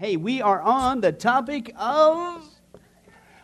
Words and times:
Hey, 0.00 0.16
we 0.16 0.40
are 0.40 0.62
on 0.62 1.00
the 1.00 1.10
topic 1.10 1.74
of 1.76 2.48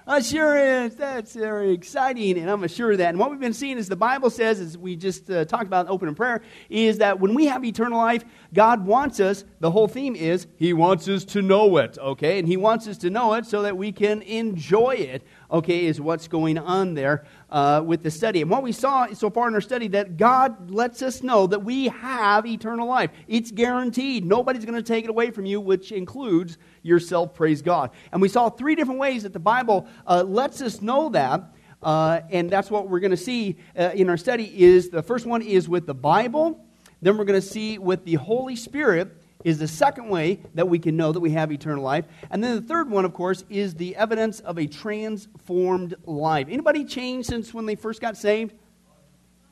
assurance. 0.07 0.95
That's 0.95 1.35
very 1.35 1.73
exciting, 1.73 2.39
and 2.39 2.49
I'm 2.49 2.63
assured 2.63 2.93
of 2.93 2.99
that. 2.99 3.09
And 3.09 3.19
what 3.19 3.33
we've 3.33 3.41
been 3.41 3.53
seeing 3.53 3.77
is 3.77 3.89
the 3.89 3.97
Bible 3.97 4.31
says, 4.31 4.61
as 4.61 4.79
we 4.79 4.95
just 4.95 5.29
uh, 5.29 5.47
talked 5.47 5.67
about 5.67 5.87
in 5.87 5.91
open 5.91 6.15
prayer, 6.15 6.43
is 6.71 6.99
that 6.99 7.19
when 7.19 7.35
we 7.35 7.47
have 7.47 7.65
eternal 7.65 7.99
life, 7.99 8.25
God 8.53 8.87
wants 8.87 9.19
us, 9.19 9.45
the 9.59 9.73
whole 9.73 9.89
theme 9.89 10.15
is, 10.15 10.47
He 10.57 10.73
wants 10.73 11.09
us 11.09 11.25
to 11.25 11.43
know 11.43 11.77
it, 11.79 11.99
okay? 11.99 12.39
And 12.39 12.47
He 12.47 12.57
wants 12.57 12.87
us 12.87 12.99
to 12.99 13.11
know 13.11 13.35
it 13.35 13.47
so 13.47 13.63
that 13.63 13.77
we 13.77 13.91
can 13.91 14.23
enjoy 14.23 14.95
it, 14.95 15.25
okay, 15.55 15.87
is 15.87 16.01
what's 16.01 16.27
going 16.27 16.59
on 16.59 16.95
there 16.95 17.25
uh, 17.49 17.81
with 17.85 18.03
the 18.03 18.11
study. 18.11 18.43
And 18.43 18.51
what 18.51 18.65
we 18.65 18.73
saw 18.73 19.07
so 19.15 19.31
far 19.31 19.47
in 19.47 19.55
our 19.55 19.61
study, 19.61 19.87
that 19.89 20.17
God 20.17 20.69
lets 20.69 21.01
us 21.01 21.23
know 21.23 21.47
that 21.47 21.61
we 21.61 21.87
have 21.87 22.45
eternal 22.45 22.89
life. 22.89 23.11
It's 23.29 23.53
guaranteed. 23.53 24.25
Nobody's 24.25 24.65
going 24.65 24.75
to 24.75 24.83
take 24.83 25.05
it 25.05 25.11
away 25.11 25.31
from 25.31 25.47
you, 25.47 25.61
which 25.61 25.93
includes 25.93 26.59
yourself, 26.83 27.35
praise 27.35 27.63
God. 27.63 27.93
And 28.11 28.21
we 28.21 28.29
saw 28.29 28.51
three 28.51 28.75
different 28.75 28.99
ways 28.99 29.23
that 29.23 29.33
the 29.33 29.39
Bible 29.39 29.87
uh, 30.09 30.25
lets 30.25 30.61
us 30.61 30.83
know 30.83 31.09
that. 31.11 31.55
Uh, 31.81 32.23
and 32.31 32.51
that's 32.51 32.69
what 32.69 32.89
we're 32.89 33.01
going 33.01 33.13
to 33.13 33.17
see 33.17 33.57
uh, 33.79 33.91
in 33.95 34.11
our 34.11 34.17
study 34.17 34.61
is 34.61 34.89
the 34.89 35.03
first 35.03 35.25
one 35.25 35.43
is 35.43 35.69
with 35.69 35.87
the 35.87 35.93
bible 35.93 36.65
then 37.03 37.19
we're 37.19 37.27
going 37.27 37.39
to 37.39 37.47
see 37.47 37.77
with 37.77 38.07
the 38.07 38.15
holy 38.15 38.57
spirit 38.57 39.21
is 39.45 39.59
the 39.59 39.69
second 39.69 40.09
way 40.09 40.41
that 40.55 40.67
we 40.67 40.79
can 40.79 40.97
know 40.97 41.13
that 41.13 41.21
we 41.21 41.31
have 41.31 41.53
eternal 41.53 41.85
life 41.85 42.05
and 42.31 42.43
then 42.43 42.57
the 42.57 42.63
third 42.63 42.91
one 42.91 43.05
of 43.05 43.15
course 43.15 43.45
is 43.49 43.75
the 43.75 43.95
evidence 43.95 44.41
of 44.41 44.59
a 44.59 44.67
transformed 44.67 45.95
life 46.05 46.49
anybody 46.51 46.85
changed 46.85 47.29
since 47.29 47.55
when 47.55 47.67
they 47.67 47.77
first 47.77 48.01
got 48.01 48.17
saved 48.17 48.55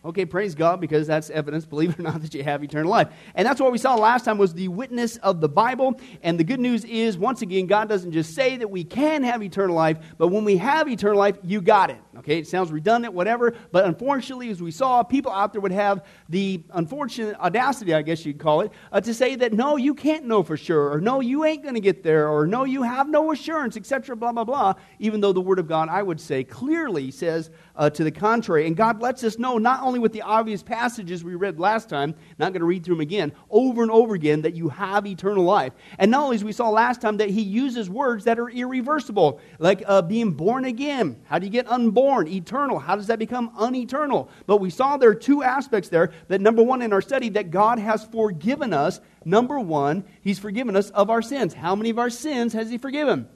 Okay, 0.05 0.27
praise 0.27 0.57
God, 0.57 0.81
because 0.81 1.07
that's 1.07 1.31
evidence, 1.31 1.65
believe 1.65 1.91
it 1.91 1.99
or 2.01 2.03
not, 2.03 2.21
that 2.23 2.35
you 2.35 2.43
have 2.43 2.65
eternal 2.65 2.91
life. 2.91 3.09
And 3.37 3.47
that's 3.47 3.61
what 3.61 3.71
we 3.71 3.79
saw 3.79 3.95
last 3.95 4.25
time 4.25 4.37
was 4.37 4.53
the 4.53 4.67
witness 4.67 5.17
of 5.19 5.41
the 5.41 5.49
Bible. 5.49 6.01
And 6.25 6.41
the 6.41 6.45
good 6.45 6.59
news 6.59 6.85
is, 6.85 7.17
once 7.17 7.41
again, 7.43 7.67
God 7.67 7.89
doesn't 7.89 8.11
just 8.11 8.35
say 8.35 8.57
that 8.57 8.69
we 8.69 8.83
can 8.83 9.23
have 9.23 9.45
eternal 9.45 9.77
life, 9.77 9.99
but 10.19 10.29
when 10.29 10.45
we 10.45 10.57
have 10.57 10.89
eternal 10.89 11.19
life, 11.19 11.39
you 11.45 11.61
got 11.61 11.91
it. 11.91 11.99
Okay, 12.19 12.39
it 12.39 12.47
sounds 12.47 12.71
redundant, 12.71 13.15
whatever, 13.15 13.55
but 13.71 13.87
unfortunately, 13.87 14.51
as 14.51 14.61
we 14.61 14.71
saw, 14.71 15.03
people 15.03 15.33
out 15.33 15.53
there 15.53 15.63
would 15.63 15.73
have 15.73 16.05
the 16.29 16.63
unfortunate 16.75 17.35
audacity, 17.37 17.95
I 17.95 18.03
guess 18.03 18.27
you'd 18.27 18.39
call 18.39 18.61
it, 18.61 18.73
uh, 18.93 19.01
to 19.01 19.15
say 19.15 19.35
that 19.37 19.55
no, 19.55 19.79
you 19.79 19.95
can't 19.95 20.27
know 20.27 20.43
for 20.43 20.59
sure, 20.59 20.93
or 20.93 21.01
no, 21.01 21.21
you 21.21 21.47
ain't 21.47 21.63
going 21.63 21.75
to 21.75 21.81
get 21.81 22.03
there, 22.03 22.29
or 22.29 22.47
no, 22.47 22.65
you 22.65 22.83
have 22.83 23.09
no 23.09 23.33
assurance, 23.33 23.79
etc., 23.79 24.15
blah, 24.15 24.31
blah, 24.31 24.45
blah, 24.45 24.75
even 24.99 25.23
though 25.23 25.33
the 25.33 25.41
Word 25.41 25.59
of 25.59 25.67
God, 25.67 25.89
I 25.89 26.03
would 26.03 26.21
say, 26.21 26.45
clearly 26.45 27.11
says 27.11 27.51
uh, 27.77 27.89
to 27.89 28.05
the 28.05 28.11
contrary. 28.11 28.67
And 28.67 28.77
God 28.77 29.01
lets 29.01 29.25
us 29.25 29.39
know, 29.39 29.57
not 29.57 29.83
only 29.83 29.99
with 29.99 30.13
the 30.13 30.21
obvious 30.21 30.63
passages 30.63 31.25
we 31.25 31.35
read 31.35 31.59
last 31.59 31.89
time, 31.89 32.15
not 32.39 32.53
going 32.53 32.61
to 32.61 32.67
read 32.67 32.85
through 32.85 32.97
them 32.97 33.01
again, 33.01 33.33
over 33.49 33.81
and 33.81 33.91
over 33.91 34.15
again, 34.15 34.43
that 34.43 34.55
you 34.55 34.69
have 34.69 35.07
eternal 35.07 35.45
life. 35.45 35.73
And 35.99 36.11
not 36.11 36.25
only 36.25 36.37
as 36.37 36.45
we 36.45 36.53
saw 36.53 36.69
last 36.69 37.01
time, 37.01 37.17
that 37.17 37.31
He 37.31 37.41
uses 37.41 37.89
words 37.89 38.25
that 38.25 38.39
are 38.39 38.51
irreversible, 38.51 39.41
like 39.59 39.83
uh, 39.87 40.03
being 40.03 40.33
born 40.33 40.67
again. 40.67 41.19
How 41.25 41.39
do 41.39 41.47
you 41.47 41.53
get 41.53 41.67
unborn? 41.69 42.02
Eternal. 42.29 42.79
How 42.79 42.97
does 42.97 43.07
that 43.07 43.19
become 43.19 43.53
uneternal? 43.57 44.29
But 44.47 44.59
we 44.59 44.71
saw 44.71 44.97
there 44.97 45.11
are 45.11 45.15
two 45.15 45.43
aspects 45.43 45.89
there 45.89 46.13
that, 46.29 46.41
number 46.41 46.63
one, 46.63 46.83
in 46.83 46.93
our 46.93 47.03
study, 47.03 47.29
that 47.31 47.51
God 47.51 47.79
has 47.79 48.05
forgiven 48.05 48.73
us. 48.73 49.01
Number 49.25 49.59
one, 49.59 50.05
He's 50.23 50.39
forgiven 50.39 50.77
us 50.77 50.91
of 50.91 51.11
our 51.11 51.23
sins. 51.23 51.55
How 51.55 51.75
many 51.75 51.91
of 51.91 51.99
our 51.99 52.11
sins 52.11 52.53
has 52.53 52.71
He 52.71 52.79
forgiven? 52.79 53.29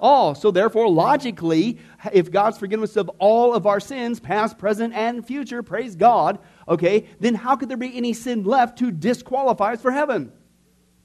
all. 0.00 0.34
So, 0.34 0.50
therefore, 0.50 0.88
logically, 0.88 1.78
if 2.12 2.30
God's 2.30 2.58
forgiven 2.58 2.84
us 2.84 2.96
of 2.96 3.08
all 3.18 3.54
of 3.54 3.66
our 3.66 3.80
sins, 3.80 4.20
past, 4.20 4.58
present, 4.58 4.92
and 4.94 5.26
future, 5.26 5.62
praise 5.62 5.96
God, 5.96 6.38
okay, 6.68 7.06
then 7.20 7.34
how 7.34 7.56
could 7.56 7.70
there 7.70 7.76
be 7.76 7.96
any 7.96 8.12
sin 8.12 8.44
left 8.44 8.78
to 8.78 8.90
disqualify 8.90 9.72
us 9.72 9.82
for 9.82 9.90
heaven? 9.90 10.30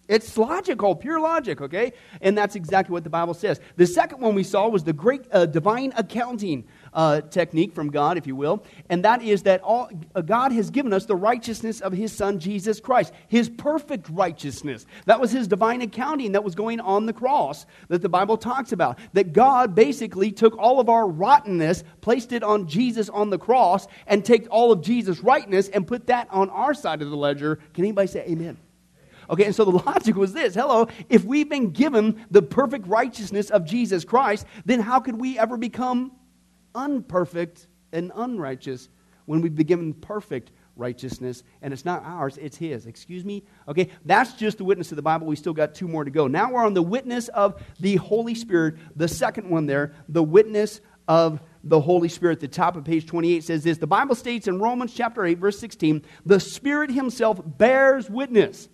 It's 0.10 0.36
logical, 0.38 0.96
pure 0.96 1.20
logic, 1.20 1.62
okay? 1.62 1.94
And 2.20 2.36
that's 2.36 2.56
exactly 2.56 2.94
what 2.94 3.04
the 3.04 3.12
Bible 3.12 3.36
says. 3.36 3.62
The 3.76 3.86
second 3.86 4.22
one 4.22 4.34
we 4.34 4.44
saw 4.44 4.68
was 4.68 4.84
the 4.84 4.92
great 4.92 5.22
uh, 5.32 5.46
divine 5.46 5.94
accounting 5.96 6.68
uh, 6.94 7.22
technique 7.22 7.74
from 7.74 7.90
God, 7.90 8.18
if 8.18 8.28
you 8.28 8.36
will, 8.36 8.64
and 8.90 9.04
that 9.06 9.22
is 9.22 9.44
that 9.44 9.62
all, 9.62 9.90
uh, 10.16 10.22
God 10.22 10.52
has 10.52 10.70
given 10.70 10.94
us 10.94 11.06
the 11.06 11.16
righteousness 11.16 11.82
of 11.82 11.94
His 11.94 12.12
Son, 12.12 12.40
Jesus 12.40 12.80
Christ, 12.80 13.14
His 13.28 13.50
perfect 13.50 14.10
righteousness. 14.10 14.86
That 15.06 15.20
was 15.20 15.32
His 15.32 15.48
divine 15.48 15.82
accounting 15.82 16.34
that 16.34 16.44
was 16.44 16.56
going 16.56 16.80
on 16.80 17.06
the 17.06 17.14
cross 17.14 17.66
that 17.88 18.02
the 18.02 18.10
Bible 18.10 18.38
talks 18.38 18.72
about. 18.72 19.00
That 19.14 19.34
God 19.34 19.76
basically 19.76 20.32
took 20.32 20.58
all 20.58 20.80
of 20.80 20.90
our 20.90 21.08
rottenness, 21.08 21.84
placed 22.02 22.32
it 22.32 22.44
on 22.44 22.68
Jesus 22.68 23.10
on 23.10 23.30
the 23.30 23.40
cross, 23.40 23.88
and 24.08 24.24
take 24.24 24.48
all 24.50 24.72
of 24.72 24.82
Jesus' 24.82 25.20
rightness 25.20 25.70
and 25.70 25.88
put 25.88 26.08
that 26.08 26.28
on 26.32 26.50
our 26.50 26.74
side 26.74 27.02
of 27.02 27.10
the 27.10 27.18
ledger. 27.18 27.58
Can 27.74 27.86
anybody 27.86 28.08
say 28.08 28.26
amen? 28.26 28.58
Okay, 29.30 29.46
and 29.46 29.56
so 29.56 29.64
the 29.66 29.72
logic 29.86 30.16
was 30.16 30.34
this 30.34 30.56
hello, 30.56 30.88
if 31.10 31.24
we've 31.24 31.50
been 31.50 31.72
given 31.72 32.26
the 32.32 32.42
perfect 32.42 32.88
righteousness 32.88 33.50
of 33.50 33.66
Jesus 33.66 34.04
Christ, 34.04 34.46
then 34.66 34.80
how 34.80 35.00
could 35.00 35.20
we 35.20 35.38
ever 35.38 35.58
become 35.58 36.12
unperfect 36.76 37.68
and 37.92 38.12
unrighteous 38.16 38.90
when 39.26 39.42
we've 39.42 39.56
been 39.56 39.68
given 39.68 39.94
perfect 39.94 40.52
righteousness 40.76 41.44
and 41.62 41.74
it's 41.74 41.86
not 41.86 42.04
ours 42.04 42.38
it's 42.38 42.58
his. 42.58 42.86
Excuse 42.86 43.24
me? 43.26 43.44
Okay 43.68 43.90
that's 44.06 44.34
just 44.34 44.58
the 44.58 44.64
witness 44.64 44.92
of 44.92 44.96
the 44.96 45.02
bible. 45.02 45.28
We 45.28 45.36
still 45.36 45.54
got 45.54 45.76
two 45.76 45.88
more 45.88 46.04
to 46.04 46.12
go. 46.12 46.28
Now 46.28 46.52
we're 46.52 46.66
on 46.66 46.74
the 46.74 46.82
witness 46.82 47.28
of 47.28 47.62
the 47.80 47.98
holy 47.98 48.34
spirit 48.34 48.76
the 48.96 49.08
second 49.08 49.50
one 49.50 49.66
there 49.66 49.94
the 50.08 50.24
witness 50.24 50.82
of 51.08 51.42
the 51.64 51.82
holy 51.82 52.08
spirit. 52.08 52.40
The 52.40 52.48
top 52.48 52.76
of 52.76 52.86
page 52.86 53.06
28 53.06 53.44
says 53.44 53.64
this. 53.64 53.78
The 53.78 53.88
bible 53.88 54.16
states 54.16 54.48
in 54.48 54.60
romans 54.60 54.94
chapter 54.94 55.26
8 55.26 55.38
verse 55.38 55.60
16 55.60 56.04
the 56.26 56.40
spirit 56.40 56.90
himself 56.90 57.40
bears 57.44 58.10
witness. 58.10 58.70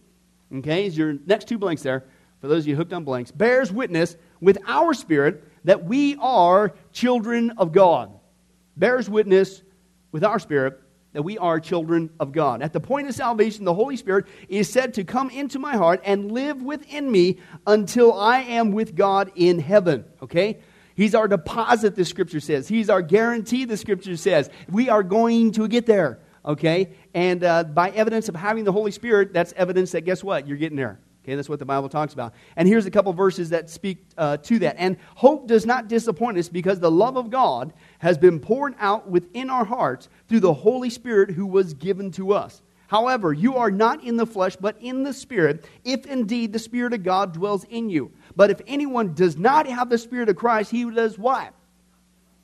Okay 0.56 0.86
is 0.86 0.98
your 0.98 1.14
next 1.26 1.48
two 1.48 1.58
blanks 1.58 1.82
there. 1.82 2.06
For 2.40 2.48
those 2.48 2.64
of 2.64 2.68
you 2.68 2.76
hooked 2.76 2.94
on 2.94 3.04
blanks 3.04 3.32
bears 3.32 3.72
witness 3.72 4.16
with 4.40 4.58
our 4.68 4.94
spirit 4.94 5.44
that 5.66 5.84
we 5.84 6.16
are 6.16 6.74
children 6.94 7.52
of 7.58 7.72
God. 7.72 8.12
Bears 8.78 9.10
witness 9.10 9.62
with 10.12 10.24
our 10.24 10.40
spirit 10.40 10.80
that 11.16 11.24
we 11.24 11.38
are 11.38 11.62
children 11.62 12.10
of 12.20 12.34
God. 12.34 12.62
At 12.62 12.74
the 12.74 12.82
point 12.82 13.08
of 13.08 13.16
salvation, 13.16 13.64
the 13.64 13.74
Holy 13.74 13.96
Spirit 13.96 14.26
is 14.50 14.70
said 14.70 14.96
to 14.96 15.06
come 15.06 15.30
into 15.30 15.60
my 15.60 15.78
heart 15.78 16.02
and 16.04 16.30
live 16.30 16.62
within 16.62 17.10
me 17.10 17.38
until 17.66 18.12
I 18.12 18.40
am 18.42 18.74
with 18.74 18.96
God 18.96 19.32
in 19.36 19.60
heaven. 19.60 20.04
Okay? 20.22 20.60
He's 20.94 21.16
our 21.16 21.30
deposit, 21.30 21.96
the 21.96 22.04
scripture 22.04 22.42
says. 22.42 22.68
He's 22.68 22.90
our 22.90 23.02
guarantee, 23.02 23.64
the 23.64 23.78
scripture 23.78 24.18
says. 24.18 24.50
We 24.70 24.90
are 24.90 25.04
going 25.04 25.54
to 25.54 25.70
get 25.70 25.86
there. 25.86 26.20
Okay? 26.46 26.90
And 27.14 27.44
uh, 27.46 27.64
by 27.64 27.92
evidence 27.92 28.28
of 28.28 28.36
having 28.36 28.66
the 28.66 28.74
Holy 28.74 28.92
Spirit, 28.92 29.32
that's 29.32 29.54
evidence 29.56 29.94
that 29.94 30.02
guess 30.02 30.22
what? 30.22 30.48
You're 30.50 30.58
getting 30.58 30.78
there. 30.78 31.00
Okay, 31.26 31.34
that's 31.34 31.50
what 31.50 31.58
the 31.58 31.66
Bible 31.66 31.90
talks 31.90 32.14
about. 32.14 32.36
And 32.56 32.68
here's 32.68 32.86
a 32.86 32.92
couple 32.92 33.12
verses 33.12 33.50
that 33.50 33.68
speak 33.68 33.98
uh, 34.16 34.38
to 34.38 34.60
that. 34.60 34.76
And 34.78 34.96
hope 35.16 35.48
does 35.48 35.66
not 35.66 35.88
disappoint 35.88 36.38
us 36.38 36.50
because 36.50 36.80
the 36.80 36.92
love 36.92 37.18
of 37.18 37.32
God 37.32 37.74
has 37.98 38.16
been 38.16 38.40
poured 38.40 38.76
out 38.78 39.10
within 39.10 39.50
our 39.50 39.66
hearts 39.66 40.08
through 40.30 40.42
the 40.42 40.54
Holy 40.54 40.92
Spirit 40.92 41.32
who 41.32 41.48
was 41.48 41.74
given 41.74 42.12
to 42.12 42.32
us. 42.32 42.62
However, 42.86 43.34
you 43.34 43.56
are 43.56 43.72
not 43.72 44.04
in 44.04 44.18
the 44.18 44.28
flesh, 44.28 44.56
but 44.56 44.78
in 44.80 45.02
the 45.02 45.14
Spirit, 45.14 45.66
if 45.84 46.06
indeed 46.06 46.54
the 46.54 46.60
Spirit 46.60 46.94
of 46.94 47.02
God 47.02 47.34
dwells 47.34 47.64
in 47.64 47.90
you. 47.90 48.12
But 48.36 48.52
if 48.52 48.62
anyone 48.68 49.16
does 49.16 49.36
not 49.36 49.66
have 49.66 49.90
the 49.90 49.98
Spirit 49.98 50.30
of 50.30 50.36
Christ, 50.36 50.70
he 50.70 50.88
does 50.92 51.18
what? 51.18 51.56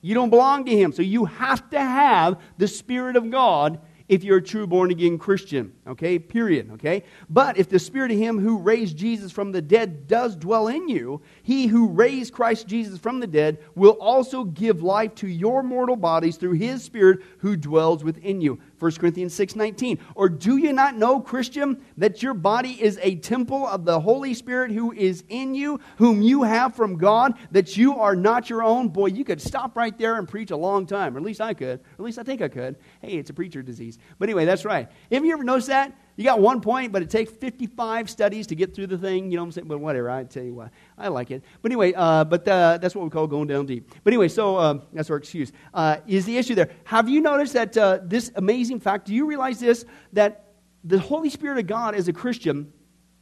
You 0.02 0.16
don't 0.16 0.31
belong 0.31 0.66
to 0.66 0.75
him. 0.75 0.91
So 0.91 1.03
you 1.03 1.25
have 1.25 1.70
to 1.70 1.80
have 1.80 2.41
the 2.58 2.68
Spirit 2.68 3.16
of 3.16 3.30
God 3.30 3.80
if 4.11 4.25
you're 4.25 4.39
a 4.39 4.44
true 4.44 4.67
born 4.67 4.91
again 4.91 5.17
Christian. 5.17 5.72
Okay, 5.88 6.19
period. 6.19 6.69
Okay? 6.73 7.05
But 7.29 7.57
if 7.57 7.69
the 7.69 7.79
Spirit 7.79 8.11
of 8.11 8.17
Him 8.17 8.38
who 8.38 8.57
raised 8.57 8.97
Jesus 8.97 9.31
from 9.31 9.53
the 9.53 9.61
dead 9.61 10.05
does 10.05 10.35
dwell 10.35 10.67
in 10.67 10.89
you, 10.89 11.22
He 11.44 11.66
who 11.66 11.88
raised 11.88 12.33
Christ 12.33 12.67
Jesus 12.67 12.99
from 12.99 13.22
the 13.22 13.25
dead 13.25 13.59
will 13.73 13.97
also 14.01 14.44
give 14.44 14.83
life 14.83 15.16
to 15.16 15.29
your 15.29 15.63
mortal 15.63 15.95
bodies 15.95 16.35
through 16.35 16.53
His 16.53 16.83
Spirit 16.83 17.22
who 17.38 17.55
dwells 17.55 18.03
within 18.03 18.41
you. 18.41 18.59
1 18.81 19.00
Corinthians 19.00 19.34
6:19. 19.36 20.00
Or 20.16 20.28
do 20.28 20.58
you 20.58 20.74
not 20.74 20.97
know, 20.97 21.19
Christian, 21.19 21.81
that 21.97 22.24
your 22.24 22.34
body 22.34 22.81
is 22.81 22.97
a 23.03 23.16
temple 23.16 23.68
of 23.68 23.86
the 23.86 24.00
Holy 24.00 24.34
Spirit 24.34 24.72
who 24.72 24.92
is 24.92 25.24
in 25.30 25.53
you, 25.53 25.80
whom 25.97 26.24
you 26.24 26.44
have 26.44 26.76
from 26.76 26.97
God, 26.97 27.38
that 27.52 27.78
you 27.78 28.00
are 28.00 28.16
not 28.16 28.50
your 28.50 28.64
own? 28.64 28.90
Boy, 28.90 29.08
you 29.08 29.23
could 29.23 29.40
stop 29.40 29.78
right 29.78 29.96
there 29.97 30.16
and 30.16 30.28
preach 30.28 30.50
a 30.50 30.58
long 30.58 30.88
time, 30.88 31.16
or 31.16 31.20
at 31.20 31.23
least 31.23 31.41
I 31.41 31.53
could. 31.53 31.79
Or 31.79 32.00
at 32.00 32.05
least 32.05 32.17
I 32.17 32.23
think 32.23 32.41
I 32.41 32.47
could. 32.47 32.78
Hey, 33.02 33.17
it's 33.17 33.29
a 33.29 33.34
preacher 33.34 33.61
disease. 33.61 34.00
But 34.17 34.29
anyway, 34.29 34.46
that's 34.46 34.66
right. 34.66 34.90
Have 35.11 35.23
you 35.23 35.34
ever 35.34 35.44
noticed 35.44 35.67
that? 35.67 35.96
You 36.22 36.26
got 36.26 36.40
one 36.40 36.62
point, 36.62 36.91
but 36.91 37.02
it 37.02 37.09
takes 37.09 37.32
55 37.32 38.08
studies 38.08 38.46
to 38.46 38.56
get 38.56 38.76
through 38.76 38.85
the 38.85 38.97
thing. 39.00 39.32
You 39.32 39.38
know 39.38 39.41
what 39.41 39.47
I'm 39.47 39.52
saying? 39.53 39.68
But 39.68 39.79
whatever, 39.79 40.08
I 40.08 40.23
tell 40.23 40.44
you 40.44 40.53
what. 40.53 40.70
I 40.96 41.08
like 41.08 41.32
it. 41.32 41.41
But 41.64 41.72
anyway, 41.72 41.94
uh, 41.96 42.26
but 42.26 42.47
uh, 42.47 42.78
that's 42.78 42.94
what 42.94 43.03
we 43.03 43.09
call 43.09 43.26
going 43.26 43.47
down 43.47 43.66
deep. 43.66 43.90
But 44.03 44.14
anyway, 44.14 44.28
so 44.28 44.56
uh, 44.56 44.82
that's 44.94 45.09
our 45.09 45.18
excuse. 45.18 45.52
Uh, 45.73 45.97
is 46.06 46.26
the 46.26 46.38
issue 46.38 46.53
there. 46.53 46.70
Have 46.84 47.09
you 47.09 47.22
noticed 47.22 47.53
that 47.53 47.76
uh, 47.76 48.02
this 48.03 48.32
amazing 48.35 48.82
fact, 48.82 49.08
do 49.08 49.16
you 49.16 49.26
realize 49.26 49.59
this? 49.59 49.84
That 50.14 50.53
the 50.84 51.00
Holy 51.00 51.32
Spirit 51.32 51.58
of 51.58 51.66
God 51.66 51.96
as 51.96 52.08
a 52.08 52.14
Christian 52.14 52.72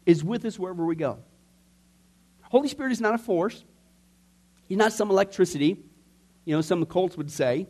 is 0.06 0.22
with 0.22 0.44
us 0.44 0.60
wherever 0.60 0.86
we 0.86 0.98
go. 0.98 1.20
Holy 2.42 2.68
Spirit 2.68 2.92
is 2.92 3.00
not 3.00 3.16
a 3.16 3.18
force. 3.18 3.64
He's 4.68 4.78
not 4.78 4.92
some 4.92 5.10
electricity, 5.10 5.78
you 6.44 6.54
know, 6.54 6.60
some 6.60 6.86
cults 6.86 7.16
would 7.16 7.32
say, 7.32 7.66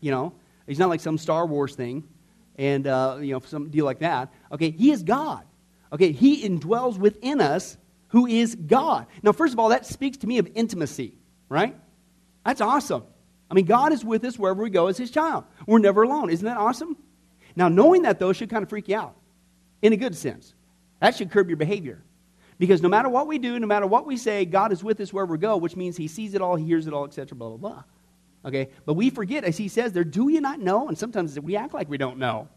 you 0.00 0.10
know. 0.10 0.32
He's 0.66 0.80
not 0.80 0.88
like 0.88 0.98
some 1.00 1.18
Star 1.18 1.46
Wars 1.46 1.76
thing 1.76 2.02
and 2.56 2.86
uh, 2.86 3.18
you 3.20 3.32
know 3.32 3.40
some 3.40 3.70
deal 3.70 3.84
like 3.84 4.00
that. 4.00 4.32
Okay, 4.50 4.70
He 4.70 4.90
is 4.90 5.02
God. 5.02 5.44
Okay, 5.92 6.12
He 6.12 6.46
indwells 6.48 6.98
within 6.98 7.40
us. 7.40 7.76
who 8.08 8.26
is 8.26 8.54
God. 8.54 9.06
Now, 9.22 9.32
first 9.32 9.54
of 9.54 9.58
all, 9.58 9.70
that 9.70 9.86
speaks 9.86 10.18
to 10.18 10.26
me 10.26 10.38
of 10.38 10.46
intimacy, 10.54 11.14
right? 11.48 11.74
That's 12.44 12.60
awesome. 12.60 13.04
I 13.50 13.54
mean, 13.54 13.64
God 13.64 13.92
is 13.92 14.04
with 14.04 14.24
us 14.24 14.38
wherever 14.38 14.62
we 14.62 14.70
go 14.70 14.86
as 14.88 14.96
his 14.98 15.10
child. 15.10 15.44
We're 15.66 15.78
never 15.78 16.02
alone. 16.02 16.30
Isn't 16.30 16.44
that 16.44 16.56
awesome? 16.58 16.96
Now, 17.56 17.68
knowing 17.68 18.02
that, 18.02 18.18
though, 18.18 18.32
should 18.32 18.50
kind 18.50 18.62
of 18.62 18.68
freak 18.68 18.88
you 18.88 18.96
out 18.96 19.14
in 19.82 19.92
a 19.92 19.96
good 19.96 20.16
sense. 20.16 20.54
That 21.00 21.14
should 21.16 21.30
curb 21.30 21.48
your 21.48 21.56
behavior. 21.56 22.02
Because 22.58 22.80
no 22.82 22.88
matter 22.88 23.08
what 23.08 23.26
we 23.26 23.38
do, 23.38 23.58
no 23.58 23.66
matter 23.66 23.86
what 23.86 24.06
we 24.06 24.16
say, 24.16 24.44
God 24.44 24.72
is 24.72 24.84
with 24.84 25.00
us 25.00 25.12
wherever 25.12 25.32
we 25.32 25.38
go, 25.38 25.56
which 25.56 25.76
means 25.76 25.96
he 25.96 26.08
sees 26.08 26.34
it 26.34 26.40
all, 26.40 26.56
he 26.56 26.64
hears 26.64 26.86
it 26.86 26.92
all, 26.92 27.04
etc., 27.04 27.36
blah, 27.36 27.48
blah, 27.48 27.56
blah. 27.56 27.82
Okay? 28.44 28.70
But 28.84 28.94
we 28.94 29.10
forget, 29.10 29.44
as 29.44 29.56
he 29.56 29.68
says 29.68 29.92
there, 29.92 30.04
do 30.04 30.28
you 30.28 30.40
not 30.40 30.60
know? 30.60 30.88
And 30.88 30.98
sometimes 30.98 31.38
we 31.38 31.56
act 31.56 31.74
like 31.74 31.88
we 31.88 31.98
don't 31.98 32.18
know. 32.18 32.48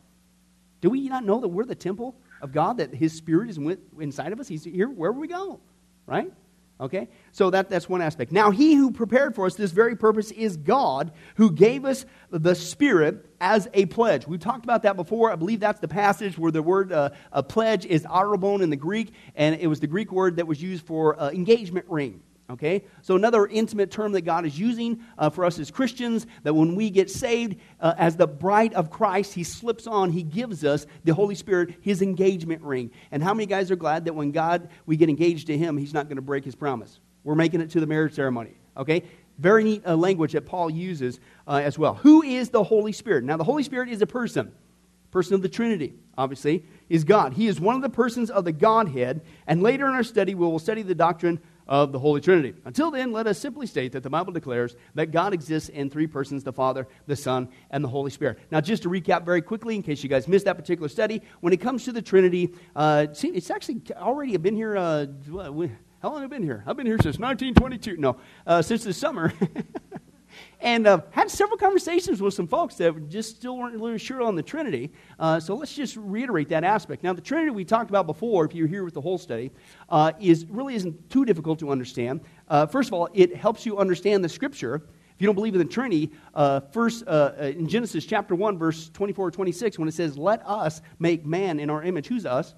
Do 0.81 0.89
we 0.89 1.07
not 1.07 1.23
know 1.23 1.39
that 1.39 1.47
we're 1.47 1.65
the 1.65 1.75
temple 1.75 2.15
of 2.41 2.51
God, 2.51 2.77
that 2.77 2.93
his 2.93 3.13
spirit 3.13 3.49
is 3.49 3.59
inside 3.99 4.31
of 4.33 4.39
us? 4.39 4.47
He's 4.47 4.63
here 4.63 4.89
wherever 4.89 5.19
we 5.19 5.27
go, 5.27 5.59
right? 6.05 6.31
Okay? 6.79 7.07
So 7.31 7.49
that, 7.51 7.69
that's 7.69 7.87
one 7.87 8.01
aspect. 8.01 8.31
Now, 8.31 8.51
he 8.51 8.75
who 8.75 8.91
prepared 8.91 9.33
for 9.33 9.45
us 9.45 9.55
this 9.55 9.71
very 9.71 9.95
purpose 9.95 10.31
is 10.31 10.57
God, 10.57 11.11
who 11.35 11.51
gave 11.51 11.85
us 11.85 12.05
the 12.29 12.53
Spirit 12.53 13.25
as 13.39 13.67
a 13.73 13.85
pledge. 13.85 14.27
We've 14.27 14.39
talked 14.39 14.65
about 14.65 14.83
that 14.83 14.95
before. 14.95 15.31
I 15.31 15.35
believe 15.35 15.59
that's 15.59 15.79
the 15.79 15.87
passage 15.87 16.37
where 16.37 16.51
the 16.51 16.61
word 16.61 16.91
uh, 16.91 17.11
a 17.31 17.41
pledge 17.41 17.85
is 17.85 18.03
arrabon 18.03 18.61
in 18.61 18.69
the 18.69 18.75
Greek, 18.75 19.13
and 19.35 19.55
it 19.55 19.67
was 19.67 19.79
the 19.79 19.87
Greek 19.87 20.11
word 20.11 20.35
that 20.35 20.47
was 20.47 20.61
used 20.61 20.85
for 20.85 21.19
uh, 21.19 21.29
engagement 21.29 21.85
ring. 21.89 22.21
Okay? 22.50 22.83
So, 23.01 23.15
another 23.15 23.47
intimate 23.47 23.89
term 23.89 24.12
that 24.12 24.21
God 24.21 24.45
is 24.45 24.57
using 24.57 25.01
uh, 25.18 25.30
for 25.30 25.45
us 25.45 25.57
as 25.57 25.71
Christians, 25.71 26.27
that 26.44 26.53
when 26.53 26.75
we 26.75 26.92
get 26.92 27.09
saved 27.09 27.57
uh, 27.80 27.95
as 27.97 28.15
the 28.15 28.27
bride 28.27 28.74
of 28.75 28.92
Christ, 28.92 29.33
He 29.33 29.44
slips 29.44 29.88
on, 29.88 30.12
He 30.12 30.21
gives 30.21 30.63
us 30.63 30.86
the 31.03 31.13
Holy 31.13 31.36
Spirit, 31.36 31.75
His 31.81 32.01
engagement 32.01 32.62
ring. 32.62 32.92
And 33.12 33.24
how 33.24 33.33
many 33.33 33.47
guys 33.47 33.71
are 33.71 33.75
glad 33.75 34.06
that 34.06 34.13
when 34.13 34.31
God, 34.31 34.69
we 34.86 34.95
get 34.95 35.09
engaged 35.09 35.47
to 35.47 35.57
Him, 35.57 35.77
He's 35.77 35.94
not 35.94 36.07
going 36.07 36.18
to 36.18 36.21
break 36.21 36.45
His 36.45 36.56
promise? 36.56 37.00
We're 37.24 37.36
making 37.36 37.62
it 37.62 37.71
to 37.71 37.80
the 37.80 37.88
marriage 37.88 38.13
ceremony. 38.13 38.53
Okay? 38.77 39.03
Very 39.39 39.63
neat 39.63 39.83
uh, 39.86 39.95
language 39.95 40.33
that 40.33 40.45
Paul 40.45 40.69
uses 40.69 41.19
uh, 41.47 41.62
as 41.63 41.80
well. 41.80 41.95
Who 41.95 42.21
is 42.21 42.50
the 42.50 42.63
Holy 42.63 42.92
Spirit? 42.92 43.24
Now, 43.24 43.38
the 43.38 43.44
Holy 43.44 43.63
Spirit 43.63 43.89
is 43.89 44.03
a 44.03 44.07
person, 44.07 44.51
person 45.09 45.33
of 45.33 45.42
the 45.42 45.50
Trinity, 45.50 45.95
obviously, 46.15 46.63
is 46.89 47.03
God. 47.03 47.33
He 47.33 47.47
is 47.47 47.59
one 47.59 47.75
of 47.75 47.81
the 47.81 47.89
persons 47.89 48.30
of 48.30 48.45
the 48.45 48.51
Godhead. 48.51 49.21
And 49.47 49.63
later 49.63 49.88
in 49.88 49.94
our 49.94 50.03
study, 50.03 50.36
we 50.36 50.45
will 50.45 50.59
study 50.59 50.83
the 50.83 50.95
doctrine 50.95 51.42
of 51.67 51.91
the 51.91 52.00
Holy 52.00 52.21
Trinity. 52.21 52.53
Until 52.65 52.91
then, 52.91 53.12
let 53.12 53.27
us 53.27 53.39
simply 53.39 53.67
state 53.67 53.91
that 53.94 54.03
the 54.03 54.09
Bible 54.09 54.31
declares 54.31 54.75
that 54.94 55.12
God 55.12 55.33
exists 55.33 55.69
in 55.69 55.89
three 55.89 56.07
persons 56.07 56.44
the 56.44 56.53
Father, 56.53 56.88
the 57.07 57.15
Son, 57.15 57.50
and 57.71 57.83
the 57.83 57.88
Holy 57.88 58.12
Spirit. 58.12 58.39
Now, 58.51 58.62
just 58.62 58.83
to 58.83 58.89
recap 58.89 59.25
very 59.25 59.41
quickly, 59.41 59.75
in 59.75 59.83
case 59.83 60.03
you 60.03 60.09
guys 60.09 60.27
missed 60.27 60.45
that 60.45 60.57
particular 60.57 60.89
study, 60.89 61.21
when 61.41 61.53
it 61.53 61.62
comes 61.62 61.85
to 61.85 61.91
the 61.91 62.01
Trinity, 62.01 62.53
uh, 62.75 63.07
see, 63.13 63.29
it's 63.29 63.50
actually 63.50 63.81
already 63.94 64.35
been 64.38 64.56
here. 64.56 64.77
Uh, 64.77 65.07
how 66.01 66.12
long 66.12 66.21
have 66.21 66.31
I 66.31 66.35
been 66.35 66.44
here? 66.44 66.63
I've 66.67 66.77
been 66.77 66.85
here 66.85 66.97
since 66.97 67.17
1922. 67.17 67.97
No, 67.97 68.18
uh, 68.45 68.61
since 68.61 68.83
the 68.83 68.94
summer. 68.94 69.33
and 70.61 70.87
uh, 70.87 71.01
had 71.11 71.29
several 71.29 71.57
conversations 71.57 72.21
with 72.21 72.33
some 72.33 72.47
folks 72.47 72.75
that 72.75 73.09
just 73.09 73.35
still 73.35 73.57
weren't 73.57 73.75
really 73.75 73.97
sure 73.97 74.21
on 74.21 74.35
the 74.35 74.43
Trinity. 74.43 74.91
Uh, 75.19 75.39
so 75.39 75.55
let's 75.55 75.73
just 75.73 75.97
reiterate 75.97 76.49
that 76.49 76.63
aspect. 76.63 77.03
Now, 77.03 77.13
the 77.13 77.21
Trinity 77.21 77.51
we 77.51 77.65
talked 77.65 77.89
about 77.89 78.07
before, 78.07 78.45
if 78.45 78.55
you're 78.55 78.67
here 78.67 78.83
with 78.83 78.93
the 78.93 79.01
whole 79.01 79.17
study, 79.17 79.51
uh, 79.89 80.13
is 80.19 80.45
really 80.45 80.75
isn't 80.75 81.09
too 81.09 81.25
difficult 81.25 81.59
to 81.59 81.71
understand. 81.71 82.21
Uh, 82.49 82.65
first 82.65 82.89
of 82.89 82.93
all, 82.93 83.09
it 83.13 83.35
helps 83.35 83.65
you 83.65 83.77
understand 83.77 84.23
the 84.23 84.29
Scripture. 84.29 84.75
If 85.15 85.21
you 85.21 85.27
don't 85.27 85.35
believe 85.35 85.53
in 85.53 85.59
the 85.59 85.65
Trinity, 85.65 86.11
uh, 86.33 86.59
first 86.59 87.07
uh, 87.07 87.31
in 87.39 87.67
Genesis 87.67 88.05
chapter 88.05 88.35
1, 88.35 88.57
verse 88.57 88.89
24 88.89 89.31
26, 89.31 89.79
when 89.79 89.87
it 89.87 89.93
says, 89.93 90.17
Let 90.17 90.45
us 90.45 90.81
make 90.99 91.25
man 91.25 91.59
in 91.59 91.69
our 91.69 91.83
image, 91.83 92.07
who's 92.07 92.25
us? 92.25 92.53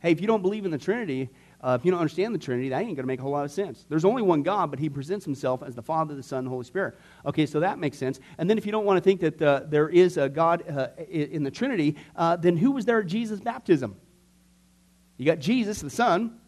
Hey, 0.00 0.12
if 0.12 0.20
you 0.20 0.26
don't 0.26 0.42
believe 0.42 0.64
in 0.64 0.70
the 0.70 0.78
Trinity, 0.78 1.30
uh, 1.60 1.76
if 1.78 1.84
you 1.84 1.90
don't 1.90 2.00
understand 2.00 2.34
the 2.34 2.38
Trinity, 2.38 2.68
that 2.68 2.78
ain't 2.78 2.88
going 2.88 2.96
to 2.96 3.04
make 3.04 3.18
a 3.18 3.22
whole 3.22 3.32
lot 3.32 3.44
of 3.44 3.50
sense. 3.50 3.84
There's 3.88 4.04
only 4.04 4.22
one 4.22 4.42
God, 4.42 4.70
but 4.70 4.78
he 4.78 4.88
presents 4.88 5.24
himself 5.24 5.62
as 5.62 5.74
the 5.74 5.82
Father, 5.82 6.14
the 6.14 6.22
Son, 6.22 6.40
and 6.40 6.46
the 6.46 6.50
Holy 6.50 6.64
Spirit. 6.64 6.96
Okay, 7.24 7.46
so 7.46 7.60
that 7.60 7.78
makes 7.78 7.98
sense. 7.98 8.20
And 8.38 8.48
then 8.48 8.58
if 8.58 8.66
you 8.66 8.72
don't 8.72 8.84
want 8.84 8.98
to 8.98 9.00
think 9.02 9.20
that 9.20 9.42
uh, 9.42 9.62
there 9.66 9.88
is 9.88 10.16
a 10.16 10.28
God 10.28 10.68
uh, 10.68 10.88
in 11.08 11.42
the 11.42 11.50
Trinity, 11.50 11.96
uh, 12.14 12.36
then 12.36 12.56
who 12.56 12.72
was 12.72 12.84
there 12.84 13.00
at 13.00 13.06
Jesus' 13.06 13.40
baptism? 13.40 13.96
You 15.16 15.26
got 15.26 15.38
Jesus, 15.38 15.80
the 15.80 15.90
Son. 15.90 16.38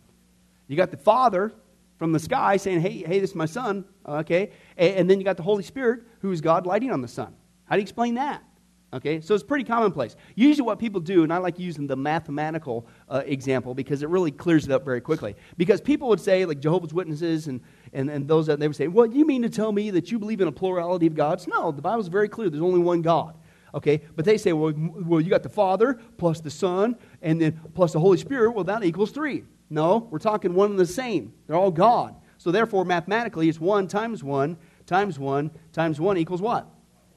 You 0.67 0.77
got 0.77 0.91
the 0.91 0.99
Father 0.99 1.53
from 1.99 2.13
the 2.13 2.19
sky 2.21 2.57
saying, 2.59 2.81
hey, 2.81 3.03
hey, 3.03 3.19
this 3.19 3.31
is 3.31 3.37
my 3.37 3.47
Son. 3.47 3.85
Okay, 4.07 4.51
and, 4.77 4.95
and 4.97 5.11
then 5.11 5.19
you 5.19 5.25
got 5.25 5.37
the 5.37 5.43
Holy 5.43 5.63
Spirit, 5.63 6.03
who 6.21 6.31
is 6.33 6.41
God 6.41 6.67
lighting 6.67 6.91
on 6.91 7.01
the 7.01 7.09
Son. 7.09 7.35
How 7.65 7.77
do 7.77 7.81
you 7.81 7.85
explain 7.85 8.15
that? 8.15 8.43
Okay, 8.91 9.21
so 9.21 9.35
it's 9.35 9.45
pretty 9.45 9.65
commonplace. 9.65 10.17
Usually, 10.35 10.65
what 10.65 10.79
people 10.79 10.99
do, 10.99 11.23
and 11.23 11.31
I 11.31 11.37
like 11.37 11.59
using 11.59 11.87
the 11.87 11.97
mathematical 11.97 12.87
uh, 13.11 13.23
example 13.27 13.75
because 13.75 14.03
it 14.03 14.09
really 14.09 14.31
clears 14.31 14.65
it 14.65 14.71
up 14.71 14.83
very 14.83 15.03
quickly. 15.03 15.37
Because 15.59 15.83
people 15.83 16.09
would 16.09 16.21
say, 16.21 16.47
like 16.47 16.61
Jehovah's 16.61 16.95
Witnesses 16.95 17.49
and, 17.49 17.61
and, 17.93 18.09
and 18.09 18.27
those 18.27 18.47
that 18.47 18.59
they 18.59 18.67
would 18.67 18.77
say, 18.77 18.89
Well, 18.89 19.05
you 19.05 19.27
mean 19.27 19.43
to 19.43 19.51
tell 19.51 19.73
me 19.73 19.91
that 19.91 20.11
you 20.11 20.19
believe 20.19 20.41
in 20.41 20.49
a 20.49 20.53
plurality 20.53 21.07
of 21.07 21.15
gods? 21.15 21.47
No, 21.47 21.71
the 21.71 21.83
Bible's 21.83 22.09
very 22.09 22.31
clear. 22.31 22.49
There's 22.49 22.63
only 22.63 22.81
one 22.81 23.03
God. 23.03 23.37
Okay, 23.75 24.01
but 24.17 24.25
they 24.25 24.39
say, 24.39 24.55
Well, 24.55 24.73
well 24.75 25.21
you 25.21 25.29
got 25.29 25.43
the 25.43 25.51
Father 25.51 26.01
plus 26.17 26.41
the 26.41 26.51
Son 26.51 26.97
and 27.21 27.39
then 27.39 27.61
plus 27.75 27.93
the 27.93 28.01
Holy 28.01 28.17
Spirit. 28.17 28.53
Well, 28.53 28.65
that 28.65 28.83
equals 28.85 29.11
three. 29.11 29.45
No, 29.69 30.09
we're 30.11 30.19
talking 30.19 30.55
one 30.55 30.71
and 30.71 30.79
the 30.79 30.87
same. 30.87 31.35
They're 31.47 31.57
all 31.57 31.71
God. 31.71 32.15
So, 32.39 32.51
therefore, 32.51 32.87
mathematically, 32.87 33.51
it's 33.51 33.61
one 33.61 33.87
times 33.87 34.25
one 34.25 34.57
times 34.87 35.19
one 35.19 35.51
times 35.75 36.01
one 36.01 36.17
equals 36.17 36.41
what? 36.41 36.67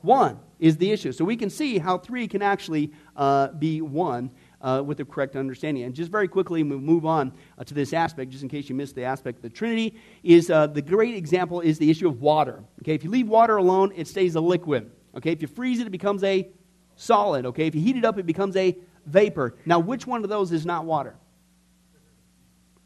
One 0.01 0.39
is 0.61 0.77
the 0.77 0.89
issue. 0.91 1.11
So 1.11 1.25
we 1.25 1.35
can 1.35 1.49
see 1.49 1.79
how 1.79 1.97
three 1.97 2.27
can 2.27 2.41
actually 2.41 2.93
uh, 3.17 3.49
be 3.49 3.81
one 3.81 4.29
uh, 4.61 4.83
with 4.85 4.99
the 4.99 5.05
correct 5.05 5.35
understanding. 5.35 5.83
And 5.83 5.93
just 5.93 6.11
very 6.11 6.27
quickly, 6.27 6.61
we 6.61 6.77
move 6.77 7.05
on 7.05 7.33
uh, 7.57 7.63
to 7.63 7.73
this 7.73 7.93
aspect, 7.93 8.29
just 8.29 8.43
in 8.43 8.47
case 8.47 8.69
you 8.69 8.75
missed 8.75 8.93
the 8.93 9.03
aspect 9.03 9.39
of 9.39 9.41
the 9.41 9.49
Trinity, 9.49 9.99
is 10.23 10.51
uh, 10.51 10.67
the 10.67 10.81
great 10.81 11.15
example 11.15 11.61
is 11.61 11.79
the 11.79 11.89
issue 11.89 12.07
of 12.07 12.21
water. 12.21 12.63
Okay, 12.81 12.93
if 12.93 13.03
you 13.03 13.09
leave 13.09 13.27
water 13.27 13.57
alone, 13.57 13.91
it 13.95 14.07
stays 14.07 14.35
a 14.35 14.39
liquid. 14.39 14.91
Okay, 15.17 15.31
if 15.31 15.41
you 15.41 15.47
freeze 15.47 15.79
it, 15.79 15.87
it 15.87 15.89
becomes 15.89 16.23
a 16.23 16.47
solid. 16.95 17.47
Okay, 17.47 17.65
if 17.65 17.73
you 17.73 17.81
heat 17.81 17.97
it 17.97 18.05
up, 18.05 18.19
it 18.19 18.27
becomes 18.27 18.55
a 18.55 18.77
vapor. 19.07 19.57
Now, 19.65 19.79
which 19.79 20.05
one 20.05 20.23
of 20.23 20.29
those 20.29 20.51
is 20.51 20.63
not 20.63 20.85
water? 20.85 21.15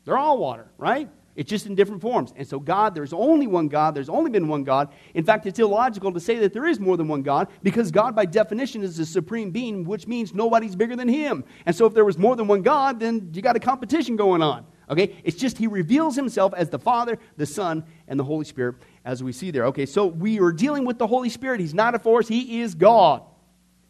They're 0.06 0.18
all 0.18 0.38
water, 0.38 0.72
right? 0.78 1.10
It's 1.36 1.50
just 1.50 1.66
in 1.66 1.76
different 1.76 2.02
forms. 2.02 2.34
And 2.38 2.48
so, 2.48 2.60
God, 2.60 2.96
there's 2.96 3.12
only 3.12 3.46
one 3.46 3.68
God. 3.68 3.94
There's 3.94 4.10
only 4.10 4.32
been 4.32 4.48
one 4.48 4.64
God. 4.64 4.94
In 5.14 5.26
fact, 5.26 5.46
it's 5.46 5.60
illogical 5.60 6.12
to 6.14 6.20
say 6.20 6.38
that 6.40 6.54
there 6.54 6.66
is 6.66 6.80
more 6.80 6.96
than 6.96 7.08
one 7.08 7.24
God 7.24 7.50
because 7.62 7.92
God, 7.92 8.16
by 8.16 8.26
definition, 8.26 8.84
is 8.84 8.98
the 8.98 9.06
supreme 9.06 9.52
being, 9.52 9.84
which 9.84 10.08
means 10.08 10.34
nobody's 10.34 10.76
bigger 10.76 10.96
than 10.96 11.10
Him. 11.10 11.44
And 11.66 11.76
so, 11.76 11.86
if 11.86 11.94
there 11.94 12.06
was 12.06 12.18
more 12.18 12.36
than 12.36 12.48
one 12.48 12.62
God, 12.62 13.00
then 13.00 13.32
you 13.34 13.42
got 13.42 13.56
a 13.56 13.60
competition 13.60 14.16
going 14.16 14.42
on. 14.42 14.66
Okay? 14.90 15.18
It's 15.24 15.38
just 15.38 15.58
He 15.58 15.68
reveals 15.68 16.16
Himself 16.16 16.54
as 16.56 16.70
the 16.70 16.80
Father, 16.80 17.18
the 17.36 17.46
Son, 17.46 17.84
and 18.08 18.20
the 18.20 18.24
Holy 18.24 18.46
Spirit, 18.46 18.76
as 19.04 19.22
we 19.22 19.34
see 19.34 19.52
there. 19.52 19.66
Okay, 19.66 19.86
so 19.86 20.06
we 20.06 20.40
are 20.40 20.52
dealing 20.52 20.86
with 20.86 21.00
the 21.00 21.08
Holy 21.08 21.30
Spirit. 21.30 21.60
He's 21.60 21.74
not 21.74 21.96
a 21.96 22.00
force, 22.00 22.28
He 22.28 22.62
is 22.62 22.76
God. 22.76 23.24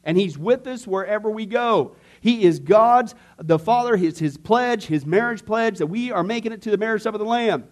And 0.04 0.18
He's 0.18 0.38
with 0.38 0.66
us 0.68 0.88
wherever 0.88 1.30
we 1.30 1.46
go. 1.46 1.96
He 2.26 2.44
is 2.44 2.58
God's, 2.58 3.14
the 3.38 3.60
Father, 3.60 3.96
his, 3.96 4.18
his 4.18 4.36
pledge, 4.36 4.88
his 4.88 5.06
marriage 5.06 5.46
pledge, 5.46 5.78
that 5.78 5.86
we 5.86 6.12
are 6.12 6.24
making 6.24 6.54
it 6.54 6.64
to 6.64 6.72
the 6.72 6.78
marriage 6.78 7.04
supper 7.04 7.18
of 7.18 7.20
the 7.20 7.26
Lamb. 7.26 7.66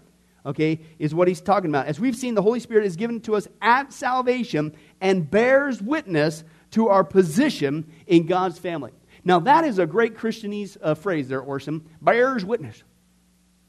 Okay, 0.46 0.80
is 1.00 1.16
what 1.16 1.28
he's 1.28 1.42
talking 1.42 1.72
about. 1.72 1.88
As 1.88 2.00
we've 2.00 2.16
seen, 2.16 2.36
the 2.36 2.42
Holy 2.44 2.60
Spirit 2.60 2.86
is 2.86 2.96
given 2.96 3.20
to 3.22 3.36
us 3.36 3.48
at 3.64 3.92
salvation 3.92 4.76
and 5.02 5.28
bears 5.32 5.82
witness 5.82 6.44
to 6.70 6.90
our 6.90 7.04
position 7.04 7.92
in 8.06 8.28
God's 8.28 8.60
family. 8.60 8.92
Now, 9.24 9.40
that 9.40 9.66
is 9.66 9.80
a 9.80 9.88
great 9.88 10.16
Christianese 10.16 10.78
uh, 10.84 10.94
phrase 10.94 11.30
there, 11.30 11.42
Orson. 11.42 11.90
Bears 12.00 12.46
witness. 12.46 12.84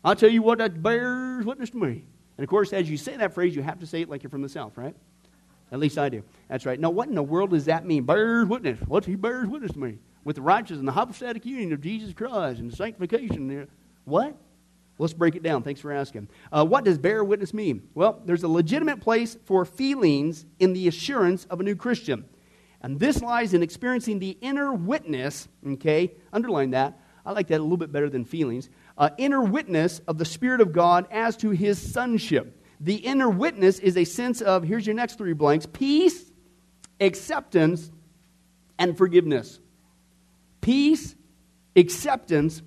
I'll 0.04 0.16
tell 0.16 0.28
you 0.28 0.42
what, 0.42 0.58
that 0.58 0.82
bears 0.82 1.46
witness 1.46 1.70
to 1.70 1.78
me. 1.78 2.04
And 2.36 2.44
of 2.44 2.50
course, 2.50 2.74
as 2.74 2.90
you 2.90 2.98
say 2.98 3.16
that 3.16 3.32
phrase, 3.32 3.56
you 3.56 3.62
have 3.62 3.80
to 3.80 3.86
say 3.86 4.02
it 4.02 4.10
like 4.10 4.22
you're 4.22 4.28
from 4.28 4.42
the 4.42 4.50
South, 4.50 4.76
right? 4.76 4.94
At 5.72 5.78
least 5.78 5.96
I 5.96 6.10
do. 6.10 6.22
That's 6.50 6.66
right. 6.66 6.78
Now, 6.78 6.90
what 6.90 7.08
in 7.08 7.14
the 7.14 7.22
world 7.22 7.52
does 7.52 7.64
that 7.64 7.86
mean? 7.86 8.02
Bears 8.02 8.46
witness. 8.46 8.78
What's 8.86 9.06
he 9.06 9.14
bears 9.14 9.48
witness 9.48 9.72
to 9.72 9.78
me? 9.78 9.96
With 10.24 10.36
the 10.36 10.42
righteous 10.42 10.78
and 10.78 10.88
the 10.88 10.92
hypostatic 10.92 11.44
union 11.44 11.72
of 11.72 11.80
Jesus 11.80 12.12
Christ 12.12 12.60
and 12.60 12.72
sanctification. 12.74 13.68
What? 14.04 14.36
Let's 14.98 15.12
break 15.12 15.34
it 15.34 15.42
down. 15.42 15.62
Thanks 15.62 15.80
for 15.80 15.92
asking. 15.92 16.28
Uh, 16.52 16.64
what 16.64 16.84
does 16.84 16.98
bear 16.98 17.24
witness 17.24 17.52
mean? 17.52 17.88
Well, 17.94 18.22
there's 18.24 18.44
a 18.44 18.48
legitimate 18.48 19.00
place 19.00 19.36
for 19.44 19.64
feelings 19.64 20.46
in 20.60 20.72
the 20.72 20.86
assurance 20.86 21.46
of 21.46 21.60
a 21.60 21.64
new 21.64 21.74
Christian. 21.74 22.24
And 22.80 23.00
this 23.00 23.20
lies 23.20 23.54
in 23.54 23.62
experiencing 23.62 24.18
the 24.18 24.36
inner 24.40 24.72
witness, 24.72 25.48
okay? 25.66 26.12
Underline 26.32 26.70
that. 26.70 27.00
I 27.26 27.32
like 27.32 27.48
that 27.48 27.58
a 27.58 27.62
little 27.62 27.78
bit 27.78 27.90
better 27.90 28.10
than 28.10 28.24
feelings. 28.24 28.68
Uh, 28.96 29.10
inner 29.18 29.42
witness 29.42 30.00
of 30.06 30.18
the 30.18 30.24
Spirit 30.24 30.60
of 30.60 30.72
God 30.72 31.08
as 31.10 31.36
to 31.38 31.50
his 31.50 31.80
sonship. 31.92 32.62
The 32.80 32.96
inner 32.96 33.30
witness 33.30 33.78
is 33.78 33.96
a 33.96 34.04
sense 34.04 34.42
of, 34.42 34.62
here's 34.62 34.86
your 34.86 34.94
next 34.94 35.16
three 35.16 35.32
blanks 35.32 35.66
peace, 35.66 36.30
acceptance, 37.00 37.90
and 38.78 38.96
forgiveness 38.96 39.58
peace, 40.64 41.14
acceptance, 41.76 42.62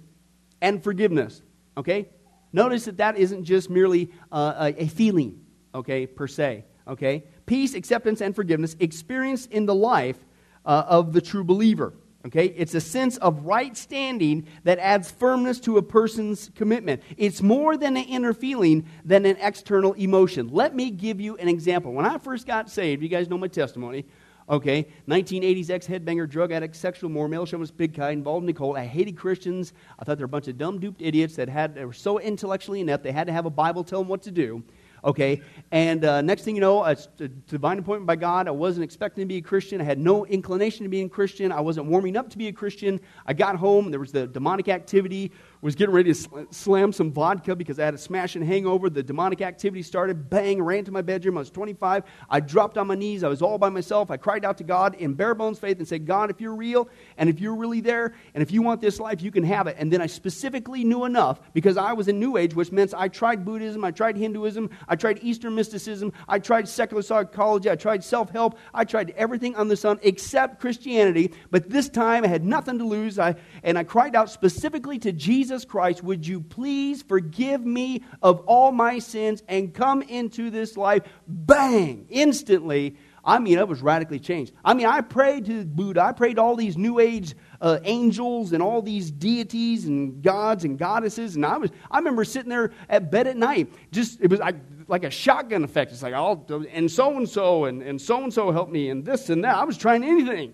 and 0.62 0.84
forgiveness. 0.84 1.42
Okay? 1.76 2.08
Notice 2.54 2.86
that 2.86 2.98
that 2.98 3.18
isn't 3.18 3.44
just 3.44 3.72
merely 3.72 4.12
uh, 4.32 4.72
a 4.78 4.88
feeling, 4.88 5.42
okay, 5.74 6.06
per 6.06 6.28
se. 6.28 6.66
Okay? 6.88 7.24
Peace, 7.48 7.74
acceptance, 7.74 8.22
and 8.22 8.36
forgiveness 8.36 8.76
experienced 8.80 9.52
in 9.52 9.66
the 9.66 9.74
life 9.74 10.18
uh, 10.64 10.86
of 10.88 11.12
the 11.12 11.22
true 11.22 11.44
believer. 11.44 11.96
Okay? 12.28 12.46
It's 12.46 12.76
a 12.76 12.82
sense 12.82 13.18
of 13.18 13.46
right 13.46 13.76
standing 13.76 14.46
that 14.64 14.78
adds 14.78 15.10
firmness 15.10 15.60
to 15.62 15.78
a 15.78 15.82
person's 15.82 16.52
commitment. 16.54 17.02
It's 17.18 17.42
more 17.42 17.78
than 17.78 17.98
an 17.98 18.04
inner 18.04 18.34
feeling 18.34 18.88
than 19.06 19.26
an 19.26 19.38
external 19.42 19.94
emotion. 19.94 20.50
Let 20.50 20.76
me 20.76 20.92
give 20.92 21.20
you 21.20 21.36
an 21.38 21.48
example. 21.48 21.94
When 21.94 22.06
I 22.06 22.20
first 22.20 22.46
got 22.46 22.70
saved, 22.70 23.02
you 23.02 23.10
guys 23.10 23.28
know 23.28 23.40
my 23.40 23.48
testimony. 23.48 24.06
Okay, 24.50 24.88
1980s 25.10 25.70
ex 25.70 25.86
headbanger, 25.86 26.30
drug 26.30 26.54
addict, 26.54 26.74
sexual 26.74 27.10
more, 27.10 27.28
male 27.28 27.46
chauvinist, 27.46 27.76
big 27.76 27.94
guy, 27.94 28.12
involved 28.12 28.56
cult. 28.56 28.78
I 28.78 28.86
hated 28.86 29.18
Christians. 29.18 29.74
I 30.00 30.06
thought 30.06 30.18
they 30.18 30.24
were 30.24 30.28
a 30.28 30.30
bunch 30.30 30.48
of 30.48 30.58
dumb, 30.58 30.80
duped 30.80 31.02
idiots 31.02 31.36
that 31.36 31.50
had, 31.50 31.76
they 31.76 31.84
were 31.84 31.92
so 31.92 32.18
intellectually 32.20 32.80
inept, 32.80 33.04
they 33.04 33.12
had 33.12 33.28
to 33.28 33.34
have 33.34 33.46
a 33.46 33.50
Bible 33.50 33.84
tell 33.84 34.00
them 34.00 34.08
what 34.08 34.22
to 34.24 34.32
do. 34.32 34.64
Okay, 35.04 35.42
and 35.72 36.04
uh, 36.06 36.22
next 36.22 36.44
thing 36.44 36.56
you 36.56 36.62
know, 36.62 36.84
a, 36.84 36.98
a 37.20 37.28
divine 37.28 37.78
appointment 37.78 38.08
by 38.08 38.16
God. 38.16 38.48
I 38.48 38.52
wasn't 38.52 38.84
expecting 38.84 39.22
to 39.22 39.28
be 39.28 39.38
a 39.38 39.42
Christian. 39.42 39.80
I 39.80 39.84
had 39.84 40.00
no 40.00 40.26
inclination 40.26 40.84
to 40.84 40.90
be 40.90 41.02
a 41.02 41.10
Christian. 41.10 41.52
I 41.52 41.62
wasn't 41.62 41.86
warming 41.86 42.18
up 42.18 42.30
to 42.32 42.38
be 42.38 42.48
a 42.48 42.54
Christian. 42.54 43.00
I 43.26 43.34
got 43.34 43.58
home. 43.58 43.92
There 43.92 44.00
was 44.00 44.12
the 44.12 44.28
demonic 44.28 44.70
activity 44.70 45.32
was 45.62 45.76
getting 45.76 45.94
ready 45.94 46.14
to 46.14 46.16
sl- 46.16 46.40
slam 46.52 46.92
some 46.92 47.12
vodka 47.12 47.56
because 47.56 47.80
I 47.80 47.86
had 47.86 47.94
a 47.94 47.98
smashing 47.98 48.44
hangover. 48.44 48.90
The 48.90 49.04
demonic 49.04 49.42
activity 49.42 49.82
started. 49.82 50.30
Bang, 50.30 50.62
ran 50.62 50.86
to 50.86 50.92
my 50.92 51.02
bedroom. 51.02 51.38
I 51.38 51.42
was 51.42 51.50
25. 51.50 52.04
I 52.30 52.40
dropped 52.40 52.78
on 52.78 52.88
my 52.88 52.96
knees. 52.96 53.24
I 53.24 53.28
was 53.28 53.42
all 53.42 53.58
by 53.58 53.70
myself. 53.70 54.12
I 54.12 54.18
cried 54.18 54.46
out 54.46 54.58
to 54.60 54.64
God 54.64 54.96
in 54.96 55.14
bare 55.14 55.36
bones 55.36 55.60
faith 55.60 55.78
and 55.78 55.88
said, 55.88 56.06
God, 56.06 56.30
if 56.30 56.40
you're 56.40 56.56
real 56.56 56.90
and 57.18 57.30
if 57.30 57.40
you're 57.40 57.56
really 57.56 57.82
there 57.82 58.14
and 58.34 58.42
if 58.42 58.52
you 58.52 58.62
want 58.62 58.82
this 58.82 59.00
life, 59.00 59.22
you 59.22 59.32
can 59.32 59.44
have 59.44 59.68
it. 59.68 59.76
And 59.80 59.92
then 59.92 60.02
I 60.02 60.08
specifically 60.08 60.84
knew 60.84 61.06
enough 61.06 61.40
because 61.54 61.78
I 61.78 61.94
was 61.94 62.08
in 62.08 62.20
New 62.20 62.38
Age, 62.38 62.54
which 62.54 62.72
meant 62.72 62.94
I 62.96 63.08
tried 63.08 63.44
Buddhism, 63.44 63.84
I 63.84 63.92
tried 63.92 64.18
Hinduism, 64.18 64.70
I 64.88 64.96
tried 64.96 65.20
Eastern 65.24 65.56
mysticism, 65.56 66.14
I 66.28 66.40
tried 66.40 66.68
secular 66.68 67.02
psychology, 67.02 67.70
I 67.70 67.76
tried 67.76 68.04
self 68.04 68.30
help, 68.30 68.58
I 68.74 68.86
tried 68.86 69.12
everything 69.12 69.56
on 69.56 69.68
the 69.68 69.76
sun 69.76 70.00
except 70.04 70.60
Christianity. 70.62 71.34
But 71.50 71.70
this 71.70 71.90
time 71.90 72.24
I 72.24 72.28
had 72.28 72.44
nothing 72.46 72.78
to 72.78 72.86
lose. 72.86 73.18
I, 73.18 73.36
and 73.64 73.78
I 73.78 73.84
cried 73.84 74.16
out 74.16 74.30
specifically 74.30 75.00
to 75.00 75.12
Jesus 75.12 75.47
Jesus 75.48 75.64
Christ, 75.64 76.04
would 76.04 76.28
you 76.28 76.42
please 76.42 77.02
forgive 77.02 77.66
me 77.66 78.04
of 78.22 78.42
all 78.48 78.74
my 78.74 79.00
sins 79.00 79.42
and 79.48 79.74
come 79.74 80.02
into 80.02 80.50
this 80.50 80.76
life? 80.76 81.04
Bang! 81.26 82.06
Instantly, 82.10 82.98
I 83.24 83.40
mean, 83.40 83.58
I 83.58 83.64
was 83.64 83.82
radically 83.82 84.20
changed. 84.20 84.52
I 84.66 84.74
mean, 84.74 84.88
I 84.88 85.00
prayed 85.00 85.46
to 85.46 85.64
Buddha, 85.64 86.02
I 86.02 86.12
prayed 86.12 86.36
to 86.36 86.42
all 86.42 86.58
these 86.58 86.76
New 86.76 87.00
Age 87.00 87.34
uh, 87.62 87.80
angels 87.86 88.52
and 88.52 88.62
all 88.62 88.82
these 88.82 89.10
deities 89.10 89.86
and 89.86 90.22
gods 90.22 90.66
and 90.66 90.78
goddesses, 90.78 91.38
and 91.38 91.46
I 91.46 91.56
was, 91.56 91.72
I 91.90 92.00
remember 92.00 92.26
sitting 92.26 92.50
there 92.50 92.74
at 92.90 93.10
bed 93.10 93.28
at 93.28 93.38
night, 93.38 93.72
just, 93.94 94.20
it 94.20 94.30
was 94.30 94.42
like, 94.42 94.58
like 94.90 95.06
a 95.06 95.10
shotgun 95.10 95.64
effect. 95.64 95.94
It's 95.94 96.04
like, 96.04 96.14
oh, 96.14 96.66
and 96.74 96.92
so 96.92 97.16
and 97.16 97.30
so, 97.30 97.64
and 97.64 98.02
so 98.02 98.22
and 98.22 98.34
so 98.34 98.52
helped 98.52 98.74
me, 98.74 98.90
and 98.90 99.06
this 99.06 99.30
and 99.30 99.46
that. 99.46 99.56
I 99.56 99.64
was 99.64 99.78
trying 99.78 100.04
anything. 100.04 100.54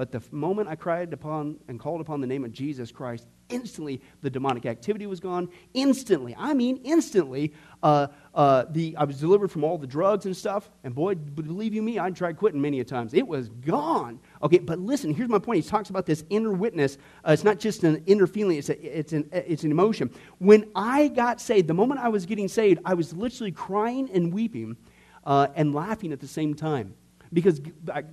But 0.00 0.12
the 0.12 0.22
moment 0.30 0.66
I 0.66 0.76
cried 0.76 1.12
upon 1.12 1.58
and 1.68 1.78
called 1.78 2.00
upon 2.00 2.22
the 2.22 2.26
name 2.26 2.42
of 2.42 2.52
Jesus 2.52 2.90
Christ, 2.90 3.26
instantly 3.50 4.00
the 4.22 4.30
demonic 4.30 4.64
activity 4.64 5.06
was 5.06 5.20
gone. 5.20 5.50
Instantly, 5.74 6.34
I 6.38 6.54
mean 6.54 6.80
instantly, 6.84 7.52
uh, 7.82 8.06
uh, 8.34 8.64
the, 8.70 8.96
I 8.96 9.04
was 9.04 9.20
delivered 9.20 9.50
from 9.50 9.62
all 9.62 9.76
the 9.76 9.86
drugs 9.86 10.24
and 10.24 10.34
stuff. 10.34 10.70
And 10.84 10.94
boy, 10.94 11.16
believe 11.16 11.74
you 11.74 11.82
me, 11.82 11.98
I 11.98 12.08
tried 12.12 12.38
quitting 12.38 12.62
many 12.62 12.80
a 12.80 12.84
times. 12.84 13.12
It 13.12 13.28
was 13.28 13.50
gone. 13.50 14.20
Okay, 14.42 14.56
but 14.56 14.78
listen, 14.78 15.12
here's 15.12 15.28
my 15.28 15.38
point. 15.38 15.62
He 15.62 15.70
talks 15.70 15.90
about 15.90 16.06
this 16.06 16.24
inner 16.30 16.52
witness. 16.52 16.96
Uh, 17.22 17.32
it's 17.32 17.44
not 17.44 17.58
just 17.58 17.84
an 17.84 18.02
inner 18.06 18.26
feeling, 18.26 18.56
it's, 18.56 18.70
a, 18.70 18.98
it's, 18.98 19.12
an, 19.12 19.28
it's 19.32 19.64
an 19.64 19.70
emotion. 19.70 20.10
When 20.38 20.70
I 20.74 21.08
got 21.08 21.42
saved, 21.42 21.68
the 21.68 21.74
moment 21.74 22.00
I 22.00 22.08
was 22.08 22.24
getting 22.24 22.48
saved, 22.48 22.80
I 22.86 22.94
was 22.94 23.12
literally 23.12 23.52
crying 23.52 24.08
and 24.14 24.32
weeping 24.32 24.78
uh, 25.26 25.48
and 25.54 25.74
laughing 25.74 26.10
at 26.10 26.20
the 26.20 26.26
same 26.26 26.54
time 26.54 26.94
because 27.32 27.60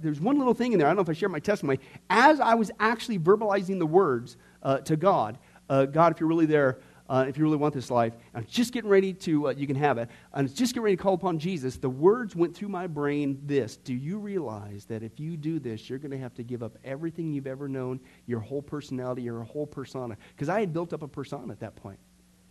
there's 0.02 0.20
one 0.20 0.38
little 0.38 0.54
thing 0.54 0.74
in 0.74 0.80
there. 0.80 0.88
I 0.88 0.92
don't 0.92 0.98
know 0.98 1.02
if 1.02 1.10
I 1.10 1.14
share 1.14 1.30
my 1.30 1.40
testimony. 1.40 1.80
As 2.10 2.40
I 2.40 2.54
was 2.54 2.72
actually 2.80 3.20
verbalizing 3.20 3.80
the 3.80 3.86
words 3.86 4.38
uh, 4.62 4.78
to 4.80 4.96
God, 4.96 5.40
uh, 5.70 5.86
God, 5.86 6.14
if 6.14 6.20
you're 6.20 6.30
really 6.30 6.46
there, 6.46 6.80
uh, 7.10 7.26
if 7.28 7.38
you 7.38 7.44
really 7.44 7.58
want 7.58 7.74
this 7.74 7.90
life, 7.90 8.14
I'm 8.36 8.46
just 8.46 8.74
getting 8.74 8.90
ready 8.90 9.14
to, 9.14 9.48
uh, 9.48 9.52
you 9.52 9.66
can 9.66 9.76
have 9.78 9.98
it. 9.98 10.10
I'm 10.34 10.48
just 10.48 10.74
getting 10.74 10.84
ready 10.84 10.98
to 10.98 11.02
call 11.02 11.14
upon 11.14 11.40
Jesus. 11.40 11.78
The 11.78 11.90
words 11.90 12.36
went 12.36 12.56
through 12.56 12.68
my 12.68 12.86
brain 12.86 13.42
this 13.46 13.78
Do 13.78 13.94
you 13.94 14.18
realize 14.20 14.86
that 14.86 15.04
if 15.04 15.20
you 15.20 15.38
do 15.38 15.60
this, 15.60 15.90
you're 15.90 16.00
going 16.00 16.12
to 16.12 16.18
have 16.18 16.34
to 16.36 16.44
give 16.44 16.64
up 16.64 16.78
everything 16.84 17.34
you've 17.34 17.48
ever 17.48 17.70
known, 17.70 18.00
your 18.26 18.40
whole 18.40 18.62
personality, 18.62 19.22
your 19.24 19.44
whole 19.44 19.68
persona? 19.68 20.18
Because 20.36 20.50
I 20.50 20.60
had 20.60 20.74
built 20.74 20.94
up 20.94 21.02
a 21.02 21.08
persona 21.08 21.52
at 21.54 21.62
that 21.62 21.76
point. 21.76 22.00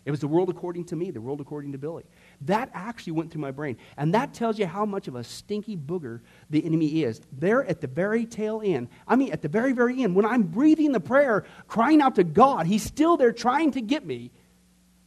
It 0.06 0.12
was 0.12 0.20
the 0.20 0.28
world 0.28 0.48
according 0.48 0.84
to 0.86 0.96
me, 0.96 1.10
the 1.10 1.20
world 1.20 1.40
according 1.40 1.72
to 1.72 1.78
Billy. 1.78 2.04
That 2.42 2.70
actually 2.74 3.14
went 3.14 3.30
through 3.30 3.40
my 3.40 3.50
brain. 3.50 3.76
And 3.96 4.14
that 4.14 4.34
tells 4.34 4.58
you 4.58 4.66
how 4.66 4.84
much 4.84 5.08
of 5.08 5.14
a 5.14 5.24
stinky 5.24 5.76
booger 5.76 6.20
the 6.50 6.64
enemy 6.64 7.02
is. 7.04 7.20
There 7.32 7.64
at 7.64 7.80
the 7.80 7.86
very 7.86 8.26
tail 8.26 8.60
end, 8.64 8.88
I 9.08 9.16
mean, 9.16 9.32
at 9.32 9.42
the 9.42 9.48
very, 9.48 9.72
very 9.72 10.02
end, 10.02 10.14
when 10.14 10.26
I'm 10.26 10.42
breathing 10.42 10.92
the 10.92 11.00
prayer, 11.00 11.44
crying 11.66 12.00
out 12.00 12.16
to 12.16 12.24
God, 12.24 12.66
he's 12.66 12.82
still 12.82 13.16
there 13.16 13.32
trying 13.32 13.72
to 13.72 13.80
get 13.80 14.04
me 14.04 14.30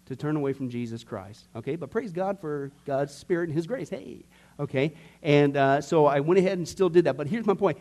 to 0.10 0.16
turn 0.16 0.36
away 0.36 0.54
from 0.54 0.70
Jesus 0.70 1.04
Christ. 1.04 1.48
Okay, 1.56 1.76
but 1.76 1.92
praise 1.92 2.12
God 2.12 2.40
for 2.40 2.72
God's 2.86 3.14
Spirit 3.14 3.50
and 3.50 3.56
His 3.56 3.68
grace. 3.68 3.90
Hey, 3.90 4.26
okay. 4.60 4.96
And 5.22 5.56
uh, 5.56 5.82
so 5.82 6.08
I 6.08 6.20
went 6.20 6.40
ahead 6.40 6.58
and 6.58 6.68
still 6.68 6.90
did 6.90 7.06
that. 7.06 7.16
But 7.16 7.28
here's 7.28 7.46
my 7.46 7.54
point 7.54 7.78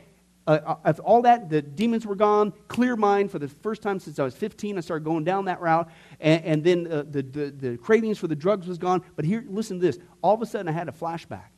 uh, 0.48 0.76
uh 0.84 0.92
all 1.04 1.22
that, 1.22 1.50
the 1.50 1.62
demons 1.62 2.06
were 2.06 2.14
gone, 2.14 2.52
clear 2.68 2.96
mind 2.96 3.30
for 3.30 3.38
the 3.38 3.48
first 3.48 3.82
time 3.82 4.00
since 4.00 4.18
I 4.18 4.24
was 4.24 4.34
15. 4.34 4.78
I 4.78 4.80
started 4.80 5.04
going 5.04 5.24
down 5.24 5.44
that 5.44 5.60
route. 5.60 5.88
And, 6.20 6.44
and 6.44 6.64
then 6.64 6.86
uh, 6.90 7.04
the, 7.08 7.22
the, 7.22 7.50
the, 7.50 7.76
cravings 7.76 8.18
for 8.18 8.26
the 8.26 8.36
drugs 8.36 8.66
was 8.66 8.78
gone. 8.78 9.02
But 9.14 9.24
here, 9.24 9.44
listen 9.48 9.78
to 9.78 9.86
this. 9.86 9.98
All 10.22 10.34
of 10.34 10.42
a 10.42 10.46
sudden, 10.46 10.68
I 10.68 10.72
had 10.72 10.88
a 10.88 10.92
flashback. 10.92 11.50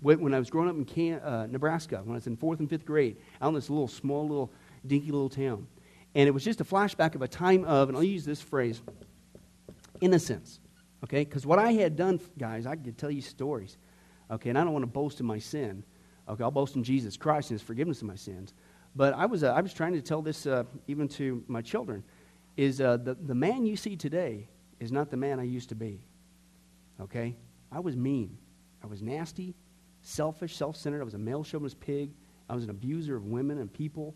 When, 0.00 0.20
when 0.20 0.34
I 0.34 0.38
was 0.38 0.50
growing 0.50 0.68
up 0.68 0.76
in 0.76 0.84
Can, 0.84 1.20
uh, 1.20 1.46
Nebraska, 1.50 2.00
when 2.02 2.12
I 2.12 2.14
was 2.14 2.26
in 2.26 2.36
fourth 2.36 2.60
and 2.60 2.68
fifth 2.68 2.84
grade, 2.84 3.16
out 3.40 3.48
in 3.48 3.54
this 3.54 3.70
little, 3.70 3.88
small, 3.88 4.22
little, 4.22 4.52
dinky 4.86 5.10
little 5.10 5.30
town. 5.30 5.66
And 6.14 6.28
it 6.28 6.32
was 6.32 6.44
just 6.44 6.60
a 6.60 6.64
flashback 6.64 7.14
of 7.14 7.22
a 7.22 7.28
time 7.28 7.64
of, 7.64 7.88
and 7.88 7.96
I'll 7.96 8.04
use 8.04 8.24
this 8.24 8.40
phrase, 8.40 8.80
innocence. 10.00 10.60
Okay? 11.02 11.24
Because 11.24 11.44
what 11.44 11.58
I 11.58 11.72
had 11.72 11.96
done, 11.96 12.20
guys, 12.38 12.66
I 12.66 12.76
could 12.76 12.96
tell 12.96 13.10
you 13.10 13.20
stories. 13.20 13.76
Okay? 14.30 14.50
And 14.50 14.58
I 14.58 14.64
don't 14.64 14.72
want 14.72 14.84
to 14.84 14.90
boast 14.90 15.20
in 15.20 15.26
my 15.26 15.38
sin. 15.38 15.84
Okay, 16.28 16.42
I'll 16.42 16.50
boast 16.50 16.76
in 16.76 16.84
Jesus 16.84 17.16
Christ 17.16 17.50
and 17.50 17.58
His 17.58 17.66
forgiveness 17.66 18.00
of 18.00 18.08
my 18.08 18.14
sins. 18.14 18.54
But 18.96 19.14
I 19.14 19.26
was, 19.26 19.42
uh, 19.42 19.52
I 19.52 19.60
was 19.60 19.74
trying 19.74 19.92
to 19.94 20.02
tell 20.02 20.22
this 20.22 20.46
uh, 20.46 20.64
even 20.86 21.08
to 21.08 21.42
my 21.48 21.60
children 21.60 22.04
is 22.56 22.80
uh, 22.80 22.96
the, 22.96 23.14
the 23.14 23.34
man 23.34 23.66
you 23.66 23.76
see 23.76 23.96
today 23.96 24.48
is 24.80 24.92
not 24.92 25.10
the 25.10 25.16
man 25.16 25.40
I 25.40 25.44
used 25.44 25.68
to 25.70 25.74
be. 25.74 26.00
Okay? 27.00 27.36
I 27.72 27.80
was 27.80 27.96
mean. 27.96 28.38
I 28.82 28.86
was 28.86 29.02
nasty, 29.02 29.54
selfish, 30.02 30.56
self 30.56 30.76
centered. 30.76 31.00
I 31.00 31.04
was 31.04 31.14
a 31.14 31.18
male 31.18 31.42
chauvinist 31.42 31.80
pig. 31.80 32.12
I 32.48 32.54
was 32.54 32.64
an 32.64 32.70
abuser 32.70 33.16
of 33.16 33.24
women 33.24 33.58
and 33.58 33.72
people. 33.72 34.14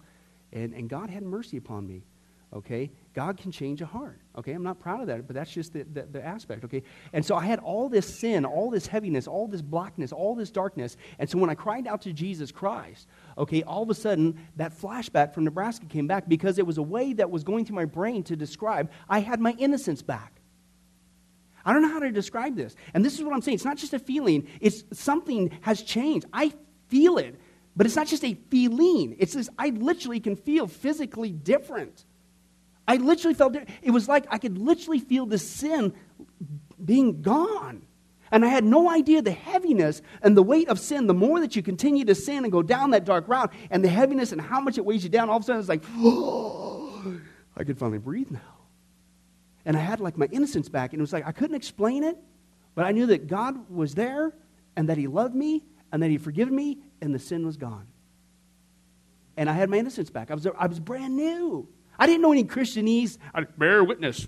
And, 0.52 0.72
and 0.74 0.88
God 0.88 1.10
had 1.10 1.22
mercy 1.22 1.56
upon 1.56 1.86
me. 1.86 2.04
Okay? 2.52 2.90
God 3.18 3.36
can 3.36 3.50
change 3.50 3.82
a 3.82 3.86
heart. 3.86 4.20
Okay? 4.36 4.52
I'm 4.52 4.62
not 4.62 4.78
proud 4.78 5.00
of 5.00 5.08
that, 5.08 5.26
but 5.26 5.34
that's 5.34 5.50
just 5.50 5.72
the, 5.72 5.82
the, 5.82 6.02
the, 6.02 6.24
aspect. 6.24 6.62
Okay? 6.62 6.84
And 7.12 7.26
so 7.26 7.34
I 7.34 7.44
had 7.44 7.58
all 7.58 7.88
this 7.88 8.20
sin, 8.20 8.44
all 8.44 8.70
this 8.70 8.86
heaviness, 8.86 9.26
all 9.26 9.48
this 9.48 9.60
blackness, 9.60 10.12
all 10.12 10.36
this 10.36 10.52
darkness. 10.52 10.96
And 11.18 11.28
so 11.28 11.36
when 11.38 11.50
I 11.50 11.56
cried 11.56 11.88
out 11.88 12.02
to 12.02 12.12
Jesus 12.12 12.52
Christ, 12.52 13.08
okay, 13.36 13.64
all 13.64 13.82
of 13.82 13.90
a 13.90 13.94
sudden 13.94 14.38
that 14.54 14.72
flashback 14.72 15.34
from 15.34 15.42
Nebraska 15.42 15.86
came 15.86 16.06
back 16.06 16.28
because 16.28 16.60
it 16.60 16.66
was 16.68 16.78
a 16.78 16.82
way 16.82 17.12
that 17.14 17.28
was 17.28 17.42
going 17.42 17.64
through 17.64 17.74
my 17.74 17.86
brain 17.86 18.22
to 18.22 18.36
describe 18.36 18.88
I 19.08 19.18
had 19.18 19.40
my 19.40 19.50
innocence 19.58 20.00
back. 20.00 20.40
I 21.64 21.72
don't 21.72 21.82
know 21.82 21.88
how 21.88 21.98
to 21.98 22.12
describe 22.12 22.54
this. 22.54 22.76
And 22.94 23.04
this 23.04 23.18
is 23.18 23.24
what 23.24 23.34
I'm 23.34 23.42
saying. 23.42 23.56
It's 23.56 23.64
not 23.64 23.78
just 23.78 23.94
a 23.94 23.98
feeling, 23.98 24.46
it's 24.60 24.84
something 24.92 25.58
has 25.62 25.82
changed. 25.82 26.24
I 26.32 26.52
feel 26.86 27.18
it. 27.18 27.34
But 27.74 27.86
it's 27.86 27.96
not 27.96 28.06
just 28.06 28.22
a 28.22 28.34
feeling. 28.48 29.16
It's 29.18 29.34
this 29.34 29.50
I 29.58 29.70
literally 29.70 30.20
can 30.20 30.36
feel 30.36 30.68
physically 30.68 31.32
different. 31.32 32.04
I 32.88 32.96
literally 32.96 33.34
felt 33.34 33.54
it. 33.54 33.68
Was 33.84 34.08
like 34.08 34.26
I 34.30 34.38
could 34.38 34.56
literally 34.56 34.98
feel 34.98 35.26
the 35.26 35.38
sin 35.38 35.92
being 36.82 37.20
gone. 37.20 37.82
And 38.30 38.44
I 38.44 38.48
had 38.48 38.64
no 38.64 38.90
idea 38.90 39.22
the 39.22 39.30
heaviness 39.30 40.02
and 40.22 40.36
the 40.36 40.42
weight 40.42 40.68
of 40.68 40.80
sin. 40.80 41.06
The 41.06 41.14
more 41.14 41.40
that 41.40 41.54
you 41.54 41.62
continue 41.62 42.04
to 42.06 42.14
sin 42.14 42.44
and 42.44 42.52
go 42.52 42.62
down 42.62 42.90
that 42.90 43.04
dark 43.04 43.28
route, 43.28 43.52
and 43.70 43.84
the 43.84 43.88
heaviness 43.88 44.32
and 44.32 44.40
how 44.40 44.60
much 44.60 44.78
it 44.78 44.84
weighs 44.84 45.04
you 45.04 45.10
down, 45.10 45.28
all 45.28 45.36
of 45.36 45.42
a 45.42 45.46
sudden 45.46 45.60
it's 45.60 45.68
like, 45.68 45.84
oh, 45.98 47.20
I 47.56 47.64
could 47.64 47.78
finally 47.78 47.98
breathe 47.98 48.30
now. 48.30 48.40
And 49.64 49.76
I 49.76 49.80
had 49.80 50.00
like 50.00 50.16
my 50.16 50.26
innocence 50.32 50.68
back, 50.70 50.92
and 50.92 51.00
it 51.00 51.02
was 51.02 51.12
like 51.12 51.26
I 51.26 51.32
couldn't 51.32 51.56
explain 51.56 52.04
it, 52.04 52.16
but 52.74 52.86
I 52.86 52.92
knew 52.92 53.06
that 53.06 53.26
God 53.26 53.70
was 53.70 53.94
there, 53.94 54.32
and 54.76 54.88
that 54.88 54.96
He 54.96 55.06
loved 55.06 55.34
me, 55.34 55.62
and 55.92 56.02
that 56.02 56.10
He 56.10 56.16
forgiven 56.16 56.54
me, 56.54 56.78
and 57.02 57.14
the 57.14 57.18
sin 57.18 57.44
was 57.44 57.58
gone. 57.58 57.86
And 59.36 59.50
I 59.50 59.52
had 59.52 59.68
my 59.68 59.76
innocence 59.76 60.10
back. 60.10 60.30
I 60.30 60.34
was, 60.34 60.46
I 60.46 60.66
was 60.66 60.80
brand 60.80 61.16
new. 61.16 61.68
I 61.98 62.06
didn't 62.06 62.22
know 62.22 62.32
any 62.32 62.44
Christianese. 62.44 63.18
I 63.34 63.42
bear 63.42 63.82
witness. 63.82 64.26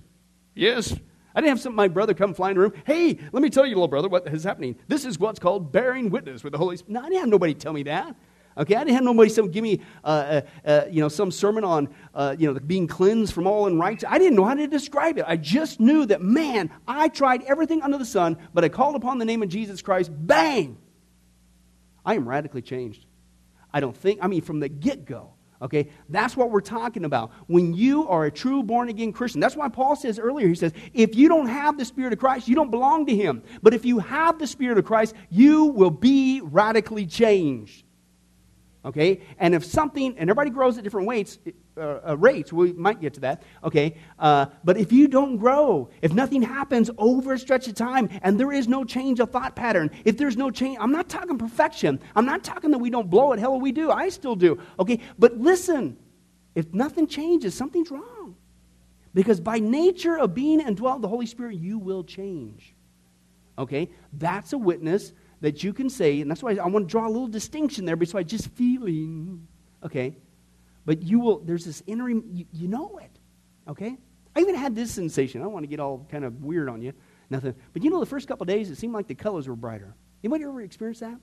Yes. 0.54 0.94
I 1.34 1.40
didn't 1.40 1.50
have 1.50 1.60
some 1.60 1.74
my 1.74 1.88
brother 1.88 2.14
come 2.14 2.34
fly 2.34 2.50
in 2.50 2.56
the 2.56 2.60
room. 2.60 2.72
Hey, 2.84 3.18
let 3.32 3.42
me 3.42 3.50
tell 3.50 3.64
you, 3.64 3.74
little 3.76 3.88
brother, 3.88 4.08
what 4.08 4.26
is 4.26 4.44
happening. 4.44 4.76
This 4.88 5.04
is 5.04 5.18
what's 5.18 5.38
called 5.38 5.70
bearing 5.70 6.10
witness 6.10 6.42
with 6.42 6.52
the 6.52 6.58
Holy 6.58 6.76
Spirit. 6.76 6.94
No, 6.94 7.00
I 7.00 7.04
didn't 7.04 7.20
have 7.20 7.28
nobody 7.28 7.54
tell 7.54 7.72
me 7.72 7.84
that. 7.84 8.16
Okay, 8.58 8.74
I 8.74 8.80
didn't 8.80 8.96
have 8.96 9.04
nobody 9.04 9.30
some 9.30 9.50
give 9.50 9.62
me, 9.62 9.80
uh, 10.02 10.06
uh, 10.06 10.68
uh, 10.68 10.84
you 10.90 11.00
know, 11.00 11.08
some 11.08 11.30
sermon 11.30 11.62
on, 11.62 11.88
uh, 12.14 12.34
you 12.36 12.52
know, 12.52 12.58
being 12.58 12.88
cleansed 12.88 13.32
from 13.32 13.46
all 13.46 13.66
unrighteousness. 13.66 14.12
I 14.12 14.18
didn't 14.18 14.34
know 14.34 14.44
how 14.44 14.54
to 14.54 14.66
describe 14.66 15.18
it. 15.18 15.24
I 15.26 15.36
just 15.36 15.78
knew 15.78 16.04
that, 16.06 16.20
man, 16.20 16.68
I 16.86 17.08
tried 17.08 17.44
everything 17.44 17.80
under 17.80 17.96
the 17.96 18.04
sun, 18.04 18.36
but 18.52 18.64
I 18.64 18.68
called 18.68 18.96
upon 18.96 19.18
the 19.18 19.24
name 19.24 19.42
of 19.42 19.48
Jesus 19.48 19.80
Christ. 19.82 20.10
Bang! 20.12 20.78
I 22.04 22.14
am 22.14 22.28
radically 22.28 22.62
changed. 22.62 23.06
I 23.72 23.78
don't 23.78 23.96
think. 23.96 24.18
I 24.20 24.26
mean, 24.26 24.42
from 24.42 24.58
the 24.58 24.68
get 24.68 25.04
go, 25.04 25.34
Okay, 25.62 25.90
that's 26.08 26.36
what 26.36 26.50
we're 26.50 26.62
talking 26.62 27.04
about. 27.04 27.32
When 27.46 27.74
you 27.74 28.08
are 28.08 28.24
a 28.24 28.30
true 28.30 28.62
born 28.62 28.88
again 28.88 29.12
Christian, 29.12 29.40
that's 29.40 29.56
why 29.56 29.68
Paul 29.68 29.94
says 29.94 30.18
earlier, 30.18 30.48
he 30.48 30.54
says, 30.54 30.72
if 30.94 31.14
you 31.14 31.28
don't 31.28 31.48
have 31.48 31.76
the 31.76 31.84
Spirit 31.84 32.14
of 32.14 32.18
Christ, 32.18 32.48
you 32.48 32.54
don't 32.54 32.70
belong 32.70 33.04
to 33.06 33.14
Him. 33.14 33.42
But 33.62 33.74
if 33.74 33.84
you 33.84 33.98
have 33.98 34.38
the 34.38 34.46
Spirit 34.46 34.78
of 34.78 34.86
Christ, 34.86 35.14
you 35.28 35.66
will 35.66 35.90
be 35.90 36.40
radically 36.42 37.04
changed. 37.06 37.84
Okay, 38.82 39.20
and 39.38 39.54
if 39.54 39.62
something, 39.62 40.16
and 40.16 40.30
everybody 40.30 40.48
grows 40.48 40.78
at 40.78 40.84
different 40.84 41.06
weights, 41.06 41.38
uh, 41.76 41.98
uh, 42.08 42.16
rates, 42.16 42.50
we 42.50 42.72
might 42.72 42.98
get 42.98 43.12
to 43.12 43.20
that. 43.20 43.42
Okay, 43.62 43.98
uh, 44.18 44.46
but 44.64 44.78
if 44.78 44.90
you 44.90 45.06
don't 45.06 45.36
grow, 45.36 45.90
if 46.00 46.14
nothing 46.14 46.40
happens 46.40 46.90
over 46.96 47.34
a 47.34 47.38
stretch 47.38 47.68
of 47.68 47.74
time, 47.74 48.08
and 48.22 48.40
there 48.40 48.52
is 48.52 48.68
no 48.68 48.82
change 48.82 49.20
of 49.20 49.30
thought 49.30 49.54
pattern, 49.54 49.90
if 50.06 50.16
there's 50.16 50.38
no 50.38 50.50
change, 50.50 50.78
I'm 50.80 50.92
not 50.92 51.10
talking 51.10 51.36
perfection. 51.36 52.00
I'm 52.16 52.24
not 52.24 52.42
talking 52.42 52.70
that 52.70 52.78
we 52.78 52.88
don't 52.88 53.10
blow 53.10 53.32
it. 53.32 53.38
Hell, 53.38 53.60
we 53.60 53.70
do. 53.70 53.90
I 53.90 54.08
still 54.08 54.34
do. 54.34 54.58
Okay, 54.78 55.00
but 55.18 55.36
listen, 55.36 55.98
if 56.54 56.72
nothing 56.72 57.06
changes, 57.06 57.54
something's 57.54 57.90
wrong. 57.90 58.34
Because 59.12 59.40
by 59.40 59.58
nature 59.58 60.18
of 60.18 60.34
being 60.34 60.58
indwelt 60.60 61.02
the 61.02 61.08
Holy 61.08 61.26
Spirit, 61.26 61.56
you 61.56 61.78
will 61.78 62.02
change. 62.02 62.74
Okay, 63.58 63.90
that's 64.14 64.54
a 64.54 64.58
witness 64.58 65.12
that 65.40 65.64
you 65.64 65.72
can 65.72 65.88
say, 65.88 66.20
and 66.20 66.30
that's 66.30 66.42
why 66.42 66.52
I 66.52 66.66
want 66.66 66.88
to 66.88 66.90
draw 66.90 67.06
a 67.06 67.10
little 67.10 67.28
distinction 67.28 67.84
there 67.84 67.96
besides 67.96 68.30
just 68.30 68.48
feeling, 68.50 69.46
okay? 69.84 70.16
But 70.84 71.02
you 71.02 71.20
will, 71.20 71.38
there's 71.40 71.64
this 71.64 71.82
inner, 71.86 72.08
you, 72.08 72.46
you 72.52 72.68
know 72.68 72.98
it, 72.98 73.18
okay? 73.68 73.96
I 74.34 74.40
even 74.40 74.54
had 74.54 74.74
this 74.74 74.90
sensation. 74.90 75.40
I 75.40 75.44
don't 75.44 75.52
want 75.52 75.64
to 75.64 75.68
get 75.68 75.80
all 75.80 76.06
kind 76.10 76.24
of 76.24 76.42
weird 76.42 76.68
on 76.68 76.82
you, 76.82 76.92
nothing. 77.30 77.54
But 77.72 77.82
you 77.82 77.90
know, 77.90 78.00
the 78.00 78.06
first 78.06 78.28
couple 78.28 78.44
days, 78.46 78.70
it 78.70 78.76
seemed 78.76 78.94
like 78.94 79.06
the 79.06 79.14
colors 79.14 79.48
were 79.48 79.56
brighter. 79.56 79.94
Anybody 80.22 80.44
ever 80.44 80.60
experienced 80.60 81.00
that? 81.00 81.18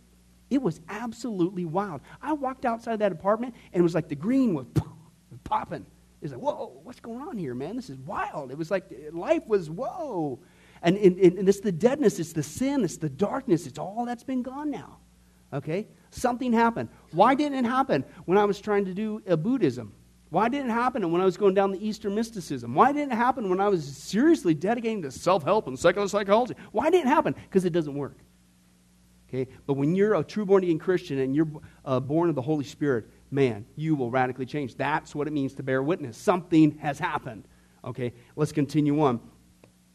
It 0.50 0.62
was 0.62 0.80
absolutely 0.90 1.66
wild. 1.66 2.02
I 2.22 2.34
walked 2.34 2.66
outside 2.66 2.94
of 2.94 3.00
that 3.00 3.12
apartment, 3.12 3.54
and 3.74 3.80
it 3.80 3.84
was 3.84 3.94
like 3.94 4.08
the 4.08 4.16
green 4.16 4.54
was 4.54 4.66
popping. 5.44 5.86
It's 6.22 6.32
like, 6.34 6.42
whoa, 6.42 6.80
what's 6.84 7.00
going 7.00 7.22
on 7.22 7.38
here, 7.38 7.54
man? 7.54 7.76
This 7.76 7.90
is 7.90 7.98
wild. 8.00 8.52
It 8.52 8.58
was 8.58 8.72
like 8.72 8.86
life 9.12 9.46
was, 9.46 9.70
whoa. 9.70 10.40
And, 10.82 10.98
and, 10.98 11.18
and 11.18 11.50
it's 11.50 11.60
the 11.60 11.72
deadness, 11.72 12.20
it's 12.20 12.34
the 12.34 12.44
sin, 12.44 12.84
it's 12.84 12.98
the 12.98 13.10
darkness, 13.10 13.68
it's 13.68 13.80
all 13.80 14.06
that's 14.06 14.24
been 14.24 14.42
gone 14.42 14.70
now. 14.70 14.98
Okay? 15.54 15.88
Something 16.12 16.54
happened. 16.54 16.90
Why 17.12 17.36
didn't 17.36 17.66
it 17.66 17.68
happen 17.68 18.04
when 18.26 18.38
I 18.38 18.46
was 18.46 18.60
trying 18.60 18.86
to 18.86 18.94
do 18.94 19.22
a 19.28 19.38
Buddhism? 19.38 19.94
Why 20.30 20.50
didn't 20.50 20.72
it 20.72 20.74
happen 20.74 21.10
when 21.12 21.22
I 21.22 21.26
was 21.26 21.38
going 21.38 21.54
down 21.54 21.72
the 21.72 21.86
Eastern 21.86 22.14
mysticism? 22.14 22.76
Why 22.76 22.92
didn't 22.92 23.14
it 23.14 23.16
happen 23.16 23.50
when 23.50 23.62
I 23.62 23.70
was 23.70 23.86
seriously 23.86 24.54
dedicating 24.54 25.02
to 25.04 25.12
self 25.12 25.44
help 25.44 25.68
and 25.68 25.80
secular 25.80 26.08
psychology? 26.08 26.56
Why 26.72 26.90
didn't 26.90 27.08
it 27.08 27.12
happen? 27.12 27.34
Because 27.34 27.64
it 27.64 27.72
doesn't 27.72 27.96
work. 27.96 28.18
Okay? 29.30 29.50
But 29.66 29.74
when 29.74 29.96
you're 29.96 30.16
a 30.16 30.24
true 30.24 30.46
born 30.46 30.64
again 30.64 30.80
Christian 30.80 31.20
and 31.20 31.36
you're 31.36 31.48
uh, 31.86 32.00
born 32.00 32.30
of 32.30 32.36
the 32.36 32.42
Holy 32.42 32.66
Spirit, 32.66 33.10
man, 33.32 33.66
you 33.76 33.96
will 33.96 34.12
radically 34.12 34.46
change. 34.46 34.76
That's 34.76 35.16
what 35.16 35.28
it 35.28 35.32
means 35.32 35.54
to 35.56 35.64
bear 35.64 35.82
witness. 35.82 36.18
Something 36.18 36.78
has 36.80 37.00
happened. 37.00 37.46
Okay? 37.86 38.14
Let's 38.36 38.52
continue 38.52 39.02
on 39.02 39.22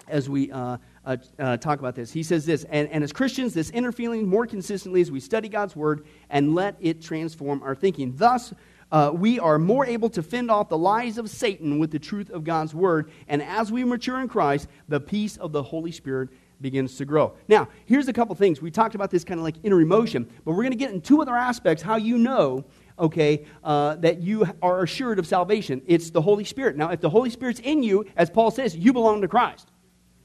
as 0.08 0.28
we 0.28 0.50
uh, 0.50 0.76
uh, 1.04 1.16
uh, 1.38 1.56
talk 1.56 1.78
about 1.78 1.94
this. 1.94 2.12
He 2.12 2.22
says 2.22 2.46
this, 2.46 2.64
and, 2.70 2.88
and 2.88 3.02
as 3.04 3.12
Christians, 3.12 3.54
this 3.54 3.70
inner 3.70 3.92
feeling 3.92 4.28
more 4.28 4.46
consistently 4.46 5.00
as 5.00 5.10
we 5.10 5.20
study 5.20 5.48
God's 5.48 5.74
word 5.76 6.06
and 6.30 6.54
let 6.54 6.76
it 6.80 7.02
transform 7.02 7.62
our 7.62 7.74
thinking. 7.74 8.14
Thus, 8.16 8.54
uh, 8.90 9.10
we 9.14 9.38
are 9.38 9.58
more 9.58 9.86
able 9.86 10.10
to 10.10 10.22
fend 10.22 10.50
off 10.50 10.68
the 10.68 10.78
lies 10.78 11.18
of 11.18 11.30
Satan 11.30 11.78
with 11.78 11.90
the 11.90 11.98
truth 11.98 12.30
of 12.30 12.44
God's 12.44 12.74
word. 12.74 13.10
And 13.26 13.42
as 13.42 13.72
we 13.72 13.84
mature 13.84 14.20
in 14.20 14.28
Christ, 14.28 14.68
the 14.88 15.00
peace 15.00 15.36
of 15.38 15.52
the 15.52 15.62
Holy 15.62 15.92
Spirit 15.92 16.28
begins 16.60 16.96
to 16.96 17.04
grow. 17.04 17.34
Now, 17.48 17.68
here's 17.86 18.06
a 18.08 18.12
couple 18.12 18.34
things. 18.34 18.62
We 18.62 18.70
talked 18.70 18.94
about 18.94 19.10
this 19.10 19.24
kind 19.24 19.40
of 19.40 19.44
like 19.44 19.56
inner 19.62 19.80
emotion, 19.80 20.30
but 20.44 20.52
we're 20.52 20.62
going 20.62 20.70
to 20.70 20.76
get 20.76 20.92
in 20.92 21.00
two 21.00 21.20
other 21.20 21.36
aspects 21.36 21.82
how 21.82 21.96
you 21.96 22.18
know 22.18 22.64
okay, 22.98 23.44
uh, 23.64 23.96
that 23.96 24.20
you 24.20 24.46
are 24.60 24.82
assured 24.82 25.18
of 25.18 25.26
salvation. 25.26 25.82
It's 25.86 26.10
the 26.10 26.20
Holy 26.20 26.44
Spirit. 26.44 26.76
Now, 26.76 26.90
if 26.90 27.00
the 27.00 27.10
Holy 27.10 27.30
Spirit's 27.30 27.58
in 27.58 27.82
you, 27.82 28.04
as 28.16 28.30
Paul 28.30 28.50
says, 28.50 28.76
you 28.76 28.92
belong 28.92 29.22
to 29.22 29.28
Christ 29.28 29.71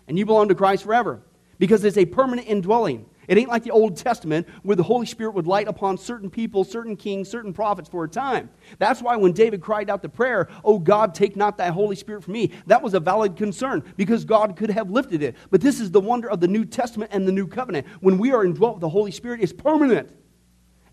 and 0.07 0.17
you 0.17 0.25
belong 0.25 0.47
to 0.49 0.55
Christ 0.55 0.83
forever 0.83 1.21
because 1.59 1.83
it's 1.83 1.97
a 1.97 2.05
permanent 2.05 2.47
indwelling. 2.47 3.05
It 3.27 3.37
ain't 3.37 3.49
like 3.49 3.63
the 3.63 3.71
Old 3.71 3.97
Testament 3.97 4.47
where 4.63 4.75
the 4.77 4.83
Holy 4.83 5.05
Spirit 5.05 5.33
would 5.33 5.47
light 5.47 5.67
upon 5.67 5.97
certain 5.97 6.29
people, 6.29 6.63
certain 6.63 6.95
kings, 6.95 7.29
certain 7.29 7.51
prophets 7.51 7.89
for 7.89 8.05
a 8.05 8.07
time. 8.07 8.49
That's 8.79 9.01
why 9.01 9.17
when 9.17 9.33
David 9.33 9.59
cried 9.61 9.89
out 9.89 10.01
the 10.01 10.09
prayer, 10.09 10.47
Oh 10.63 10.79
God, 10.79 11.13
take 11.13 11.35
not 11.35 11.57
thy 11.57 11.67
Holy 11.67 11.97
Spirit 11.97 12.23
from 12.23 12.33
me, 12.33 12.51
that 12.67 12.81
was 12.81 12.93
a 12.93 13.01
valid 13.01 13.35
concern 13.35 13.83
because 13.97 14.23
God 14.23 14.55
could 14.55 14.69
have 14.69 14.89
lifted 14.89 15.21
it. 15.21 15.35
But 15.49 15.59
this 15.59 15.81
is 15.81 15.91
the 15.91 15.99
wonder 15.99 16.29
of 16.29 16.39
the 16.39 16.47
New 16.47 16.63
Testament 16.63 17.11
and 17.13 17.27
the 17.27 17.33
New 17.33 17.47
Covenant. 17.47 17.85
When 17.99 18.17
we 18.17 18.31
are 18.31 18.45
indwelt 18.45 18.75
with 18.75 18.81
the 18.81 18.89
Holy 18.89 19.11
Spirit, 19.11 19.41
it's 19.41 19.53
permanent 19.53 20.09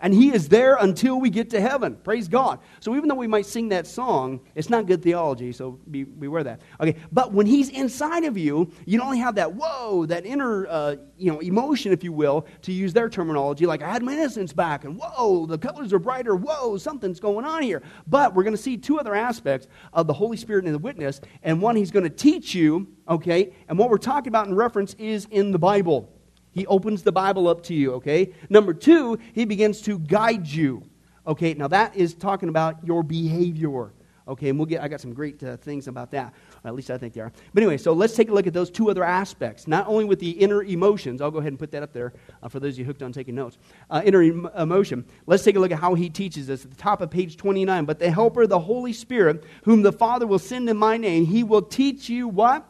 and 0.05 0.13
He 0.13 0.35
is 0.35 0.51
there 0.51 0.77
until 0.77 1.19
we 1.19 1.31
get 1.31 1.49
to 1.51 1.61
heaven. 1.63 1.97
Praise 1.97 2.29
God. 2.29 2.61
So 2.81 2.95
even 2.95 3.09
though 3.09 3.15
we 3.15 3.27
might 3.27 3.47
sing 3.47 3.71
that 3.71 3.87
song, 3.87 4.39
it's 4.55 4.69
not 4.69 4.87
good 4.87 5.03
theology, 5.03 5.51
so 5.51 5.81
be, 5.91 6.05
beware 6.05 6.41
of 6.41 6.45
that. 6.45 6.61
Okay, 6.79 6.97
but 7.11 7.33
when 7.33 7.47
He's 7.47 7.71
inside 7.71 8.25
of 8.25 8.37
you, 8.37 8.71
you 8.85 8.99
don't 8.99 9.07
only 9.07 9.19
have 9.19 9.35
that 9.37 9.55
whoa, 9.55 10.05
that 10.05 10.27
inner 10.27 10.67
uh, 10.67 10.97
you 11.17 11.33
know 11.33 11.41
emotion, 11.41 11.91
if 11.91 12.05
you 12.05 12.13
will, 12.13 12.47
to 12.63 12.71
use 12.71 12.93
their 12.93 13.09
terminology, 13.09 13.65
like 13.65 13.81
I 13.81 13.91
had 13.91 14.03
my 14.03 14.13
innocence 14.13 14.53
back, 14.53 14.85
and 14.85 14.99
whoa, 15.01 15.47
the 15.47 15.57
colors 15.57 15.95
are 15.95 15.99
brighter. 15.99 16.37
Whoa, 16.37 16.77
something's 16.77 17.19
going 17.19 17.47
on 17.47 17.63
here. 17.63 17.83
But 18.07 18.35
we're 18.35 18.45
going 18.45 18.57
to 18.57 18.63
see 18.63 18.77
two 18.77 19.01
other 19.01 19.15
aspects 19.15 19.69
of 19.95 20.07
the 20.07 20.13
Holy 20.13 20.37
Spirit 20.37 20.67
and 20.67 20.75
the 20.75 20.79
witness, 20.79 21.23
and 21.43 21.63
one 21.63 21.77
He's 21.77 21.91
going 21.91 22.05
to 22.05 22.11
teach 22.11 22.55
you. 22.55 22.89
Okay, 23.09 23.55
and 23.69 23.79
what 23.79 23.89
we're 23.89 23.97
talking 23.97 24.29
about 24.29 24.49
in 24.49 24.55
reference 24.55 24.93
is 24.99 25.27
in 25.31 25.51
the 25.51 25.59
Bible. 25.59 26.14
He 26.55 26.67
opens 26.67 27.03
the 27.03 27.13
Bible 27.13 27.49
up 27.49 27.63
to 27.65 27.75
you, 27.75 27.95
okay? 27.95 28.33
Number 28.49 28.73
two, 28.73 29.19
he 29.35 29.45
begins 29.45 29.81
to 29.83 29.99
guide 29.99 30.47
you. 30.47 30.83
Okay, 31.27 31.55
now 31.55 31.69
that 31.69 31.97
is 31.97 32.15
talking 32.15 32.49
about 32.49 32.85
your 32.87 33.03
behavior. 33.03 33.93
Okay, 34.27 34.49
and 34.49 34.59
we'll 34.59 34.67
get, 34.67 34.83
I 34.83 34.89
got 34.89 35.03
some 35.03 35.13
great 35.13 35.43
uh, 35.43 35.59
things 35.59 35.87
about 35.87 36.11
that. 36.13 36.33
At 36.65 36.75
least 36.75 36.91
I 36.91 36.97
think 36.97 37.13
they 37.13 37.21
are. 37.21 37.31
But 37.53 37.63
anyway, 37.63 37.77
so 37.77 37.93
let's 37.93 38.15
take 38.15 38.31
a 38.31 38.33
look 38.33 38.47
at 38.47 38.55
those 38.55 38.71
two 38.71 38.89
other 38.89 39.05
aspects. 39.05 39.67
Not 39.67 39.87
only 39.87 40.05
with 40.05 40.19
the 40.19 40.31
inner 40.31 40.63
emotions, 40.63 41.21
I'll 41.21 41.31
go 41.31 41.39
ahead 41.39 41.53
and 41.53 41.59
put 41.59 41.71
that 41.73 41.83
up 41.83 41.93
there 41.93 42.15
uh, 42.43 42.49
for 42.49 42.59
those 42.59 42.75
of 42.75 42.79
you 42.79 42.85
hooked 42.87 43.03
on 43.03 43.13
taking 43.13 43.35
notes. 43.35 43.59
Uh, 43.91 44.01
inner 44.03 44.23
em- 44.23 44.49
emotion. 44.57 45.05
Let's 45.27 45.45
take 45.45 45.57
a 45.57 45.59
look 45.59 45.73
at 45.73 45.79
how 45.79 45.93
he 45.95 46.09
teaches 46.09 46.49
us 46.49 46.65
at 46.65 46.71
the 46.71 46.77
top 46.77 47.03
of 47.03 47.11
page 47.11 47.37
29. 47.37 47.85
But 47.85 47.99
the 47.99 48.11
Helper, 48.11 48.47
the 48.47 48.61
Holy 48.61 48.95
Spirit, 48.95 49.45
whom 49.65 49.83
the 49.83 49.93
Father 49.93 50.27
will 50.27 50.39
send 50.39 50.71
in 50.71 50.79
my 50.79 50.97
name, 50.97 51.27
he 51.27 51.43
will 51.43 51.63
teach 51.63 52.09
you 52.09 52.27
what? 52.27 52.67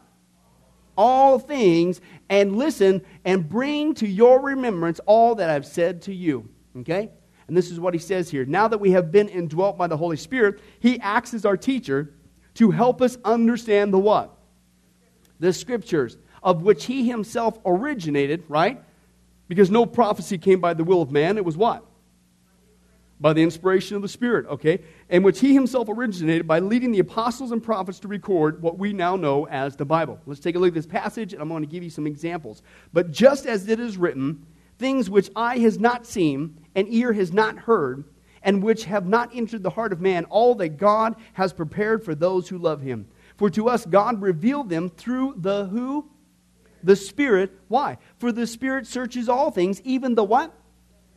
All 0.97 1.39
things 1.39 2.01
and 2.29 2.57
listen 2.57 3.03
and 3.25 3.49
bring 3.49 3.95
to 3.95 4.07
your 4.07 4.41
remembrance 4.41 5.01
all 5.07 5.35
that 5.37 5.51
I've 5.51 5.67
said 5.67 6.03
to 6.03 6.15
you. 6.15 6.49
Okay? 6.79 7.11
And 7.47 7.57
this 7.57 7.71
is 7.71 7.79
what 7.79 7.95
he 7.95 8.01
says 8.01 8.31
here. 8.31 8.45
Now 8.45 8.69
that 8.69 8.79
we 8.79 8.93
have 8.93 9.13
been 9.13 9.29
indwelt 9.29 9.77
by 9.77 9.87
the 9.87 9.97
Holy 9.97 10.17
Spirit, 10.17 10.61
he 10.81 10.99
acts 11.01 11.35
as 11.35 11.45
our 11.45 11.57
teacher 11.57 12.15
to 12.55 12.71
help 12.71 13.03
us 13.03 13.19
understand 13.25 13.93
the 13.93 13.99
what? 13.99 14.37
The 15.41 15.53
scriptures, 15.53 16.17
of 16.43 16.63
which 16.63 16.87
he 16.87 17.09
himself 17.09 17.59
originated, 17.67 18.45
right? 18.49 18.83
Because 19.49 19.71
no 19.71 19.85
prophecy 19.85 20.39
came 20.39 20.61
by 20.61 20.75
the 20.75 20.85
will 20.85 21.03
of 21.03 21.11
man. 21.11 21.37
It 21.37 21.45
was 21.45 21.57
what? 21.57 21.85
by 23.21 23.33
the 23.33 23.43
inspiration 23.43 23.97
of 23.97 24.03
the 24.03 24.09
Spirit, 24.09 24.47
okay? 24.47 24.81
And 25.15 25.25
which 25.25 25.39
he 25.39 25.55
himself 25.55 25.89
originated 25.89 26.49
by 26.49 26.59
leading 26.59 26.91
the 26.91 26.99
apostles 26.99 27.53
and 27.53 27.63
prophets 27.63 28.01
to 28.01 28.09
record 28.09 28.61
what 28.61 28.81
we 28.81 28.93
now 28.93 29.15
know 29.15 29.47
as 29.47 29.77
the 29.77 29.85
Bible. 29.85 30.19
Let's 30.27 30.41
take 30.41 30.57
a 30.57 30.59
look 30.59 30.71
at 30.71 30.75
this 30.75 30.89
passage, 30.89 31.33
and 31.33 31.41
I'm 31.41 31.49
going 31.49 31.63
to 31.63 31.69
give 31.69 31.85
you 31.85 31.91
some 31.91 32.09
examples. 32.09 32.65
But 32.93 33.13
just 33.13 33.47
as 33.47 33.69
it 33.69 33.79
is 33.79 33.97
written, 33.97 34.45
things 34.77 35.09
which 35.09 35.31
eye 35.37 35.59
has 35.59 35.79
not 35.79 36.05
seen, 36.05 36.59
and 36.75 36.93
ear 36.93 37.13
has 37.13 37.33
not 37.33 37.57
heard, 37.57 38.03
and 38.43 38.61
which 38.61 38.87
have 38.87 39.07
not 39.07 39.31
entered 39.33 39.63
the 39.63 39.71
heart 39.71 39.93
of 39.93 40.01
man, 40.01 40.25
all 40.25 40.57
that 40.57 40.79
God 40.79 41.15
has 41.35 41.53
prepared 41.53 42.05
for 42.05 42.17
those 42.17 42.49
who 42.49 42.59
love 42.59 42.83
him. 42.83 43.07
For 43.37 43.49
to 43.51 43.69
us 43.69 43.87
God 43.87 44.21
revealed 44.21 44.69
them 44.69 44.91
through 44.91 45.35
the 45.37 45.67
who? 45.67 46.11
The 46.83 46.97
Spirit. 46.97 47.53
Why? 47.69 47.99
For 48.19 48.33
the 48.33 48.49
Spirit 48.49 48.89
searches 48.89 49.29
all 49.29 49.53
things, 49.53 49.81
even 49.83 50.17
the 50.17 50.25
what? 50.25 50.53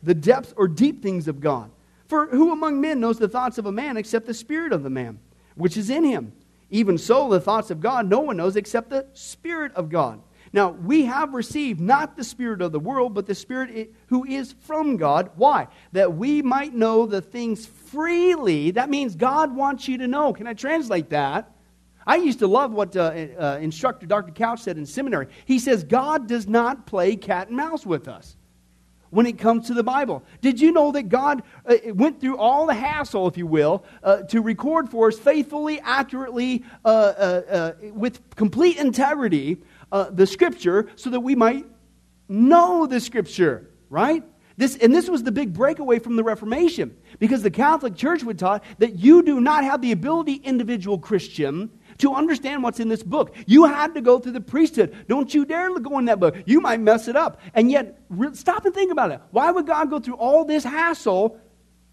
The 0.04 0.14
depths 0.14 0.54
or 0.56 0.68
deep 0.68 1.02
things 1.02 1.26
of 1.26 1.40
God. 1.40 1.72
For 2.08 2.26
who 2.26 2.52
among 2.52 2.80
men 2.80 3.00
knows 3.00 3.18
the 3.18 3.28
thoughts 3.28 3.58
of 3.58 3.66
a 3.66 3.72
man 3.72 3.96
except 3.96 4.26
the 4.26 4.34
spirit 4.34 4.72
of 4.72 4.82
the 4.82 4.90
man, 4.90 5.20
which 5.54 5.76
is 5.76 5.90
in 5.90 6.04
him? 6.04 6.32
Even 6.70 6.98
so, 6.98 7.28
the 7.28 7.40
thoughts 7.40 7.70
of 7.70 7.80
God 7.80 8.08
no 8.08 8.20
one 8.20 8.36
knows 8.36 8.56
except 8.56 8.90
the 8.90 9.06
Spirit 9.14 9.72
of 9.74 9.88
God. 9.88 10.20
Now, 10.52 10.70
we 10.70 11.04
have 11.04 11.34
received 11.34 11.80
not 11.80 12.16
the 12.16 12.24
Spirit 12.24 12.62
of 12.62 12.72
the 12.72 12.80
world, 12.80 13.14
but 13.14 13.26
the 13.26 13.34
Spirit 13.34 13.94
who 14.06 14.24
is 14.24 14.54
from 14.60 14.96
God. 14.96 15.30
Why? 15.36 15.68
That 15.92 16.14
we 16.14 16.42
might 16.42 16.74
know 16.74 17.06
the 17.06 17.20
things 17.20 17.66
freely. 17.66 18.70
That 18.70 18.88
means 18.88 19.14
God 19.14 19.54
wants 19.54 19.88
you 19.88 19.98
to 19.98 20.08
know. 20.08 20.32
Can 20.32 20.46
I 20.46 20.54
translate 20.54 21.10
that? 21.10 21.50
I 22.06 22.16
used 22.16 22.38
to 22.38 22.46
love 22.46 22.72
what 22.72 22.96
uh, 22.96 23.26
uh, 23.38 23.58
instructor 23.60 24.06
Dr. 24.06 24.32
Couch 24.32 24.60
said 24.60 24.78
in 24.78 24.86
seminary. 24.86 25.28
He 25.44 25.58
says, 25.58 25.84
God 25.84 26.26
does 26.26 26.48
not 26.48 26.86
play 26.86 27.16
cat 27.16 27.48
and 27.48 27.56
mouse 27.56 27.84
with 27.84 28.08
us 28.08 28.37
when 29.10 29.26
it 29.26 29.38
comes 29.38 29.66
to 29.68 29.74
the 29.74 29.82
Bible. 29.82 30.22
Did 30.40 30.60
you 30.60 30.72
know 30.72 30.92
that 30.92 31.04
God 31.04 31.42
uh, 31.66 31.76
went 31.94 32.20
through 32.20 32.38
all 32.38 32.66
the 32.66 32.74
hassle, 32.74 33.26
if 33.28 33.36
you 33.36 33.46
will, 33.46 33.84
uh, 34.02 34.22
to 34.22 34.40
record 34.42 34.90
for 34.90 35.08
us 35.08 35.18
faithfully, 35.18 35.80
accurately, 35.80 36.64
uh, 36.84 36.88
uh, 36.88 37.42
uh 37.48 37.72
with 37.92 38.20
complete 38.36 38.76
integrity, 38.76 39.58
uh, 39.92 40.10
the 40.10 40.26
Scripture 40.26 40.88
so 40.96 41.10
that 41.10 41.20
we 41.20 41.34
might 41.34 41.64
know 42.28 42.86
the 42.86 43.00
Scripture, 43.00 43.70
right? 43.88 44.22
This, 44.56 44.76
and 44.76 44.92
this 44.92 45.08
was 45.08 45.22
the 45.22 45.30
big 45.30 45.54
breakaway 45.54 46.00
from 46.00 46.16
the 46.16 46.24
Reformation 46.24 46.96
because 47.20 47.42
the 47.42 47.50
Catholic 47.50 47.94
Church 47.94 48.24
would 48.24 48.38
taught 48.38 48.64
that 48.78 48.98
you 48.98 49.22
do 49.22 49.40
not 49.40 49.62
have 49.62 49.80
the 49.80 49.92
ability, 49.92 50.34
individual 50.34 50.98
Christian, 50.98 51.70
to 51.98 52.14
understand 52.14 52.62
what's 52.62 52.80
in 52.80 52.88
this 52.88 53.02
book. 53.02 53.34
You 53.46 53.64
had 53.64 53.94
to 53.94 54.00
go 54.00 54.18
through 54.18 54.32
the 54.32 54.40
priesthood. 54.40 54.94
Don't 55.08 55.32
you 55.32 55.44
dare 55.44 55.76
go 55.78 55.98
in 55.98 56.06
that 56.06 56.20
book. 56.20 56.36
You 56.46 56.60
might 56.60 56.80
mess 56.80 57.08
it 57.08 57.16
up. 57.16 57.40
And 57.54 57.70
yet, 57.70 58.00
re- 58.08 58.34
stop 58.34 58.64
and 58.64 58.74
think 58.74 58.92
about 58.92 59.10
it. 59.10 59.20
Why 59.30 59.50
would 59.50 59.66
God 59.66 59.90
go 59.90 59.98
through 59.98 60.16
all 60.16 60.44
this 60.44 60.64
hassle 60.64 61.38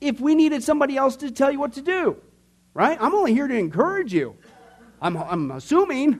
if 0.01 0.19
we 0.19 0.35
needed 0.35 0.63
somebody 0.63 0.97
else 0.97 1.15
to 1.17 1.31
tell 1.31 1.51
you 1.51 1.59
what 1.59 1.73
to 1.73 1.81
do? 1.81 2.17
Right? 2.73 2.97
I'm 2.99 3.13
only 3.13 3.33
here 3.33 3.47
to 3.47 3.55
encourage 3.55 4.13
you. 4.13 4.35
I'm, 5.01 5.17
I'm 5.17 5.51
assuming 5.51 6.19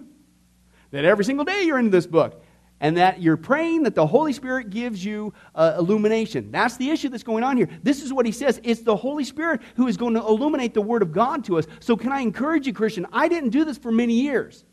that 0.92 1.06
every 1.06 1.26
single 1.26 1.46
day 1.46 1.64
you're 1.64 1.80
in 1.80 1.90
this 1.90 2.08
book 2.08 2.45
and 2.82 2.98
that 2.98 3.22
you're 3.22 3.38
praying 3.38 3.84
that 3.84 3.96
the 3.96 4.06
Holy 4.06 4.34
Spirit 4.34 4.70
gives 4.70 5.04
you 5.04 5.34
uh, 5.54 5.76
illumination. 5.78 6.52
That's 6.52 6.78
the 6.78 6.90
issue 6.90 7.10
that's 7.10 7.24
going 7.24 7.44
on 7.44 7.58
here. 7.58 7.70
This 7.84 8.02
is 8.02 8.12
what 8.12 8.26
he 8.26 8.32
says 8.32 8.60
it's 8.64 8.82
the 8.82 8.96
Holy 8.96 9.24
Spirit 9.24 9.62
who 9.76 9.88
is 9.88 9.98
going 9.98 10.14
to 10.16 10.20
illuminate 10.20 10.74
the 10.74 10.82
Word 10.82 11.02
of 11.02 11.12
God 11.12 11.44
to 11.46 11.58
us. 11.58 11.66
So, 11.80 11.96
can 11.96 12.12
I 12.12 12.20
encourage 12.22 12.68
you, 12.68 12.74
Christian? 12.74 13.06
I 13.14 13.28
didn't 13.28 13.50
do 13.50 13.66
this 13.66 13.78
for 13.78 13.92
many 13.92 14.14
years 14.22 14.66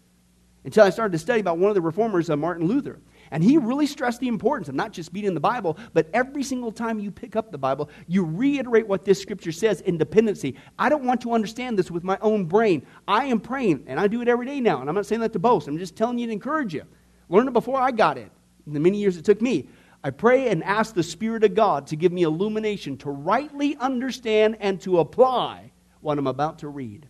until 0.64 0.84
I 0.84 0.90
started 0.90 1.12
to 1.12 1.18
study 1.18 1.40
about 1.40 1.58
one 1.58 1.70
of 1.70 1.74
the 1.74 1.80
reformers, 1.80 2.30
uh, 2.30 2.36
Martin 2.36 2.66
Luther. 2.66 3.00
And 3.30 3.42
he 3.42 3.56
really 3.56 3.86
stressed 3.86 4.20
the 4.20 4.28
importance 4.28 4.68
of 4.68 4.74
not 4.74 4.92
just 4.92 5.12
being 5.12 5.32
the 5.32 5.40
Bible, 5.40 5.78
but 5.94 6.08
every 6.12 6.42
single 6.42 6.70
time 6.70 7.00
you 7.00 7.10
pick 7.10 7.34
up 7.34 7.50
the 7.50 7.56
Bible, 7.56 7.88
you 8.06 8.24
reiterate 8.24 8.86
what 8.86 9.06
this 9.06 9.20
scripture 9.20 9.52
says 9.52 9.80
in 9.80 9.96
dependency. 9.96 10.56
I 10.78 10.90
don't 10.90 11.04
want 11.04 11.22
to 11.22 11.32
understand 11.32 11.78
this 11.78 11.90
with 11.90 12.04
my 12.04 12.18
own 12.20 12.44
brain. 12.44 12.86
I 13.08 13.24
am 13.24 13.40
praying, 13.40 13.84
and 13.86 13.98
I 13.98 14.06
do 14.06 14.20
it 14.20 14.28
every 14.28 14.44
day 14.44 14.60
now. 14.60 14.80
And 14.80 14.88
I'm 14.88 14.94
not 14.94 15.06
saying 15.06 15.22
that 15.22 15.32
to 15.32 15.38
boast, 15.38 15.66
I'm 15.66 15.78
just 15.78 15.96
telling 15.96 16.18
you 16.18 16.26
to 16.26 16.32
encourage 16.32 16.74
you. 16.74 16.84
Learned 17.32 17.48
it 17.48 17.52
before 17.52 17.80
I 17.80 17.92
got 17.92 18.18
it, 18.18 18.30
in 18.66 18.74
the 18.74 18.80
many 18.80 18.98
years 18.98 19.16
it 19.16 19.24
took 19.24 19.40
me. 19.40 19.66
I 20.04 20.10
pray 20.10 20.48
and 20.48 20.62
ask 20.62 20.94
the 20.94 21.02
Spirit 21.02 21.44
of 21.44 21.54
God 21.54 21.86
to 21.86 21.96
give 21.96 22.12
me 22.12 22.24
illumination 22.24 22.98
to 22.98 23.10
rightly 23.10 23.74
understand 23.78 24.58
and 24.60 24.78
to 24.82 24.98
apply 24.98 25.72
what 26.02 26.18
I'm 26.18 26.26
about 26.26 26.58
to 26.58 26.68
read. 26.68 27.08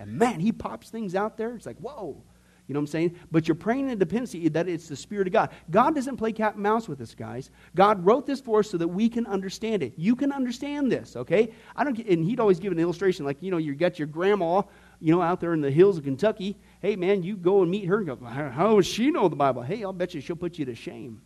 And 0.00 0.18
man, 0.18 0.40
he 0.40 0.50
pops 0.50 0.90
things 0.90 1.14
out 1.14 1.36
there. 1.36 1.54
It's 1.54 1.64
like, 1.64 1.78
whoa. 1.78 2.24
You 2.66 2.72
know 2.72 2.80
what 2.80 2.84
I'm 2.84 2.86
saying? 2.88 3.18
But 3.30 3.46
you're 3.46 3.54
praying 3.54 3.90
in 3.90 3.98
dependency 3.98 4.48
that 4.48 4.68
it's 4.68 4.88
the 4.88 4.96
Spirit 4.96 5.26
of 5.26 5.32
God. 5.34 5.50
God 5.70 5.94
doesn't 5.94 6.16
play 6.16 6.32
cat 6.32 6.54
and 6.54 6.62
mouse 6.62 6.88
with 6.88 7.00
us, 7.02 7.14
guys. 7.14 7.50
God 7.76 8.04
wrote 8.04 8.26
this 8.26 8.40
for 8.40 8.60
us 8.60 8.70
so 8.70 8.78
that 8.78 8.88
we 8.88 9.08
can 9.08 9.26
understand 9.26 9.82
it. 9.82 9.92
You 9.96 10.16
can 10.16 10.32
understand 10.32 10.90
this, 10.90 11.14
okay? 11.14 11.52
I 11.76 11.84
don't. 11.84 11.98
And 11.98 12.24
he'd 12.24 12.40
always 12.40 12.58
give 12.58 12.72
an 12.72 12.78
illustration, 12.78 13.26
like 13.26 13.36
you 13.42 13.50
know, 13.50 13.58
you 13.58 13.74
got 13.74 13.98
your 13.98 14.08
grandma, 14.08 14.62
you 14.98 15.14
know, 15.14 15.20
out 15.20 15.40
there 15.40 15.52
in 15.52 15.60
the 15.60 15.70
hills 15.70 15.98
of 15.98 16.04
Kentucky, 16.04 16.56
hey, 16.84 16.96
man, 16.96 17.22
you 17.22 17.34
go 17.34 17.62
and 17.62 17.70
meet 17.70 17.86
her 17.86 17.96
and 17.96 18.06
go, 18.06 18.16
how 18.26 18.76
does 18.76 18.86
she 18.86 19.10
know 19.10 19.26
the 19.26 19.36
Bible? 19.36 19.62
Hey, 19.62 19.82
I'll 19.82 19.94
bet 19.94 20.12
you 20.12 20.20
she'll 20.20 20.36
put 20.36 20.58
you 20.58 20.66
to 20.66 20.74
shame. 20.74 21.22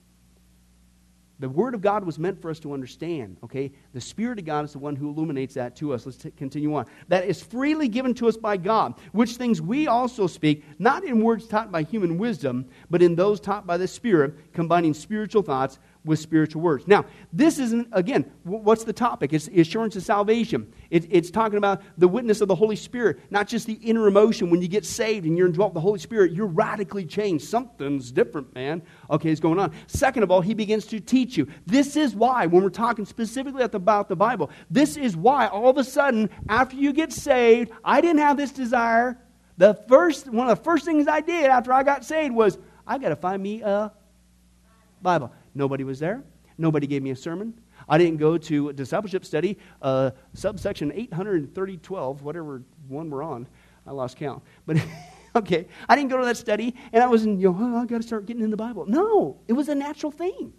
The 1.41 1.49
Word 1.49 1.75
of 1.75 1.81
God 1.81 2.05
was 2.05 2.17
meant 2.17 2.41
for 2.41 2.49
us 2.49 2.61
to 2.61 2.73
understand, 2.73 3.39
okay? 3.43 3.73
The 3.93 4.01
Spirit 4.01 4.39
of 4.39 4.45
God 4.45 4.65
is 4.67 4.73
the 4.75 4.79
one 4.79 4.95
who 4.95 5.09
illuminates 5.09 5.55
that 5.55 5.75
to 5.77 5.95
us. 5.95 6.07
Let's 6.07 6.19
t- 6.19 6.31
continue 6.31 6.73
on. 6.77 6.87
That 7.09 7.25
is 7.25 7.43
freely 7.43 7.89
given 7.89 8.15
to 8.15 8.29
us 8.29 8.37
by 8.37 8.57
God, 8.57 8.95
which 9.11 9.33
things 9.33 9.61
we 9.61 9.89
also 9.89 10.29
speak, 10.29 10.63
not 10.79 11.03
in 11.03 11.25
words 11.25 11.49
taught 11.49 11.73
by 11.73 11.83
human 11.83 12.19
wisdom, 12.19 12.65
but 12.89 13.03
in 13.03 13.17
those 13.17 13.41
taught 13.41 13.67
by 13.67 13.77
the 13.77 13.89
Spirit, 13.89 14.53
combining 14.53 14.95
spiritual 14.95 15.43
thoughts 15.43 15.81
with 16.09 16.19
spiritual 16.19 16.63
words. 16.63 16.89
Now, 16.89 17.05
this 17.33 17.59
isn't, 17.59 17.89
again, 17.93 18.31
what's 18.43 18.85
the 18.85 18.93
topic? 18.93 19.33
It's 19.33 19.47
assurance 19.49 19.95
of 19.95 20.03
salvation. 20.03 20.73
It, 20.91 21.07
it's 21.11 21.31
talking 21.31 21.59
about 21.59 21.83
the 21.99 22.09
witness 22.09 22.41
of 22.41 22.49
the 22.49 22.55
Holy 22.55 22.77
Spirit, 22.77 23.21
not 23.31 23.47
just 23.47 23.67
the 23.67 23.75
inner 23.75 24.09
emotion. 24.09 24.51
When 24.51 24.63
you 24.63 24.69
get 24.69 24.85
saved 24.85 25.27
and 25.27 25.37
you're 25.37 25.47
indwelt 25.47 25.71
with 25.71 25.75
the 25.75 25.81
Holy 25.81 25.99
Spirit, 25.99 26.33
you're 26.33 26.47
radically 26.47 27.05
changed. 27.05 27.45
Something's 27.45 28.11
different, 28.11 28.55
man. 28.55 28.83
Okay, 29.11 29.31
it's 29.31 29.41
going 29.41 29.59
on. 29.59 29.73
Second 29.87 30.23
of 30.23 30.31
all, 30.31 30.41
he 30.41 30.55
begins 30.55 30.87
to 30.87 30.99
teach 30.99 31.37
you. 31.37 31.47
This 31.67 31.95
is 31.97 32.15
why, 32.15 32.47
when 32.47 32.63
we're 32.63 32.71
talking 32.71 33.05
specifically 33.05 33.63
about 33.63 34.09
the 34.09 34.17
Bible, 34.17 34.51
this 34.71 34.97
is 34.97 35.17
why 35.17 35.47
all 35.47 35.69
of 35.69 35.77
a 35.77 35.85
sudden, 35.85 36.31
after 36.49 36.75
you 36.75 36.93
get 36.93 37.13
saved, 37.13 37.71
I 37.85 38.01
didn't 38.01 38.19
have 38.19 38.37
this 38.37 38.51
desire. 38.51 39.19
The 39.59 39.75
first, 39.89 40.29
one 40.29 40.49
of 40.49 40.57
the 40.57 40.65
first 40.65 40.85
things 40.85 41.07
I 41.09 41.21
did 41.21 41.47
after 41.47 41.73
I 41.73 41.83
got 41.83 42.05
saved 42.05 42.35
was, 42.35 42.59
I 42.87 42.97
got 42.97 43.11
to 43.11 43.17
find 43.17 43.43
me 43.43 43.61
a 43.61 43.93
Bible. 45.03 45.33
Nobody 45.59 45.83
was 45.83 45.99
there. 45.99 46.23
Nobody 46.57 46.87
gave 46.87 47.03
me 47.03 47.11
a 47.11 47.17
sermon. 47.17 47.53
I 47.89 47.99
didn't 47.99 48.19
go 48.19 48.39
to 48.39 48.73
discipleship 48.73 49.25
study, 49.25 49.59
uh, 49.83 50.13
subsection 50.33 50.93
83012, 50.93 52.23
whatever 52.23 52.63
one 52.87 53.11
we're 53.11 53.25
on. 53.25 53.49
I 53.85 53.91
lost 53.91 54.17
count. 54.17 54.43
But 54.67 54.77
okay, 55.35 55.67
I 55.89 55.97
didn't 55.97 56.11
go 56.11 56.19
to 56.19 56.25
that 56.27 56.37
study, 56.37 56.77
and 56.93 57.03
I 57.03 57.09
wasn't, 57.09 57.41
you 57.41 57.51
know, 57.51 57.59
oh, 57.61 57.83
I 57.83 57.87
got 57.87 57.99
to 57.99 58.07
start 58.07 58.27
getting 58.27 58.43
in 58.43 58.51
the 58.51 58.57
Bible. 58.57 58.87
No, 58.87 59.41
it 59.49 59.53
was 59.53 59.69
a 59.69 59.75
natural 59.75 60.13
thing. 60.13 60.53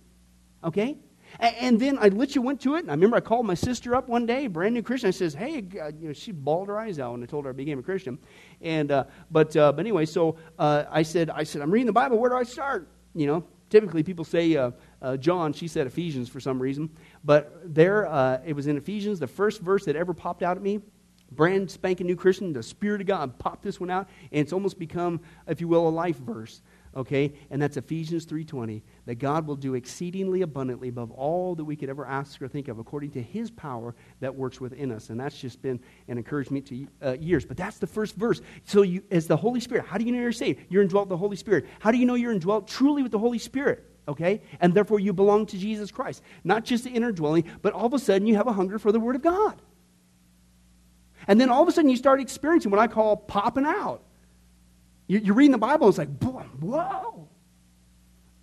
Okay? 0.65 0.97
And, 1.39 1.79
then 1.79 1.97
I 1.99 2.09
literally 2.09 2.45
went 2.45 2.59
to 2.61 2.75
it, 2.75 2.79
and 2.79 2.89
I 2.89 2.93
remember 2.93 3.15
I 3.15 3.21
called 3.21 3.45
my 3.45 3.53
sister 3.53 3.95
up 3.95 4.09
one 4.09 4.25
day, 4.25 4.47
brand 4.47 4.73
new 4.73 4.81
Christian. 4.81 5.07
I 5.07 5.11
says, 5.11 5.33
"Hey, 5.33 5.61
God, 5.61 6.01
you 6.01 6.07
know, 6.07 6.13
she 6.13 6.31
bawled 6.31 6.67
her 6.67 6.79
eyes 6.79 6.99
out 6.99 7.11
when 7.11 7.23
I 7.23 7.27
told 7.27 7.45
her 7.45 7.51
I 7.51 7.53
became 7.53 7.77
a 7.77 7.83
Christian." 7.83 8.17
And 8.61 8.91
uh, 8.91 9.03
but 9.29 9.55
uh, 9.55 9.71
but 9.71 9.81
anyway, 9.81 10.05
so 10.05 10.37
uh, 10.57 10.85
I 10.89 11.03
said, 11.03 11.29
I 11.29 11.43
said, 11.43 11.61
I'm 11.61 11.69
reading 11.69 11.85
the 11.85 11.93
Bible. 11.93 12.17
Where 12.17 12.31
do 12.31 12.35
I 12.35 12.43
start? 12.43 12.89
You 13.13 13.27
know, 13.27 13.43
typically 13.69 14.03
people 14.03 14.25
say 14.25 14.55
uh, 14.55 14.71
uh, 15.01 15.17
John, 15.17 15.53
she 15.53 15.67
said 15.67 15.87
Ephesians 15.87 16.29
for 16.29 16.39
some 16.39 16.61
reason. 16.61 16.89
But 17.23 17.61
there, 17.63 18.07
uh, 18.07 18.41
it 18.45 18.53
was 18.53 18.67
in 18.67 18.77
Ephesians, 18.77 19.19
the 19.19 19.27
first 19.27 19.61
verse 19.61 19.85
that 19.85 19.95
ever 19.95 20.13
popped 20.13 20.43
out 20.43 20.57
at 20.57 20.63
me. 20.63 20.81
Brand 21.31 21.69
spanking 21.69 22.07
new 22.07 22.15
Christian, 22.15 22.53
the 22.53 22.63
Spirit 22.63 23.01
of 23.01 23.07
God 23.07 23.37
popped 23.37 23.61
this 23.61 23.79
one 23.79 23.91
out, 23.91 24.09
and 24.31 24.41
it's 24.41 24.53
almost 24.53 24.79
become, 24.79 25.21
if 25.47 25.61
you 25.61 25.67
will, 25.67 25.87
a 25.87 25.89
life 25.89 26.17
verse. 26.17 26.61
Okay, 26.95 27.33
and 27.51 27.61
that's 27.61 27.77
Ephesians 27.77 28.25
3:20, 28.25 28.81
that 29.05 29.15
God 29.15 29.45
will 29.45 29.55
do 29.55 29.75
exceedingly 29.75 30.41
abundantly 30.41 30.87
above 30.87 31.11
all 31.11 31.53
that 31.53 31.63
we 31.63 31.75
could 31.75 31.87
ever 31.87 32.03
ask 32.03 32.41
or 32.41 32.47
think 32.47 32.67
of, 32.67 32.79
according 32.79 33.11
to 33.11 33.21
His 33.21 33.51
power 33.51 33.93
that 34.21 34.33
works 34.33 34.59
within 34.59 34.91
us. 34.91 35.11
And 35.11 35.19
that's 35.19 35.39
just 35.39 35.61
been 35.61 35.79
an 36.07 36.17
encouragement 36.17 36.65
to 36.67 36.87
uh, 37.03 37.17
years. 37.19 37.45
But 37.45 37.57
that's 37.57 37.77
the 37.77 37.85
first 37.85 38.15
verse. 38.15 38.41
So, 38.63 38.81
you, 38.81 39.03
as 39.11 39.27
the 39.27 39.37
Holy 39.37 39.59
Spirit, 39.59 39.85
how 39.85 39.99
do 39.99 40.03
you 40.03 40.11
know 40.11 40.19
you're 40.19 40.31
saved? 40.31 40.65
You're 40.67 40.81
indwelt 40.81 41.09
the 41.09 41.17
Holy 41.17 41.35
Spirit. 41.35 41.67
How 41.79 41.91
do 41.91 41.99
you 41.99 42.07
know 42.07 42.15
you're 42.15 42.31
indwelt 42.31 42.67
truly 42.67 43.03
with 43.03 43.11
the 43.11 43.19
Holy 43.19 43.39
Spirit? 43.39 43.85
Okay? 44.09 44.41
And 44.59 44.73
therefore 44.73 44.99
you 44.99 45.13
belong 45.13 45.45
to 45.47 45.57
Jesus 45.57 45.91
Christ. 45.91 46.21
Not 46.43 46.65
just 46.65 46.83
the 46.83 46.89
inner 46.89 47.11
dwelling, 47.11 47.45
but 47.61 47.73
all 47.73 47.85
of 47.85 47.93
a 47.93 47.99
sudden 47.99 48.27
you 48.27 48.35
have 48.35 48.47
a 48.47 48.53
hunger 48.53 48.77
for 48.77 48.91
the 48.91 48.99
Word 48.99 49.15
of 49.15 49.21
God. 49.21 49.61
And 51.27 51.39
then 51.39 51.49
all 51.49 51.61
of 51.61 51.69
a 51.69 51.71
sudden 51.71 51.89
you 51.89 51.97
start 51.97 52.19
experiencing 52.19 52.71
what 52.71 52.79
I 52.79 52.87
call 52.87 53.15
popping 53.15 53.65
out. 53.65 54.03
You're 55.07 55.33
reading 55.33 55.53
the 55.53 55.57
Bible, 55.57 55.87
and 55.87 55.91
it's 55.91 55.97
like, 55.97 56.19
boom, 56.19 56.59
whoa. 56.59 57.27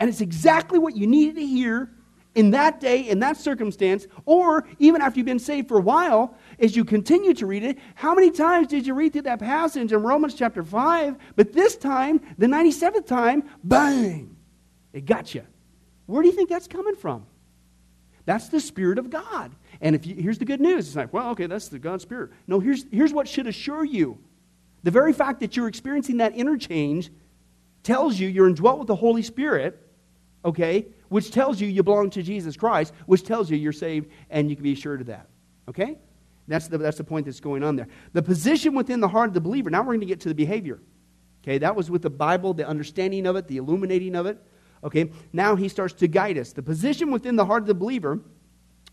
And 0.01 0.11
it's 0.11 0.21
exactly 0.21 0.79
what 0.79 0.97
you 0.97 1.07
needed 1.07 1.37
to 1.37 1.47
hear 1.47 1.91
in 2.35 2.51
that 2.51 2.81
day, 2.81 3.09
in 3.09 3.21
that 3.21 3.37
circumstance, 3.37 4.07
or 4.27 4.67
even 4.79 5.01
after 5.01 5.19
you've 5.19 5.27
been 5.27 5.39
saved 5.39 5.69
for 5.69 5.79
a 5.79 5.81
while, 5.81 6.37
as 6.59 6.77
you 6.77 6.85
continue 6.85 7.33
to 7.35 7.47
read 7.47 7.63
it, 7.63 7.79
how 7.95 8.15
many 8.15 8.31
times 8.31 8.67
did 8.67 8.87
you 8.87 8.95
read 8.95 9.13
through 9.13 9.23
that 9.23 9.39
passage 9.39 9.93
in 9.93 10.03
Romans 10.03 10.35
chapter 10.35 10.63
5? 10.63 11.17
But 11.35 11.53
this 11.53 11.77
time, 11.77 12.21
the 12.37 12.47
97th 12.47 13.07
time, 13.07 13.45
bang, 13.65 14.37
it 14.93 15.07
got 15.07 15.35
you. 15.35 15.47
Where 16.07 16.23
do 16.23 16.29
you 16.29 16.35
think 16.35 16.49
that's 16.49 16.69
coming 16.69 16.95
from? 16.95 17.27
That's 18.25 18.49
the 18.49 18.61
Spirit 18.61 18.99
of 18.99 19.11
God. 19.11 19.53
And 19.81 19.95
if 19.95 20.07
you, 20.07 20.17
here's 20.17 20.39
the 20.39 20.45
good 20.45 20.61
news. 20.61 20.89
It's 20.89 20.97
like, 20.97 21.13
well, 21.13 21.31
okay, 21.31 21.47
that's 21.47 21.69
the 21.69 21.79
God 21.79 22.01
Spirit. 22.01 22.31
No, 22.47 22.59
here's, 22.59 22.85
here's 22.91 23.13
what 23.13 23.29
should 23.29 23.47
assure 23.47 23.85
you. 23.85 24.19
The 24.83 24.91
very 24.91 25.13
fact 25.13 25.41
that 25.41 25.57
you're 25.57 25.69
experiencing 25.69 26.19
that 26.19 26.35
interchange 26.35 27.11
tells 27.83 28.19
you 28.19 28.29
you're 28.29 28.49
indwelt 28.49 28.79
with 28.79 28.89
the 28.89 28.97
Holy 28.97 29.23
Spirit, 29.23 29.81
okay, 30.45 30.87
which 31.09 31.31
tells 31.31 31.61
you 31.61 31.69
you 31.69 31.83
belong 31.83 32.11
to 32.11 32.23
Jesus 32.23 32.57
Christ, 32.57 32.93
which 33.07 33.23
tells 33.23 33.51
you 33.51 33.57
you're 33.57 33.73
saved 33.73 34.11
and 34.31 34.51
you 34.51 34.57
can 34.57 34.63
be 34.63 34.73
assured 34.73 35.01
of 35.01 35.07
that. 35.07 35.29
Okay? 35.69 35.99
That's 36.49 36.69
the, 36.69 36.79
that's 36.79 36.99
the 36.99 37.05
point 37.05 37.27
that's 37.27 37.41
going 37.41 37.63
on 37.63 37.77
there. 37.77 37.89
The 38.13 38.23
position 38.23 38.75
within 38.75 39.01
the 39.01 39.09
heart 39.09 39.29
of 39.29 39.35
the 39.35 39.41
believer. 39.41 39.71
Now 39.71 39.81
we're 39.81 39.87
going 39.95 40.01
to 40.01 40.07
get 40.07 40.21
to 40.21 40.29
the 40.29 40.35
behavior. 40.35 40.81
Okay, 41.43 41.59
that 41.59 41.77
was 41.77 41.91
with 41.91 42.03
the 42.03 42.11
Bible, 42.11 42.55
the 42.55 42.67
understanding 42.67 43.25
of 43.25 43.37
it, 43.37 43.47
the 43.47 43.59
illuminating 43.59 44.17
of 44.17 44.27
it. 44.27 44.45
Okay, 44.87 45.11
now 45.33 45.57
he 45.57 45.69
starts 45.69 45.95
to 45.95 46.07
guide 46.07 46.39
us. 46.39 46.53
The 46.53 46.63
position 46.63 47.11
within 47.11 47.35
the 47.35 47.45
heart 47.45 47.65
of 47.65 47.67
the 47.67 47.75
believer, 47.75 48.21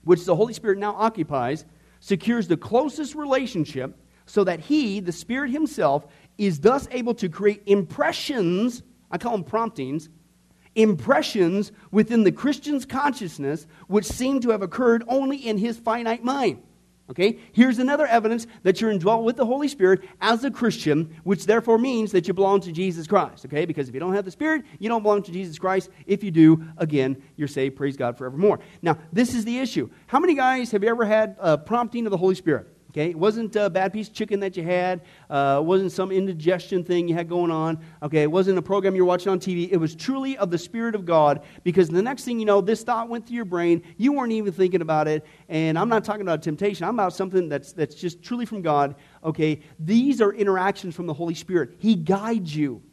which 0.04 0.26
the 0.26 0.36
Holy 0.36 0.52
Spirit 0.52 0.80
now 0.80 0.96
occupies, 0.96 1.66
secures 2.00 2.48
the 2.48 2.58
closest 2.58 3.14
relationship 3.14 3.96
so 4.26 4.44
that 4.44 4.60
he, 4.60 5.00
the 5.00 5.12
Spirit 5.12 5.52
himself, 5.52 6.08
is 6.40 6.60
thus 6.60 6.88
able 6.90 7.14
to 7.14 7.30
create 7.30 7.62
impressions, 7.68 8.82
I 9.12 9.20
call 9.20 9.34
them 9.34 9.44
promptings, 9.44 10.10
impressions 10.74 11.72
within 11.92 12.24
the 12.24 12.32
Christian's 12.32 12.88
consciousness 12.88 13.68
which 13.86 14.06
seem 14.06 14.40
to 14.42 14.50
have 14.50 14.64
occurred 14.64 15.04
only 15.08 15.38
in 15.38 15.60
his 15.60 15.78
finite 15.78 16.24
mind. 16.24 16.64
Okay? 17.10 17.40
Here's 17.52 17.80
another 17.80 18.08
evidence 18.08 18.48
that 18.64 18.80
you're 18.80 18.90
indwelt 18.90 19.24
with 19.24 19.36
the 19.36 19.46
Holy 19.46 19.68
Spirit 19.68 20.02
as 20.22 20.44
a 20.44 20.52
Christian, 20.52 21.16
which 21.24 21.46
therefore 21.46 21.78
means 21.78 22.12
that 22.14 22.28
you 22.28 22.34
belong 22.34 22.62
to 22.62 22.72
Jesus 22.72 23.08
Christ. 23.08 23.46
Okay? 23.46 23.66
Because 23.66 23.90
if 23.90 23.94
you 23.94 24.00
don't 24.00 24.14
have 24.14 24.26
the 24.26 24.32
Spirit, 24.32 24.64
you 24.80 24.90
don't 24.90 25.04
belong 25.04 25.22
to 25.24 25.32
Jesus 25.32 25.60
Christ. 25.60 25.90
If 26.08 26.24
you 26.24 26.32
do, 26.32 26.64
again, 26.78 27.22
you're 27.36 27.48
saved. 27.48 27.76
Praise 27.76 27.98
God 27.98 28.18
forevermore. 28.18 28.60
Now, 28.82 28.98
this 29.12 29.36
is 29.36 29.46
the 29.46 29.60
issue. 29.60 29.90
How 30.08 30.20
many 30.20 30.34
guys 30.34 30.72
have 30.72 30.84
you 30.84 30.90
ever 30.90 31.06
had 31.06 31.36
a 31.40 31.58
prompting 31.58 32.06
of 32.06 32.12
the 32.12 32.18
Holy 32.18 32.36
Spirit? 32.36 32.68
Okay, 32.94 33.10
it 33.10 33.18
wasn't 33.18 33.56
a 33.56 33.72
bad 33.72 33.92
piece 33.92 34.08
of 34.08 34.14
chicken 34.14 34.40
that 34.42 34.56
you 34.56 34.62
had. 34.62 35.02
Uh, 35.28 35.58
it 35.60 35.66
wasn't 35.66 35.92
some 35.92 36.12
indigestion 36.12 36.84
thing 36.84 37.08
you 37.08 37.16
had 37.16 37.28
going 37.28 37.50
on. 37.50 37.80
Okay, 38.04 38.22
it 38.22 38.30
wasn't 38.30 38.56
a 38.60 38.62
program 38.62 38.96
you're 38.96 39.04
watching 39.04 39.32
on 39.32 39.40
TV. 39.40 39.68
It 39.72 39.78
was 39.78 39.96
truly 39.96 40.38
of 40.38 40.52
the 40.52 40.60
Spirit 40.60 40.94
of 40.94 41.04
God 41.04 41.44
because 41.64 41.90
the 41.90 42.04
next 42.04 42.24
thing 42.24 42.40
you 42.40 42.46
know, 42.46 42.62
this 42.62 42.84
thought 42.84 43.10
went 43.10 43.26
through 43.26 43.38
your 43.38 43.46
brain. 43.46 43.82
You 43.98 44.14
weren't 44.14 44.32
even 44.32 44.54
thinking 44.54 44.82
about 44.82 45.08
it. 45.08 45.26
And 45.50 45.80
I'm 45.80 45.90
not 45.90 46.04
talking 46.04 46.22
about 46.22 46.44
temptation. 46.44 46.86
I'm 46.86 46.94
about 46.94 47.16
something 47.16 47.50
that's, 47.50 47.74
that's 47.74 47.96
just 47.96 48.22
truly 48.22 48.46
from 48.46 48.62
God. 48.62 48.94
Okay, 49.24 49.62
these 49.80 50.22
are 50.22 50.32
interactions 50.32 50.96
from 50.96 51.08
the 51.08 51.16
Holy 51.16 51.34
Spirit. 51.34 51.72
He 51.80 51.96
guides 51.96 52.56
you. 52.56 52.84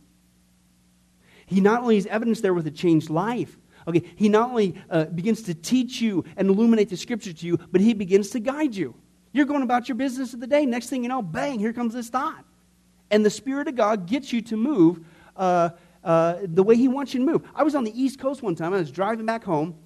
He 1.44 1.60
not 1.60 1.82
only 1.82 1.98
is 1.98 2.06
evidence 2.06 2.40
there 2.40 2.54
with 2.54 2.66
a 2.66 2.70
changed 2.70 3.10
life, 3.10 3.58
okay, 3.86 4.02
he 4.16 4.30
not 4.30 4.48
only 4.48 4.76
uh, 4.88 5.04
begins 5.04 5.42
to 5.42 5.52
teach 5.52 6.00
you 6.00 6.24
and 6.38 6.48
illuminate 6.48 6.88
the 6.88 6.96
scripture 6.96 7.34
to 7.34 7.46
you, 7.46 7.58
but 7.70 7.82
he 7.82 7.92
begins 7.92 8.30
to 8.30 8.40
guide 8.40 8.74
you. 8.74 8.94
You're 9.32 9.46
going 9.46 9.62
about 9.62 9.88
your 9.88 9.96
business 9.96 10.34
of 10.34 10.40
the 10.40 10.46
day. 10.46 10.66
Next 10.66 10.88
thing 10.88 11.02
you 11.02 11.08
know, 11.08 11.22
bang, 11.22 11.58
here 11.58 11.72
comes 11.72 11.94
this 11.94 12.08
thought. 12.08 12.44
And 13.10 13.24
the 13.24 13.30
Spirit 13.30 13.68
of 13.68 13.76
God 13.76 14.06
gets 14.06 14.32
you 14.32 14.42
to 14.42 14.56
move 14.56 15.00
uh, 15.36 15.70
uh, 16.02 16.38
the 16.42 16.62
way 16.62 16.76
He 16.76 16.88
wants 16.88 17.14
you 17.14 17.20
to 17.20 17.26
move. 17.26 17.42
I 17.54 17.62
was 17.62 17.74
on 17.74 17.84
the 17.84 18.00
East 18.00 18.18
Coast 18.18 18.42
one 18.42 18.54
time. 18.54 18.72
I 18.72 18.78
was 18.78 18.90
driving 18.90 19.26
back 19.26 19.44
home, 19.44 19.76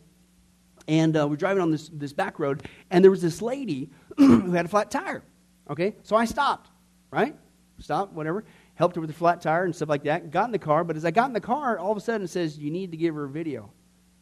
and 0.89 1.17
uh, 1.17 1.27
we're 1.29 1.37
driving 1.37 1.63
on 1.63 1.71
this, 1.71 1.89
this 1.89 2.13
back 2.13 2.39
road, 2.39 2.63
and 2.91 3.03
there 3.03 3.11
was 3.11 3.23
this 3.23 3.43
lady 3.43 3.91
who 4.17 4.53
had 4.53 4.67
a 4.67 4.69
flat 4.69 4.91
tire. 4.91 5.23
Okay? 5.69 5.97
So 6.03 6.17
I 6.17 6.25
stopped, 6.25 6.71
right? 7.11 7.37
Stopped, 7.79 8.13
whatever. 8.13 8.45
Helped 8.75 8.97
her 8.97 9.01
with 9.01 9.11
the 9.11 9.17
flat 9.17 9.41
tire 9.41 9.65
and 9.65 9.75
stuff 9.75 9.89
like 9.89 10.05
that. 10.05 10.31
Got 10.31 10.47
in 10.47 10.53
the 10.53 10.59
car, 10.59 10.85
but 10.85 10.97
as 10.97 11.05
I 11.05 11.11
got 11.11 11.27
in 11.27 11.33
the 11.33 11.41
car, 11.41 11.79
all 11.79 11.93
of 11.93 11.97
a 11.97 12.01
sudden 12.01 12.25
it 12.25 12.31
says, 12.31 12.59
You 12.59 12.71
need 12.71 12.91
to 12.91 12.97
give 12.97 13.15
her 13.15 13.25
a 13.25 13.29
video. 13.29 13.71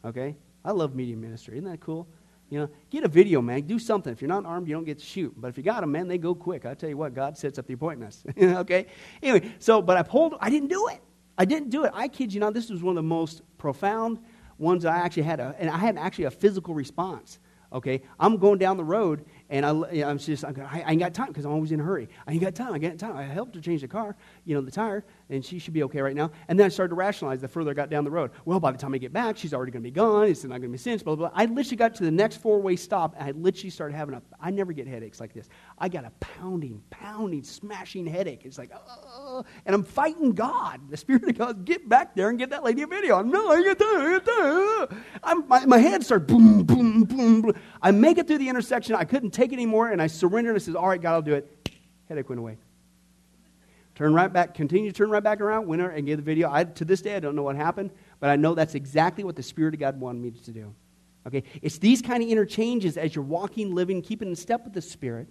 Okay? 0.04 0.36
I 0.64 0.72
love 0.72 0.94
media 0.94 1.16
ministry. 1.16 1.56
Isn't 1.56 1.70
that 1.70 1.80
cool? 1.80 2.06
You 2.52 2.58
know, 2.58 2.68
get 2.90 3.02
a 3.02 3.08
video, 3.08 3.40
man. 3.40 3.62
Do 3.62 3.78
something. 3.78 4.12
If 4.12 4.20
you're 4.20 4.28
not 4.28 4.44
armed, 4.44 4.68
you 4.68 4.74
don't 4.74 4.84
get 4.84 4.98
to 4.98 5.04
shoot. 5.06 5.32
But 5.38 5.48
if 5.48 5.56
you 5.56 5.62
got 5.62 5.80
them, 5.80 5.90
man, 5.90 6.06
they 6.06 6.18
go 6.18 6.34
quick. 6.34 6.66
I 6.66 6.74
tell 6.74 6.90
you 6.90 6.98
what, 6.98 7.14
God 7.14 7.38
sets 7.38 7.58
up 7.58 7.66
the 7.66 7.72
appointments. 7.72 8.24
okay? 8.38 8.88
Anyway, 9.22 9.54
so, 9.58 9.80
but 9.80 9.96
I 9.96 10.02
pulled, 10.02 10.34
I 10.38 10.50
didn't 10.50 10.68
do 10.68 10.88
it. 10.88 11.00
I 11.38 11.46
didn't 11.46 11.70
do 11.70 11.84
it. 11.84 11.92
I 11.94 12.08
kid 12.08 12.30
you 12.30 12.40
not, 12.40 12.52
this 12.52 12.68
was 12.68 12.82
one 12.82 12.90
of 12.90 12.96
the 12.96 13.08
most 13.08 13.40
profound 13.56 14.18
ones 14.58 14.84
I 14.84 14.98
actually 14.98 15.22
had, 15.22 15.40
a, 15.40 15.56
and 15.58 15.70
I 15.70 15.78
had 15.78 15.96
actually 15.96 16.26
a 16.26 16.30
physical 16.30 16.74
response. 16.74 17.38
Okay, 17.72 18.02
I'm 18.20 18.36
going 18.36 18.58
down 18.58 18.76
the 18.76 18.84
road, 18.84 19.24
and 19.52 19.66
I, 19.66 19.70
I'm 20.08 20.16
just, 20.16 20.46
I, 20.46 20.82
I 20.86 20.92
ain't 20.92 20.98
got 20.98 21.12
time 21.12 21.26
because 21.26 21.44
I'm 21.44 21.52
always 21.52 21.72
in 21.72 21.80
a 21.80 21.82
hurry. 21.82 22.08
I 22.26 22.32
ain't 22.32 22.40
got 22.40 22.54
time. 22.54 22.72
I 22.72 22.78
got 22.78 22.98
time. 22.98 23.14
I 23.14 23.24
helped 23.24 23.54
her 23.54 23.60
change 23.60 23.82
the 23.82 23.88
car, 23.88 24.16
you 24.46 24.54
know, 24.54 24.62
the 24.62 24.70
tire, 24.70 25.04
and 25.28 25.44
she 25.44 25.58
should 25.58 25.74
be 25.74 25.82
okay 25.82 26.00
right 26.00 26.16
now. 26.16 26.30
And 26.48 26.58
then 26.58 26.64
I 26.64 26.68
started 26.70 26.88
to 26.88 26.94
rationalize 26.94 27.42
the 27.42 27.48
further 27.48 27.70
I 27.70 27.74
got 27.74 27.90
down 27.90 28.04
the 28.04 28.10
road. 28.10 28.30
Well, 28.46 28.60
by 28.60 28.72
the 28.72 28.78
time 28.78 28.94
I 28.94 28.98
get 28.98 29.12
back, 29.12 29.36
she's 29.36 29.52
already 29.52 29.70
going 29.70 29.82
to 29.82 29.86
be 29.86 29.92
gone. 29.92 30.28
It's 30.28 30.42
not 30.42 30.52
going 30.52 30.62
to 30.62 30.68
be 30.68 30.78
cinched, 30.78 31.04
blah, 31.04 31.16
blah, 31.16 31.28
blah. 31.28 31.38
I 31.38 31.44
literally 31.44 31.76
got 31.76 31.94
to 31.96 32.04
the 32.04 32.10
next 32.10 32.38
four 32.38 32.62
way 32.62 32.76
stop, 32.76 33.14
and 33.18 33.28
I 33.28 33.32
literally 33.32 33.68
started 33.68 33.94
having 33.94 34.14
a, 34.14 34.22
I 34.40 34.50
never 34.50 34.72
get 34.72 34.86
headaches 34.86 35.20
like 35.20 35.34
this. 35.34 35.50
I 35.76 35.90
got 35.90 36.06
a 36.06 36.12
pounding, 36.20 36.82
pounding, 36.88 37.42
smashing 37.42 38.06
headache. 38.06 38.46
It's 38.46 38.56
like, 38.56 38.70
uh, 38.72 39.42
and 39.66 39.74
I'm 39.74 39.84
fighting 39.84 40.32
God. 40.32 40.80
The 40.88 40.96
Spirit 40.96 41.24
of 41.24 41.36
God, 41.36 41.66
get 41.66 41.86
back 41.86 42.16
there 42.16 42.30
and 42.30 42.38
get 42.38 42.48
that 42.50 42.64
lady 42.64 42.80
a 42.80 42.86
video. 42.86 43.18
I'm, 43.18 43.30
no, 43.30 43.50
I 43.50 43.62
get 43.62 43.78
that, 43.78 43.96
I 44.00 44.12
get 44.12 44.24
that. 44.24 44.88
I'm, 45.22 45.46
my, 45.46 45.66
my 45.66 45.78
head 45.78 46.02
starts 46.02 46.24
boom, 46.24 46.62
boom, 46.62 47.04
boom, 47.04 47.42
boom. 47.42 47.54
I 47.82 47.90
make 47.90 48.16
it 48.16 48.26
through 48.26 48.38
the 48.38 48.48
intersection. 48.48 48.94
I 48.94 49.04
couldn't 49.04 49.32
take 49.32 49.41
it 49.50 49.54
anymore, 49.54 49.90
and 49.90 50.00
I 50.00 50.06
surrendered. 50.06 50.54
I 50.54 50.58
said, 50.58 50.76
all 50.76 50.88
right, 50.88 51.00
God, 51.00 51.14
I'll 51.14 51.22
do 51.22 51.34
it. 51.34 51.70
Headache 52.08 52.28
went 52.28 52.38
away. 52.38 52.58
Turn 53.94 54.14
right 54.14 54.32
back, 54.32 54.54
continue 54.54 54.90
to 54.90 54.96
turn 54.96 55.10
right 55.10 55.22
back 55.22 55.40
around, 55.40 55.66
went 55.66 55.82
and 55.82 56.06
gave 56.06 56.16
the 56.16 56.22
video. 56.22 56.50
I, 56.50 56.64
to 56.64 56.84
this 56.84 57.02
day, 57.02 57.16
I 57.16 57.20
don't 57.20 57.36
know 57.36 57.42
what 57.42 57.56
happened, 57.56 57.90
but 58.20 58.30
I 58.30 58.36
know 58.36 58.54
that's 58.54 58.74
exactly 58.74 59.22
what 59.22 59.36
the 59.36 59.42
Spirit 59.42 59.74
of 59.74 59.80
God 59.80 60.00
wanted 60.00 60.22
me 60.22 60.30
to 60.30 60.50
do. 60.50 60.74
Okay? 61.26 61.42
It's 61.60 61.78
these 61.78 62.00
kind 62.00 62.22
of 62.22 62.28
interchanges 62.28 62.96
as 62.96 63.14
you're 63.14 63.24
walking, 63.24 63.74
living, 63.74 64.00
keeping 64.00 64.28
in 64.28 64.36
step 64.36 64.64
with 64.64 64.72
the 64.72 64.82
Spirit 64.82 65.28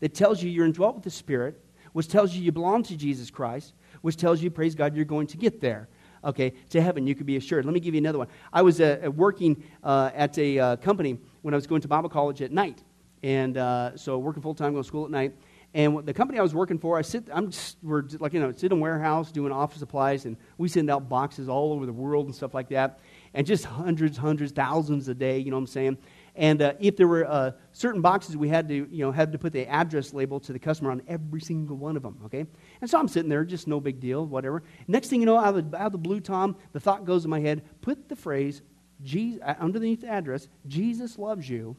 that 0.00 0.14
tells 0.14 0.42
you 0.42 0.50
you're 0.50 0.66
indwelt 0.66 0.96
with 0.96 1.04
the 1.04 1.10
Spirit, 1.10 1.60
which 1.92 2.08
tells 2.08 2.34
you 2.34 2.42
you 2.42 2.52
belong 2.52 2.82
to 2.82 2.96
Jesus 2.96 3.30
Christ, 3.30 3.74
which 4.02 4.16
tells 4.16 4.42
you, 4.42 4.50
praise 4.50 4.74
God, 4.74 4.96
you're 4.96 5.04
going 5.04 5.28
to 5.28 5.36
get 5.36 5.60
there. 5.60 5.88
Okay, 6.24 6.54
to 6.70 6.80
heaven, 6.80 7.06
you 7.06 7.14
can 7.14 7.26
be 7.26 7.36
assured. 7.36 7.64
Let 7.64 7.74
me 7.74 7.80
give 7.80 7.94
you 7.94 8.00
another 8.00 8.18
one. 8.18 8.28
I 8.52 8.62
was 8.62 8.80
uh, 8.80 9.10
working 9.14 9.62
uh, 9.82 10.10
at 10.14 10.36
a 10.38 10.58
uh, 10.58 10.76
company 10.76 11.18
when 11.42 11.54
I 11.54 11.56
was 11.56 11.66
going 11.66 11.82
to 11.82 11.88
Bible 11.88 12.08
college 12.08 12.40
at 12.42 12.50
night. 12.50 12.82
And 13.24 13.56
uh, 13.56 13.96
so 13.96 14.18
working 14.18 14.42
full 14.42 14.54
time, 14.54 14.72
going 14.72 14.82
to 14.82 14.86
school 14.86 15.06
at 15.06 15.10
night. 15.10 15.34
And 15.72 16.04
the 16.04 16.12
company 16.12 16.38
I 16.38 16.42
was 16.42 16.54
working 16.54 16.78
for, 16.78 16.98
I 16.98 17.00
sit, 17.00 17.26
I'm 17.32 17.50
just, 17.50 17.78
we're 17.82 18.04
like, 18.20 18.34
you 18.34 18.38
know, 18.38 18.52
sit 18.52 18.70
in 18.70 18.72
a 18.72 18.80
warehouse 18.80 19.32
doing 19.32 19.50
office 19.50 19.78
supplies, 19.78 20.26
and 20.26 20.36
we 20.58 20.68
send 20.68 20.90
out 20.90 21.08
boxes 21.08 21.48
all 21.48 21.72
over 21.72 21.86
the 21.86 21.92
world 21.92 22.26
and 22.26 22.34
stuff 22.34 22.52
like 22.52 22.68
that, 22.68 23.00
and 23.32 23.46
just 23.46 23.64
hundreds, 23.64 24.18
hundreds, 24.18 24.52
thousands 24.52 25.08
a 25.08 25.14
day, 25.14 25.38
you 25.38 25.50
know 25.50 25.56
what 25.56 25.62
I'm 25.62 25.66
saying? 25.68 25.98
And 26.36 26.60
uh, 26.60 26.74
if 26.80 26.98
there 26.98 27.08
were 27.08 27.26
uh, 27.26 27.52
certain 27.72 28.02
boxes, 28.02 28.36
we 28.36 28.50
had 28.50 28.68
to, 28.68 28.74
you 28.74 29.04
know, 29.06 29.10
had 29.10 29.32
to 29.32 29.38
put 29.38 29.54
the 29.54 29.66
address 29.66 30.12
label 30.12 30.38
to 30.40 30.52
the 30.52 30.58
customer 30.58 30.90
on 30.90 31.00
every 31.08 31.40
single 31.40 31.78
one 31.78 31.96
of 31.96 32.02
them, 32.02 32.18
okay? 32.26 32.44
And 32.82 32.90
so 32.90 32.98
I'm 32.98 33.08
sitting 33.08 33.30
there, 33.30 33.42
just 33.46 33.66
no 33.66 33.80
big 33.80 34.00
deal, 34.00 34.26
whatever. 34.26 34.62
Next 34.86 35.08
thing 35.08 35.20
you 35.20 35.26
know, 35.26 35.38
out 35.38 35.56
of 35.56 35.70
the, 35.70 35.78
out 35.78 35.86
of 35.86 35.92
the 35.92 35.98
blue 35.98 36.20
tom, 36.20 36.56
the 36.72 36.78
thought 36.78 37.06
goes 37.06 37.24
in 37.24 37.30
my 37.30 37.40
head, 37.40 37.62
put 37.80 38.10
the 38.10 38.16
phrase, 38.16 38.60
Jesus, 39.02 39.40
uh, 39.42 39.54
underneath 39.58 40.02
the 40.02 40.08
address, 40.08 40.46
Jesus 40.68 41.18
loves 41.18 41.48
you, 41.48 41.74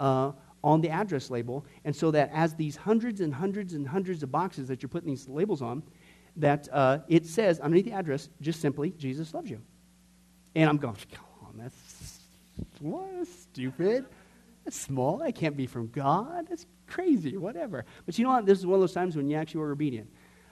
uh, 0.00 0.32
on 0.62 0.80
the 0.80 0.90
address 0.90 1.30
label. 1.30 1.64
And 1.84 1.94
so 1.94 2.10
that 2.10 2.30
as 2.32 2.54
these 2.54 2.76
hundreds 2.76 3.20
and 3.20 3.34
hundreds 3.34 3.74
and 3.74 3.86
hundreds 3.86 4.22
of 4.22 4.30
boxes 4.30 4.68
that 4.68 4.82
you're 4.82 4.88
putting 4.88 5.08
these 5.08 5.28
labels 5.28 5.62
on, 5.62 5.82
that 6.36 6.68
uh, 6.72 6.98
it 7.08 7.26
says 7.26 7.60
underneath 7.60 7.86
the 7.86 7.92
address, 7.92 8.28
just 8.40 8.60
simply, 8.60 8.90
Jesus 8.90 9.34
loves 9.34 9.50
you. 9.50 9.60
And 10.54 10.68
I'm 10.68 10.78
going, 10.78 10.96
come 11.12 11.24
on, 11.46 11.58
that's 11.58 12.20
what? 12.80 13.26
Stupid. 13.26 14.04
That's 14.64 14.78
small. 14.78 15.18
That 15.18 15.34
can't 15.34 15.56
be 15.56 15.66
from 15.66 15.88
God. 15.88 16.46
That's 16.48 16.66
crazy. 16.86 17.36
Whatever. 17.36 17.84
But 18.06 18.18
you 18.18 18.24
know 18.24 18.30
what? 18.30 18.46
This 18.46 18.58
is 18.58 18.66
one 18.66 18.74
of 18.74 18.80
those 18.80 18.92
times 18.92 19.16
when 19.16 19.28
you 19.28 19.36
actually 19.36 19.62
are 19.62 19.72
obedient. 19.72 20.10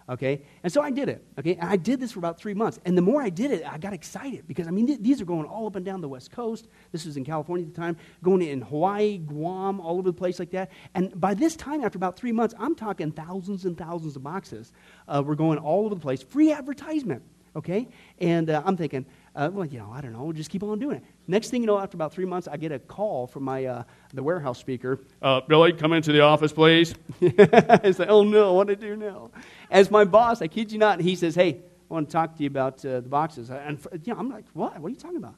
Okay? 0.08 0.42
And 0.62 0.72
so 0.72 0.80
I 0.80 0.90
did 0.90 1.08
it. 1.08 1.22
Okay? 1.38 1.54
And 1.56 1.68
I 1.68 1.76
did 1.76 2.00
this 2.00 2.12
for 2.12 2.18
about 2.18 2.40
three 2.40 2.54
months. 2.54 2.80
And 2.84 2.96
the 2.96 3.02
more 3.02 3.20
I 3.20 3.28
did 3.28 3.50
it, 3.50 3.62
I 3.66 3.76
got 3.76 3.92
excited 3.92 4.48
because, 4.48 4.66
I 4.66 4.70
mean, 4.70 4.86
th- 4.86 5.00
these 5.00 5.20
are 5.20 5.26
going 5.26 5.46
all 5.46 5.66
up 5.66 5.76
and 5.76 5.84
down 5.84 6.00
the 6.00 6.08
West 6.08 6.30
Coast. 6.30 6.68
This 6.92 7.04
was 7.04 7.16
in 7.16 7.24
California 7.24 7.66
at 7.66 7.74
the 7.74 7.80
time, 7.80 7.96
going 8.22 8.42
in 8.42 8.62
Hawaii, 8.62 9.18
Guam, 9.18 9.80
all 9.80 9.98
over 9.98 10.10
the 10.10 10.12
place 10.16 10.38
like 10.38 10.50
that. 10.52 10.70
And 10.94 11.18
by 11.20 11.34
this 11.34 11.56
time, 11.56 11.84
after 11.84 11.98
about 11.98 12.16
three 12.16 12.32
months, 12.32 12.54
I'm 12.58 12.74
talking 12.74 13.12
thousands 13.12 13.66
and 13.66 13.76
thousands 13.76 14.16
of 14.16 14.22
boxes. 14.22 14.72
Uh, 15.06 15.22
we're 15.24 15.34
going 15.34 15.58
all 15.58 15.84
over 15.84 15.94
the 15.94 16.00
place. 16.00 16.22
Free 16.22 16.52
advertisement. 16.52 17.22
Okay? 17.54 17.88
And 18.18 18.50
uh, 18.50 18.62
I'm 18.64 18.76
thinking, 18.76 19.04
uh, 19.38 19.48
well, 19.52 19.64
you 19.64 19.78
know, 19.78 19.90
I 19.92 20.00
don't 20.00 20.12
know. 20.12 20.24
We'll 20.24 20.32
just 20.32 20.50
keep 20.50 20.64
on 20.64 20.80
doing 20.80 20.96
it. 20.96 21.04
Next 21.28 21.50
thing 21.50 21.62
you 21.62 21.68
know, 21.68 21.78
after 21.78 21.96
about 21.96 22.12
three 22.12 22.24
months, 22.24 22.48
I 22.48 22.56
get 22.56 22.72
a 22.72 22.78
call 22.80 23.28
from 23.28 23.44
my 23.44 23.64
uh, 23.64 23.82
the 24.12 24.22
warehouse 24.22 24.58
speaker. 24.58 24.98
Uh, 25.22 25.40
Billy, 25.42 25.72
come 25.72 25.92
into 25.92 26.10
the 26.10 26.20
office, 26.22 26.52
please. 26.52 26.92
I 27.22 27.92
say, 27.92 28.06
oh 28.08 28.24
no, 28.24 28.54
what 28.54 28.66
do 28.66 28.72
I 28.72 28.76
do 28.76 28.96
now? 28.96 29.30
As 29.70 29.92
my 29.92 30.04
boss, 30.04 30.42
I 30.42 30.48
kid 30.48 30.72
you 30.72 30.78
not, 30.78 31.00
he 31.00 31.14
says, 31.14 31.36
hey, 31.36 31.60
I 31.88 31.94
want 31.94 32.08
to 32.08 32.12
talk 32.12 32.36
to 32.36 32.42
you 32.42 32.48
about 32.48 32.84
uh, 32.84 33.00
the 33.00 33.08
boxes. 33.08 33.48
And 33.50 33.78
you 34.04 34.12
know, 34.12 34.18
I'm 34.18 34.28
like, 34.28 34.44
what? 34.54 34.76
What 34.80 34.88
are 34.88 34.90
you 34.90 34.96
talking 34.96 35.18
about? 35.18 35.36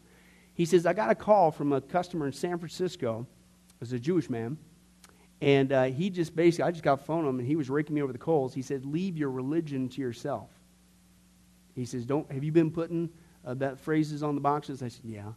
He 0.55 0.65
says, 0.65 0.87
I 0.87 0.95
got 0.95 1.11
a 1.11 1.15
call 1.15 1.51
from 1.51 1.75
a 1.75 1.83
customer 1.83 2.27
in 2.27 2.33
San 2.33 2.59
Francisco. 2.59 3.27
It 3.75 3.81
was 3.81 3.93
a 3.93 3.99
Jewish 3.99 4.31
man. 4.31 4.57
And 5.43 5.73
uh, 5.73 5.85
he 5.85 6.09
just 6.09 6.35
basically, 6.35 6.65
I 6.65 6.71
just 6.71 6.85
got 6.85 7.01
a 7.01 7.03
phone 7.05 7.27
him, 7.27 7.39
and 7.39 7.47
he 7.47 7.57
was 7.57 7.69
raking 7.69 7.95
me 7.95 8.03
over 8.03 8.13
the 8.13 8.19
coals. 8.19 8.55
He 8.55 8.63
said, 8.63 8.87
leave 8.87 9.19
your 9.19 9.31
religion 9.31 9.91
to 9.91 10.01
yourself. 10.01 10.49
He 11.75 11.85
says, 11.85 12.07
don't, 12.07 12.31
have 12.33 12.45
you 12.45 12.53
been 12.53 12.71
putting 12.71 13.11
uh, 13.45 13.55
that 13.55 13.79
phrases 13.79 14.23
on 14.23 14.35
the 14.35 14.41
boxes? 14.41 14.83
I 14.83 14.89
said, 14.89 15.05
yeah. 15.05 15.33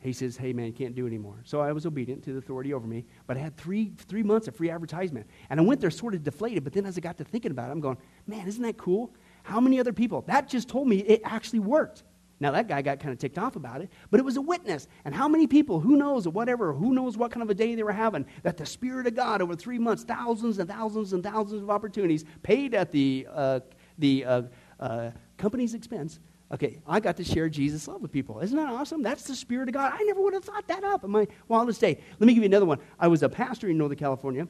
He 0.00 0.12
says, 0.12 0.36
hey, 0.36 0.52
man, 0.52 0.72
can't 0.72 0.94
do 0.94 1.06
anymore. 1.06 1.40
So 1.44 1.60
I 1.60 1.72
was 1.72 1.86
obedient 1.86 2.22
to 2.24 2.32
the 2.32 2.38
authority 2.38 2.72
over 2.72 2.86
me, 2.86 3.04
but 3.26 3.36
I 3.36 3.40
had 3.40 3.56
three, 3.56 3.92
three 3.96 4.22
months 4.22 4.46
of 4.46 4.54
free 4.54 4.70
advertisement. 4.70 5.26
And 5.50 5.58
I 5.58 5.62
went 5.62 5.80
there 5.80 5.90
sort 5.90 6.14
of 6.14 6.22
deflated, 6.22 6.64
but 6.64 6.72
then 6.72 6.86
as 6.86 6.96
I 6.96 7.00
got 7.00 7.16
to 7.18 7.24
thinking 7.24 7.50
about 7.50 7.70
it, 7.70 7.72
I'm 7.72 7.80
going, 7.80 7.96
man, 8.26 8.46
isn't 8.46 8.62
that 8.62 8.76
cool? 8.76 9.14
How 9.42 9.58
many 9.58 9.80
other 9.80 9.92
people? 9.92 10.22
That 10.22 10.48
just 10.48 10.68
told 10.68 10.86
me 10.86 10.98
it 10.98 11.22
actually 11.24 11.60
worked. 11.60 12.04
Now, 12.38 12.50
that 12.50 12.68
guy 12.68 12.82
got 12.82 13.00
kind 13.00 13.12
of 13.12 13.18
ticked 13.18 13.38
off 13.38 13.56
about 13.56 13.80
it, 13.80 13.90
but 14.10 14.20
it 14.20 14.22
was 14.22 14.36
a 14.36 14.42
witness. 14.42 14.88
And 15.06 15.14
how 15.14 15.26
many 15.26 15.46
people, 15.46 15.80
who 15.80 15.96
knows, 15.96 16.26
or 16.26 16.30
whatever, 16.30 16.74
who 16.74 16.92
knows 16.92 17.16
what 17.16 17.30
kind 17.30 17.42
of 17.42 17.48
a 17.48 17.54
day 17.54 17.74
they 17.74 17.82
were 17.82 17.92
having, 17.92 18.26
that 18.42 18.58
the 18.58 18.66
Spirit 18.66 19.06
of 19.06 19.14
God 19.14 19.40
over 19.40 19.56
three 19.56 19.78
months, 19.78 20.04
thousands 20.04 20.58
and 20.58 20.68
thousands 20.68 21.14
and 21.14 21.22
thousands 21.22 21.62
of 21.62 21.70
opportunities, 21.70 22.26
paid 22.42 22.74
at 22.74 22.92
the, 22.92 23.26
uh, 23.32 23.60
the 23.96 24.24
uh, 24.26 24.42
uh, 24.78 25.10
company's 25.38 25.72
expense, 25.72 26.20
Okay, 26.52 26.78
I 26.86 27.00
got 27.00 27.16
to 27.16 27.24
share 27.24 27.48
Jesus' 27.48 27.88
love 27.88 28.00
with 28.00 28.12
people. 28.12 28.38
Isn't 28.38 28.56
that 28.56 28.68
awesome? 28.68 29.02
That's 29.02 29.24
the 29.24 29.34
Spirit 29.34 29.68
of 29.68 29.74
God. 29.74 29.92
I 29.92 30.02
never 30.04 30.20
would 30.20 30.32
have 30.32 30.44
thought 30.44 30.66
that 30.68 30.84
up 30.84 31.02
in 31.02 31.10
my 31.10 31.26
wildest 31.48 31.80
day. 31.80 32.00
Let 32.20 32.26
me 32.26 32.34
give 32.34 32.42
you 32.44 32.48
another 32.48 32.66
one. 32.66 32.78
I 33.00 33.08
was 33.08 33.24
a 33.24 33.28
pastor 33.28 33.68
in 33.68 33.76
Northern 33.76 33.98
California. 33.98 34.46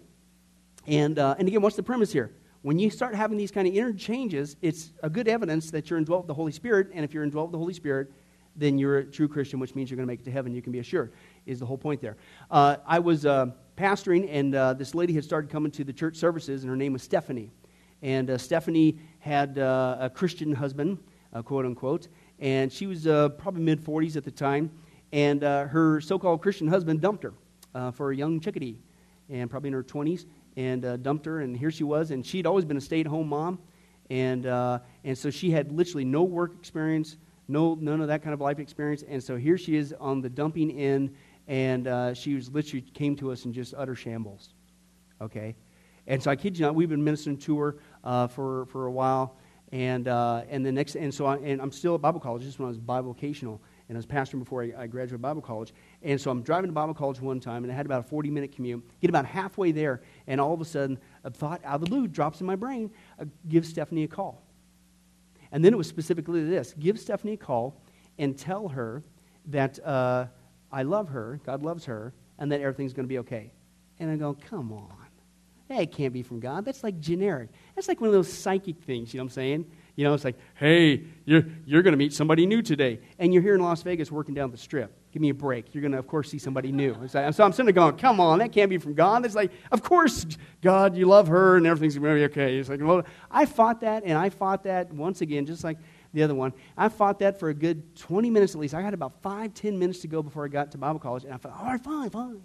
And, 0.86 1.18
uh, 1.18 1.36
and 1.38 1.48
again, 1.48 1.62
what's 1.62 1.76
the 1.76 1.82
premise 1.82 2.12
here? 2.12 2.32
When 2.60 2.78
you 2.78 2.90
start 2.90 3.14
having 3.14 3.38
these 3.38 3.50
kind 3.50 3.66
of 3.66 3.74
interchanges, 3.74 4.56
it's 4.60 4.92
a 5.02 5.08
good 5.08 5.26
evidence 5.26 5.70
that 5.70 5.88
you're 5.88 5.98
indwelt 5.98 6.22
with 6.22 6.28
the 6.28 6.34
Holy 6.34 6.52
Spirit. 6.52 6.90
And 6.92 7.02
if 7.02 7.14
you're 7.14 7.24
indwelt 7.24 7.48
with 7.48 7.52
the 7.52 7.58
Holy 7.58 7.74
Spirit, 7.74 8.12
then 8.56 8.78
you're 8.78 8.98
a 8.98 9.04
true 9.04 9.28
Christian, 9.28 9.58
which 9.58 9.74
means 9.74 9.90
you're 9.90 9.96
going 9.96 10.06
to 10.06 10.12
make 10.12 10.20
it 10.20 10.24
to 10.24 10.30
heaven. 10.30 10.54
You 10.54 10.62
can 10.62 10.72
be 10.72 10.80
assured, 10.80 11.12
is 11.46 11.60
the 11.60 11.66
whole 11.66 11.78
point 11.78 12.02
there. 12.02 12.16
Uh, 12.50 12.76
I 12.86 12.98
was 12.98 13.24
uh, 13.24 13.46
pastoring, 13.76 14.28
and 14.30 14.54
uh, 14.54 14.74
this 14.74 14.94
lady 14.94 15.14
had 15.14 15.24
started 15.24 15.50
coming 15.50 15.70
to 15.72 15.84
the 15.84 15.92
church 15.92 16.16
services, 16.16 16.62
and 16.62 16.70
her 16.70 16.76
name 16.76 16.92
was 16.92 17.02
Stephanie. 17.02 17.50
And 18.02 18.30
uh, 18.30 18.38
Stephanie 18.38 18.98
had 19.18 19.58
uh, 19.58 19.96
a 20.00 20.10
Christian 20.10 20.52
husband 20.52 20.98
uh, 21.36 21.42
quote 21.42 21.66
unquote. 21.66 22.08
And 22.38 22.72
she 22.72 22.86
was 22.86 23.06
uh, 23.06 23.28
probably 23.30 23.62
mid 23.62 23.84
40s 23.84 24.16
at 24.16 24.24
the 24.24 24.30
time. 24.30 24.70
And 25.12 25.44
uh, 25.44 25.66
her 25.66 26.00
so 26.00 26.18
called 26.18 26.42
Christian 26.42 26.66
husband 26.66 27.00
dumped 27.00 27.22
her 27.22 27.34
uh, 27.74 27.90
for 27.90 28.10
a 28.10 28.16
young 28.16 28.40
chickadee, 28.40 28.80
and 29.30 29.48
probably 29.50 29.68
in 29.68 29.74
her 29.74 29.82
20s. 29.82 30.26
and 30.56 30.84
uh, 30.84 30.96
dumped 30.96 31.26
her, 31.26 31.40
and 31.40 31.56
here 31.56 31.70
she 31.70 31.84
was. 31.84 32.10
And 32.10 32.24
she'd 32.24 32.46
always 32.46 32.64
been 32.64 32.76
a 32.76 32.80
stay 32.80 33.00
at 33.00 33.06
home 33.06 33.28
mom. 33.28 33.58
And, 34.08 34.46
and 34.46 35.18
so 35.18 35.30
she 35.30 35.50
had 35.50 35.72
literally 35.72 36.04
no 36.04 36.22
work 36.22 36.52
experience, 36.58 37.16
no, 37.48 37.74
none 37.74 38.00
of 38.00 38.08
that 38.08 38.22
kind 38.22 38.32
of 38.34 38.40
life 38.40 38.58
experience. 38.58 39.04
And 39.06 39.22
so 39.22 39.36
here 39.36 39.58
she 39.58 39.76
is 39.76 39.94
on 40.00 40.20
the 40.20 40.28
dumping 40.30 40.70
end, 40.70 41.14
and 41.48 42.16
she 42.16 42.34
was 42.34 42.50
literally 42.50 42.82
came 42.94 43.16
to 43.16 43.32
us 43.32 43.44
in 43.44 43.52
just 43.52 43.74
utter 43.76 43.94
shambles. 43.94 44.54
Okay? 45.20 45.56
And 46.06 46.22
so 46.22 46.30
I 46.30 46.36
kid 46.36 46.58
you 46.58 46.64
not, 46.64 46.74
we've 46.74 46.88
been 46.88 47.02
ministering 47.02 47.36
to 47.38 47.58
her 47.58 47.76
uh, 48.04 48.28
for, 48.28 48.66
for 48.66 48.86
a 48.86 48.92
while. 48.92 49.36
And, 49.72 50.06
uh, 50.06 50.42
and 50.48 50.64
the 50.64 50.70
next, 50.70 50.94
and 50.94 51.12
so 51.12 51.26
I, 51.26 51.36
and 51.38 51.60
I'm 51.60 51.72
still 51.72 51.96
at 51.96 52.00
Bible 52.00 52.20
college. 52.20 52.44
This 52.44 52.58
when 52.58 52.66
I 52.66 52.68
was 52.68 52.78
bivocational, 52.78 53.58
and 53.88 53.96
I 53.96 53.98
was 53.98 54.06
pastoring 54.06 54.38
before 54.38 54.62
I, 54.62 54.72
I 54.78 54.86
graduated 54.86 55.22
Bible 55.22 55.42
college. 55.42 55.72
And 56.02 56.20
so 56.20 56.30
I'm 56.30 56.42
driving 56.42 56.68
to 56.68 56.72
Bible 56.72 56.94
college 56.94 57.20
one 57.20 57.40
time, 57.40 57.64
and 57.64 57.72
I 57.72 57.76
had 57.76 57.86
about 57.86 58.00
a 58.00 58.08
40 58.08 58.30
minute 58.30 58.52
commute. 58.52 58.82
Get 59.00 59.10
about 59.10 59.26
halfway 59.26 59.72
there, 59.72 60.02
and 60.26 60.40
all 60.40 60.54
of 60.54 60.60
a 60.60 60.64
sudden, 60.64 60.98
a 61.24 61.30
thought 61.30 61.60
out 61.64 61.76
of 61.76 61.80
the 61.82 61.86
blue 61.88 62.06
drops 62.06 62.40
in 62.40 62.46
my 62.46 62.56
brain 62.56 62.90
uh, 63.20 63.24
give 63.48 63.66
Stephanie 63.66 64.04
a 64.04 64.08
call. 64.08 64.42
And 65.52 65.64
then 65.64 65.72
it 65.72 65.76
was 65.76 65.86
specifically 65.86 66.44
this 66.44 66.74
give 66.78 66.98
Stephanie 66.98 67.34
a 67.34 67.36
call 67.36 67.80
and 68.18 68.36
tell 68.36 68.68
her 68.68 69.02
that 69.46 69.84
uh, 69.84 70.26
I 70.72 70.82
love 70.82 71.08
her, 71.08 71.40
God 71.44 71.62
loves 71.62 71.84
her, 71.84 72.12
and 72.38 72.50
that 72.52 72.60
everything's 72.60 72.92
going 72.92 73.04
to 73.04 73.08
be 73.08 73.18
okay. 73.18 73.52
And 73.98 74.10
I 74.10 74.16
go, 74.16 74.34
come 74.34 74.72
on. 74.72 75.05
Hey, 75.68 75.82
it 75.82 75.92
can't 75.92 76.12
be 76.12 76.22
from 76.22 76.38
God. 76.38 76.64
That's 76.64 76.84
like 76.84 77.00
generic. 77.00 77.50
That's 77.74 77.88
like 77.88 78.00
one 78.00 78.08
of 78.08 78.14
those 78.14 78.32
psychic 78.32 78.78
things, 78.82 79.12
you 79.12 79.18
know 79.18 79.24
what 79.24 79.32
I'm 79.32 79.34
saying? 79.34 79.66
You 79.96 80.04
know, 80.04 80.12
it's 80.12 80.24
like, 80.24 80.36
hey, 80.54 81.04
you're, 81.24 81.44
you're 81.64 81.82
going 81.82 81.92
to 81.92 81.98
meet 81.98 82.12
somebody 82.12 82.44
new 82.44 82.60
today. 82.60 83.00
And 83.18 83.32
you're 83.32 83.42
here 83.42 83.54
in 83.54 83.62
Las 83.62 83.82
Vegas 83.82 84.12
working 84.12 84.34
down 84.34 84.50
the 84.50 84.58
strip. 84.58 84.94
Give 85.10 85.22
me 85.22 85.30
a 85.30 85.34
break. 85.34 85.74
You're 85.74 85.80
going 85.80 85.92
to, 85.92 85.98
of 85.98 86.06
course, 86.06 86.30
see 86.30 86.38
somebody 86.38 86.70
new. 86.70 86.92
Like, 86.92 87.10
so 87.34 87.42
I'm 87.42 87.52
sitting 87.52 87.64
there 87.64 87.72
going, 87.72 87.96
come 87.96 88.20
on, 88.20 88.40
that 88.40 88.52
can't 88.52 88.68
be 88.68 88.76
from 88.76 88.92
God. 88.92 89.24
It's 89.24 89.34
like, 89.34 89.50
of 89.72 89.82
course, 89.82 90.26
God, 90.60 90.96
you 90.96 91.06
love 91.06 91.28
her 91.28 91.56
and 91.56 91.66
everything's 91.66 91.96
going 91.96 92.14
to 92.14 92.28
be 92.28 92.32
okay. 92.32 92.58
It's 92.58 92.68
like, 92.68 92.80
well, 92.82 93.04
I 93.30 93.46
fought 93.46 93.80
that, 93.80 94.04
and 94.04 94.18
I 94.18 94.28
fought 94.28 94.64
that 94.64 94.92
once 94.92 95.22
again, 95.22 95.46
just 95.46 95.64
like 95.64 95.78
the 96.12 96.22
other 96.22 96.34
one. 96.34 96.52
I 96.76 96.90
fought 96.90 97.18
that 97.20 97.40
for 97.40 97.48
a 97.48 97.54
good 97.54 97.96
20 97.96 98.28
minutes 98.28 98.54
at 98.54 98.60
least. 98.60 98.74
I 98.74 98.82
had 98.82 98.92
about 98.92 99.22
five, 99.22 99.54
10 99.54 99.78
minutes 99.78 100.00
to 100.00 100.08
go 100.08 100.22
before 100.22 100.44
I 100.44 100.48
got 100.48 100.72
to 100.72 100.78
Bible 100.78 101.00
college, 101.00 101.24
and 101.24 101.32
I 101.32 101.38
thought, 101.38 101.58
all 101.58 101.66
right, 101.66 101.80
fine, 101.80 102.10
fine. 102.10 102.42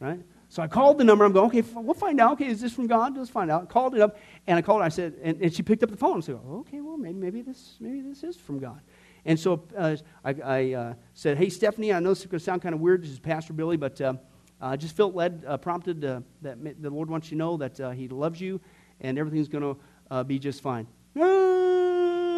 Right? 0.00 0.20
So 0.52 0.62
I 0.62 0.66
called 0.66 0.98
the 0.98 1.04
number. 1.04 1.24
I'm 1.24 1.32
going, 1.32 1.46
okay, 1.46 1.62
we'll 1.72 1.94
find 1.94 2.20
out. 2.20 2.32
Okay, 2.32 2.46
is 2.46 2.60
this 2.60 2.74
from 2.74 2.86
God? 2.86 3.16
Let's 3.16 3.30
find 3.30 3.50
out. 3.50 3.70
Called 3.70 3.94
it 3.94 4.02
up, 4.02 4.18
and 4.46 4.58
I 4.58 4.60
called 4.60 4.82
her. 4.82 4.84
I 4.84 4.90
said, 4.90 5.14
and, 5.22 5.40
and 5.40 5.50
she 5.50 5.62
picked 5.62 5.82
up 5.82 5.88
the 5.90 5.96
phone. 5.96 6.18
I 6.18 6.20
said, 6.20 6.38
okay, 6.46 6.82
well, 6.82 6.98
maybe, 6.98 7.14
maybe, 7.18 7.40
this, 7.40 7.76
maybe 7.80 8.02
this 8.02 8.22
is 8.22 8.36
from 8.36 8.58
God. 8.58 8.82
And 9.24 9.40
so 9.40 9.64
uh, 9.74 9.96
I, 10.22 10.34
I 10.44 10.72
uh, 10.74 10.94
said, 11.14 11.38
hey, 11.38 11.48
Stephanie, 11.48 11.90
I 11.94 12.00
know 12.00 12.10
this 12.10 12.20
is 12.20 12.26
going 12.26 12.38
to 12.38 12.44
sound 12.44 12.60
kind 12.60 12.74
of 12.74 12.82
weird. 12.82 13.02
This 13.02 13.12
is 13.12 13.18
Pastor 13.18 13.54
Billy, 13.54 13.78
but 13.78 13.98
uh, 14.02 14.12
I 14.60 14.76
just 14.76 14.94
felt 14.94 15.14
led, 15.14 15.42
uh, 15.46 15.56
prompted 15.56 16.04
uh, 16.04 16.20
that 16.42 16.82
the 16.82 16.90
Lord 16.90 17.08
wants 17.08 17.28
you 17.28 17.36
to 17.36 17.38
know 17.38 17.56
that 17.56 17.80
uh, 17.80 17.90
He 17.92 18.08
loves 18.08 18.38
you 18.38 18.60
and 19.00 19.18
everything's 19.18 19.48
going 19.48 19.74
to 20.10 20.24
be 20.24 20.38
just 20.38 20.60
fine. 20.60 20.86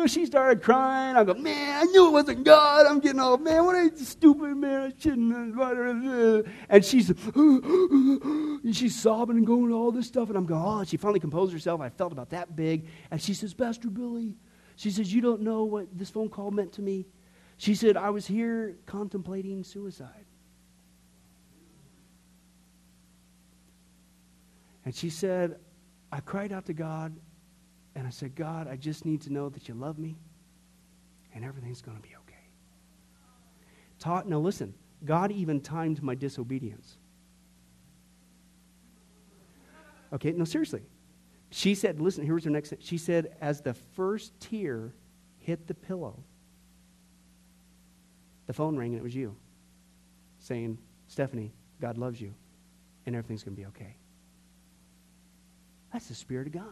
She 0.06 0.26
started 0.26 0.62
crying. 0.62 1.16
I 1.16 1.24
go, 1.24 1.34
man, 1.34 1.82
I 1.82 1.84
knew 1.84 2.08
it 2.08 2.12
wasn't 2.12 2.44
God. 2.44 2.86
I'm 2.86 3.00
getting 3.00 3.20
all, 3.20 3.36
man, 3.38 3.64
what 3.64 3.76
a 3.76 3.96
stupid 3.96 4.56
man. 4.56 4.82
I 4.82 4.92
shouldn't. 4.98 6.46
And 6.68 6.84
she's, 6.84 7.10
and 7.34 8.76
she's 8.76 9.00
sobbing 9.00 9.36
and 9.38 9.46
going 9.46 9.72
all 9.72 9.92
this 9.92 10.06
stuff. 10.06 10.28
And 10.28 10.38
I'm 10.38 10.46
going, 10.46 10.62
oh, 10.62 10.84
she 10.84 10.96
finally 10.96 11.20
composed 11.20 11.52
herself. 11.52 11.80
I 11.80 11.88
felt 11.88 12.12
about 12.12 12.30
that 12.30 12.56
big. 12.56 12.88
And 13.10 13.20
she 13.20 13.34
says, 13.34 13.54
Pastor 13.54 13.90
Billy, 13.90 14.36
she 14.76 14.90
says, 14.90 15.12
you 15.12 15.20
don't 15.20 15.42
know 15.42 15.64
what 15.64 15.86
this 15.96 16.10
phone 16.10 16.28
call 16.28 16.50
meant 16.50 16.72
to 16.74 16.82
me. 16.82 17.06
She 17.56 17.74
said, 17.74 17.96
I 17.96 18.10
was 18.10 18.26
here 18.26 18.76
contemplating 18.86 19.64
suicide. 19.64 20.26
And 24.84 24.94
she 24.94 25.08
said, 25.10 25.58
I 26.12 26.20
cried 26.20 26.52
out 26.52 26.66
to 26.66 26.74
God 26.74 27.14
and 27.94 28.06
I 28.06 28.10
said, 28.10 28.34
God, 28.34 28.68
I 28.68 28.76
just 28.76 29.04
need 29.04 29.22
to 29.22 29.32
know 29.32 29.48
that 29.48 29.68
you 29.68 29.74
love 29.74 29.98
me 29.98 30.16
and 31.34 31.44
everything's 31.44 31.82
going 31.82 31.96
to 31.96 32.02
be 32.02 32.14
okay. 32.22 32.34
Taught, 33.98 34.28
now 34.28 34.38
listen, 34.38 34.74
God 35.04 35.30
even 35.32 35.60
timed 35.60 36.02
my 36.02 36.14
disobedience. 36.14 36.96
Okay, 40.12 40.32
no, 40.32 40.44
seriously. 40.44 40.82
She 41.50 41.74
said, 41.74 42.00
listen, 42.00 42.24
here's 42.24 42.44
her 42.44 42.50
next. 42.50 42.74
She 42.80 42.98
said, 42.98 43.36
as 43.40 43.60
the 43.60 43.74
first 43.74 44.38
tear 44.40 44.92
hit 45.38 45.66
the 45.66 45.74
pillow, 45.74 46.22
the 48.46 48.52
phone 48.52 48.76
rang 48.76 48.90
and 48.90 49.00
it 49.00 49.02
was 49.02 49.14
you 49.14 49.36
saying, 50.38 50.78
Stephanie, 51.08 51.52
God 51.80 51.96
loves 51.96 52.20
you 52.20 52.34
and 53.06 53.14
everything's 53.14 53.42
going 53.42 53.56
to 53.56 53.60
be 53.60 53.66
okay. 53.68 53.96
That's 55.92 56.06
the 56.08 56.14
Spirit 56.14 56.48
of 56.48 56.52
God. 56.52 56.64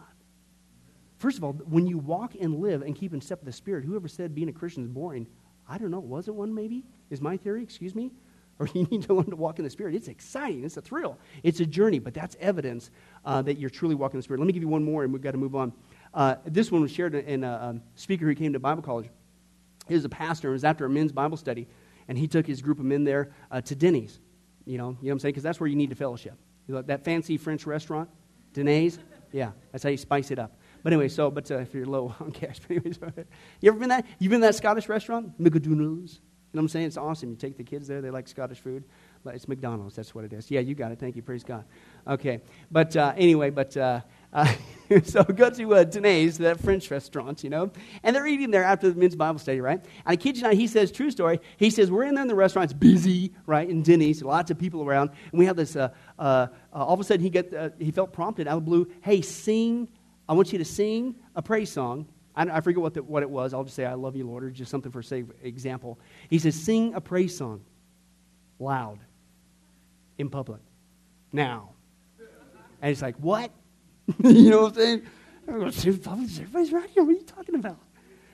First 1.23 1.39
of 1.39 1.45
all, 1.45 1.53
when 1.53 1.87
you 1.87 1.99
walk 1.99 2.35
and 2.35 2.59
live 2.59 2.83
and 2.83 2.97
keep 2.97 3.15
in 3.15 3.21
step 3.21 3.39
with 3.39 3.47
the 3.47 3.53
Spirit, 3.53 3.85
whoever 3.85 4.09
said 4.09 4.35
being 4.35 4.49
a 4.49 4.53
Christian 4.53 4.83
is 4.83 4.89
boring, 4.89 5.29
I 5.69 5.79
don't 5.79 5.93
know. 5.93 6.01
Was 6.01 6.27
it 6.27 6.35
one 6.35 6.53
maybe? 6.53 6.83
Is 7.11 7.21
my 7.21 7.37
theory, 7.37 7.63
excuse 7.63 7.95
me? 7.95 8.11
Or 8.59 8.69
you 8.75 8.85
need 8.85 9.03
to 9.05 9.15
learn 9.15 9.31
to 9.31 9.35
walk 9.35 9.59
in 9.59 9.65
the 9.65 9.71
Spirit. 9.71 9.95
It's 9.95 10.09
exciting. 10.09 10.63
It's 10.63 10.77
a 10.77 10.83
thrill. 10.83 11.19
It's 11.43 11.61
a 11.61 11.67
journey, 11.67 11.99
but 11.99 12.13
that's 12.13 12.37
evidence 12.39 12.91
uh, 13.25 13.41
that 13.43 13.59
you're 13.59 13.71
truly 13.71 13.95
walking 13.95 14.17
in 14.17 14.19
the 14.19 14.23
Spirit. 14.25 14.41
Let 14.41 14.47
me 14.47 14.53
give 14.53 14.63
you 14.63 14.69
one 14.69 14.85
more, 14.85 15.05
and 15.05 15.13
we've 15.13 15.23
got 15.23 15.31
to 15.31 15.39
move 15.39 15.57
on. 15.57 15.73
Uh, 16.13 16.35
this 16.45 16.71
one 16.71 16.83
was 16.83 16.91
shared 16.93 17.15
in 17.15 17.45
a, 17.45 17.49
a, 17.49 17.81
speaker 17.95 18.27
who 18.27 18.35
came 18.35 18.53
to 18.53 18.61
Bible 18.61 18.83
college. 18.83 19.09
He 19.89 19.95
was 19.95 20.05
a 20.05 20.09
pastor. 20.11 20.51
It 20.51 20.53
was 20.53 20.65
after 20.65 20.85
a 20.85 20.91
men's 20.91 21.13
Bible 21.13 21.39
study, 21.39 21.67
and 22.09 22.19
he 22.19 22.29
took 22.29 22.47
his 22.47 22.61
group 22.61 22.79
of 22.79 22.85
men 22.85 23.05
there 23.05 23.33
uh, 23.51 23.63
to 23.63 23.75
Denny's. 23.75 24.21
You 24.67 24.77
know, 24.77 24.91
you 24.91 24.91
know 24.91 24.97
what 25.01 25.13
I'm 25.13 25.19
saying? 25.21 25.33
Because 25.33 25.45
that's 25.45 25.59
where 25.59 25.69
you 25.69 25.77
need 25.77 25.91
to 25.91 25.97
fellowship. 25.97 26.35
You 26.69 26.75
know, 26.75 26.83
that 26.83 27.05
fancy 27.05 27.39
French 27.39 27.65
restaurant, 27.65 28.11
Denny's. 28.53 28.99
Yeah, 29.33 29.53
that's 29.73 29.83
how 29.83 29.91
you 29.91 29.97
spice 29.97 30.31
it 30.31 30.39
up. 30.39 30.53
But 30.83 30.93
anyway, 30.93 31.09
so, 31.09 31.31
but 31.31 31.51
uh, 31.51 31.59
if 31.59 31.75
you're 31.75 31.87
low 31.87 32.15
on 32.21 32.31
cash, 32.33 32.59
but 32.61 32.71
anyways, 32.71 32.99
you 33.61 33.71
ever 33.71 33.79
been 33.79 33.91
that? 33.91 34.07
You've 34.19 34.31
been 34.31 34.41
that 34.41 34.55
Scottish 34.55 34.89
restaurant? 34.89 35.39
McDonald's? 35.39 36.21
You 36.53 36.59
know 36.59 36.61
what 36.61 36.65
I'm 36.65 36.69
saying? 36.69 36.87
It's 36.89 36.97
awesome. 36.99 37.31
You 37.31 37.37
take 37.37 37.57
the 37.57 37.65
kids 37.65 37.89
there, 37.89 38.03
they 38.03 38.11
like 38.11 38.29
Scottish 38.29 38.59
food. 38.59 38.85
But 39.25 39.37
it's 39.37 39.49
McDonald's, 39.49 39.97
that's 39.97 40.15
what 40.15 40.25
it 40.25 40.35
is. 40.35 40.51
Yeah, 40.51 40.61
you 40.61 40.75
got 40.75 40.93
it. 40.93 40.99
Thank 40.99 41.17
you. 41.17 41.23
Praise 41.23 41.45
God. 41.45 41.65
Okay. 42.07 42.43
But 42.71 42.95
uh, 42.95 43.15
anyway, 43.17 43.49
but 43.49 43.75
uh, 43.75 44.01
uh, 44.35 44.53
so 45.05 45.23
go 45.25 45.49
to 45.49 45.75
uh, 45.75 45.85
Denny's, 45.85 46.39
that 46.39 46.61
French 46.61 46.91
restaurant, 46.91 47.43
you 47.43 47.49
know, 47.49 47.71
and 48.03 48.15
they're 48.15 48.27
eating 48.27 48.51
there 48.51 48.65
after 48.65 48.91
the 48.91 48.99
men's 48.99 49.17
Bible 49.17 49.39
study, 49.39 49.61
right? 49.61 49.79
And 49.79 49.89
I 50.05 50.17
kid 50.17 50.37
you 50.37 50.43
not, 50.43 50.55
he 50.55 50.67
says, 50.67 50.91
true 50.91 51.11
story, 51.11 51.41
he 51.57 51.71
says, 51.71 51.91
we're 51.91 52.05
in 52.05 52.15
there 52.15 52.23
in 52.23 52.29
the 52.29 52.35
restaurant, 52.35 52.71
it's 52.71 52.79
busy, 52.79 53.33
right, 53.47 53.69
in 53.69 53.83
Denny's, 53.83 54.23
lots 54.23 54.51
of 54.51 54.59
people 54.59 54.83
around, 54.83 55.11
and 55.31 55.39
we 55.39 55.47
have 55.47 55.57
this, 55.57 55.77
uh, 55.77 55.91
uh, 56.19 56.23
uh 56.23 56.49
all 56.73 56.95
of 56.95 57.01
a 57.01 57.05
sudden 57.05 57.23
he, 57.23 57.31
get, 57.31 57.53
uh, 57.53 57.71
he 57.79 57.91
felt 57.91 58.13
prompted 58.13 58.49
out 58.49 58.57
of 58.57 58.65
the 58.65 58.71
blue, 58.71 58.91
hey, 59.03 59.21
sing, 59.21 59.89
I 60.33 60.35
want 60.35 60.51
you 60.51 60.59
to 60.61 60.65
sing 60.65 61.17
a 61.37 61.43
praise 61.43 61.71
song. 61.71 62.07
I, 62.35 62.45
I 62.45 62.63
forget 62.63 62.81
what, 62.81 62.95
the, 62.95 63.03
what 63.03 63.23
it 63.23 63.29
was. 63.29 63.53
I'll 63.53 63.65
just 63.65 63.77
say, 63.77 63.85
I 63.85 63.93
love 63.93 64.17
you, 64.17 64.27
Lord, 64.27 64.45
or 64.45 64.51
just 64.51 64.71
something 64.71 64.91
for 64.91 65.03
say, 65.03 65.25
example. 65.43 66.01
He 66.31 66.39
says, 66.39 66.55
sing 66.55 66.95
a 66.95 67.03
praise 67.03 67.37
song 67.37 67.61
loud 68.59 68.99
in 70.17 70.31
public 70.31 70.63
now. 71.35 71.75
And 72.81 72.91
it's 72.91 73.03
like, 73.03 73.17
what? 73.17 73.51
you 74.25 74.49
know 74.49 74.63
what 74.63 74.79
I'm 74.79 74.81
saying? 74.81 75.03
Everybody's 76.41 76.73
right 76.73 76.89
here. 76.89 77.05
What 77.05 77.11
are 77.11 77.19
you 77.19 77.25
talking 77.25 77.57
about? 77.57 77.77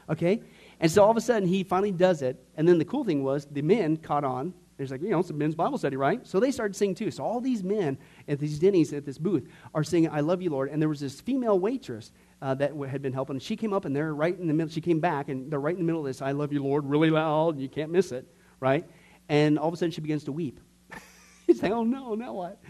Okay? 0.09 0.41
And 0.79 0.89
so 0.89 1.03
all 1.03 1.11
of 1.11 1.17
a 1.17 1.21
sudden, 1.21 1.49
he 1.49 1.65
finally 1.65 1.91
does 1.91 2.23
it. 2.23 2.41
And 2.57 2.69
then 2.69 2.79
the 2.79 2.85
cool 2.85 3.03
thing 3.03 3.25
was, 3.25 3.45
the 3.47 3.63
men 3.63 3.97
caught 3.97 4.23
on. 4.23 4.55
It's 4.79 4.93
like, 4.93 5.03
you 5.03 5.11
know, 5.11 5.19
it's 5.19 5.31
a 5.31 5.35
men's 5.35 5.55
Bible 5.55 5.77
study, 5.77 5.97
right? 5.97 6.25
So 6.27 6.38
they 6.38 6.51
started 6.51 6.77
singing 6.77 6.95
too. 6.95 7.11
So 7.11 7.25
all 7.25 7.41
these 7.41 7.64
men 7.64 7.99
at 8.29 8.38
these 8.38 8.59
Denny's 8.59 8.93
at 8.93 9.05
this 9.05 9.19
booth 9.19 9.49
are 9.75 9.83
singing, 9.83 10.11
I 10.11 10.21
love 10.21 10.41
you, 10.41 10.51
Lord. 10.51 10.71
And 10.71 10.81
there 10.81 10.88
was 10.88 11.01
this 11.01 11.21
female 11.21 11.59
waitress 11.59 12.12
uh, 12.41 12.55
that 12.55 12.73
had 12.88 13.03
been 13.03 13.12
helping. 13.12 13.38
She 13.41 13.57
came 13.57 13.73
up 13.73 13.85
and 13.85 13.95
they're 13.95 14.14
right 14.14 14.38
in 14.38 14.47
the 14.47 14.55
middle. 14.55 14.71
She 14.71 14.81
came 14.81 15.01
back 15.01 15.29
and 15.29 15.51
they're 15.51 15.61
right 15.61 15.75
in 15.75 15.81
the 15.81 15.87
middle 15.87 16.01
of 16.01 16.07
this, 16.07 16.23
I 16.23 16.33
love 16.33 16.53
you, 16.53 16.62
Lord, 16.62 16.85
really 16.85 17.11
loud. 17.11 17.59
You 17.59 17.69
can't 17.69 17.91
miss 17.91 18.12
it, 18.12 18.27
right? 18.61 18.88
And 19.29 19.59
all 19.59 19.69
of 19.69 19.75
a 19.75 19.77
sudden, 19.77 19.91
she 19.91 20.01
begins 20.01 20.25
to 20.25 20.33
weep. 20.33 20.61
He's 21.47 21.62
like, 21.62 21.73
oh 21.73 21.85
no, 21.85 22.14
now 22.14 22.33
what? 22.33 22.62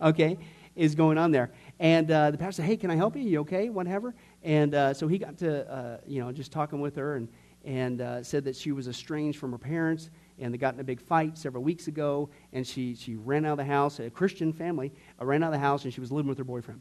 Okay, 0.00 0.38
is 0.76 0.94
going 0.94 1.18
on 1.18 1.32
there. 1.32 1.50
And 1.80 2.10
uh, 2.10 2.30
the 2.30 2.38
pastor 2.38 2.62
said, 2.62 2.66
hey, 2.66 2.76
can 2.76 2.90
I 2.90 2.96
help 2.96 3.16
you? 3.16 3.22
You 3.22 3.40
okay? 3.40 3.70
Whatever. 3.70 4.14
And 4.42 4.74
uh, 4.74 4.94
so 4.94 5.08
he 5.08 5.18
got 5.18 5.38
to, 5.38 5.70
uh, 5.70 5.98
you 6.06 6.22
know, 6.22 6.30
just 6.32 6.52
talking 6.52 6.80
with 6.80 6.96
her 6.96 7.16
and, 7.16 7.28
and 7.64 8.00
uh, 8.00 8.22
said 8.22 8.44
that 8.44 8.54
she 8.56 8.72
was 8.72 8.86
estranged 8.86 9.38
from 9.38 9.52
her 9.52 9.58
parents 9.58 10.10
and 10.38 10.52
they 10.52 10.58
got 10.58 10.74
in 10.74 10.80
a 10.80 10.84
big 10.84 11.00
fight 11.00 11.38
several 11.38 11.62
weeks 11.62 11.88
ago. 11.88 12.28
And 12.52 12.66
she, 12.66 12.94
she 12.94 13.14
ran 13.16 13.44
out 13.44 13.52
of 13.52 13.58
the 13.58 13.64
house, 13.64 13.98
a 14.00 14.10
Christian 14.10 14.52
family, 14.52 14.92
uh, 15.20 15.24
ran 15.24 15.42
out 15.42 15.48
of 15.48 15.52
the 15.52 15.58
house 15.58 15.84
and 15.84 15.92
she 15.92 16.00
was 16.00 16.12
living 16.12 16.28
with 16.28 16.38
her 16.38 16.44
boyfriend. 16.44 16.80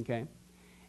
Okay? 0.00 0.26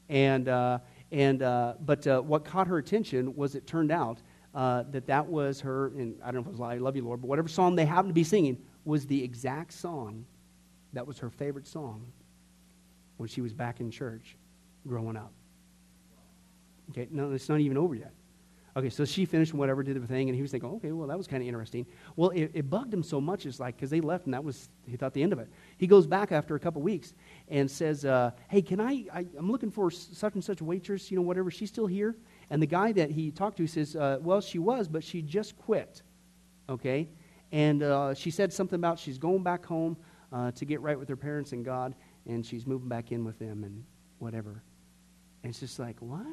And, 0.10 0.48
uh, 0.48 0.80
and, 1.12 1.40
but 1.40 2.26
what 2.26 2.46
caught 2.46 2.68
her 2.68 2.78
attention 2.78 3.36
was 3.36 3.56
it 3.56 3.68
turned 3.68 3.92
out 3.92 4.20
that 4.54 5.06
that 5.06 5.28
was 5.28 5.62
her, 5.62 5.88
and 5.88 6.20
I 6.24 6.32
don't 6.32 6.36
know 6.36 6.42
if 6.42 6.48
it 6.48 6.52
was 6.52 6.62
I 6.62 6.78
Love 6.78 6.96
You, 6.96 7.04
Lord, 7.04 7.22
but 7.22 7.28
whatever 7.28 7.48
song 7.48 7.76
they 7.76 7.86
happened 7.86 8.10
to 8.10 8.14
be 8.14 8.24
singing 8.24 8.58
was 8.86 9.06
the 9.06 9.24
exact 9.24 9.74
song 9.74 10.26
that 10.94 11.06
was 11.06 11.20
her 11.20 11.30
favorite 11.30 11.68
song 11.68 12.12
when 13.18 13.30
she 13.30 13.42
was 13.42 13.54
back 13.54 13.80
in 13.80 13.92
church 13.92 14.36
growing 14.88 15.16
up. 15.16 15.32
Okay, 16.90 17.08
no, 17.12 17.32
it's 17.32 17.50
not 17.50 17.60
even 17.60 17.78
over 17.78 17.94
yet. 17.94 18.14
Okay, 18.78 18.90
so 18.90 19.04
she 19.04 19.26
finished 19.26 19.54
whatever, 19.54 19.82
did 19.82 20.02
the 20.02 20.06
thing, 20.06 20.30
and 20.30 20.36
he 20.36 20.42
was 20.42 20.52
thinking, 20.52 20.70
okay, 20.70 20.92
well, 20.92 21.08
that 21.08 21.18
was 21.18 21.26
kind 21.26 21.42
of 21.42 21.48
interesting. 21.48 21.86
Well, 22.16 22.30
it, 22.30 22.52
it, 22.54 22.70
bugged 22.70 22.94
him 22.94 23.02
so 23.02 23.20
much, 23.20 23.46
it's 23.46 23.60
like, 23.60 23.76
because 23.76 23.90
they 23.90 24.00
left, 24.00 24.26
and 24.26 24.34
that 24.34 24.44
was, 24.44 24.70
he 24.86 24.96
thought, 24.96 25.14
the 25.14 25.24
end 25.24 25.34
of 25.34 25.40
it. 25.40 25.50
He 25.78 25.88
goes 25.88 26.06
back 26.06 26.32
after 26.32 26.56
a 26.56 26.60
couple 26.60 26.82
weeks 26.82 27.16
and 27.48 27.70
says, 27.70 28.06
uh, 28.06 28.32
hey, 28.48 28.62
can 28.62 28.80
I, 28.80 29.06
I, 29.12 29.26
am 29.38 29.52
looking 29.52 29.72
for 29.72 29.90
such 29.90 30.36
and 30.36 30.44
such 30.44 30.62
waitress, 30.62 31.10
you 31.10 31.18
know, 31.18 31.24
whatever, 31.24 31.50
she's 31.50 31.70
still 31.70 31.88
here? 31.88 32.16
And 32.52 32.62
the 32.62 32.68
guy 32.68 32.92
that 32.92 33.10
he 33.10 33.32
talked 33.32 33.58
to 33.58 33.66
says, 33.66 33.96
uh, 33.96 34.20
well, 34.22 34.40
she 34.40 34.60
was, 34.60 34.88
but 34.88 35.04
she 35.04 35.24
just 35.24 35.58
quit, 35.58 36.04
okay? 36.70 37.10
And 37.52 37.82
uh, 37.82 38.14
she 38.14 38.30
said 38.30 38.54
something 38.54 38.78
about 38.78 39.00
she's 39.00 39.18
going 39.18 39.42
back 39.42 39.66
home 39.66 39.98
uh, 40.32 40.52
to 40.52 40.66
get 40.66 40.82
right 40.82 40.98
with 40.98 41.10
her 41.10 41.18
parents 41.18 41.54
and 41.54 41.66
God, 41.66 41.96
and 42.28 42.46
she's 42.46 42.68
moving 42.68 42.88
back 42.88 43.12
in 43.12 43.26
with 43.26 43.40
them 43.40 43.64
and 43.64 43.84
whatever. 44.20 44.62
And 45.44 45.50
it's 45.50 45.60
just 45.60 45.80
like, 45.80 45.98
what? 46.02 46.26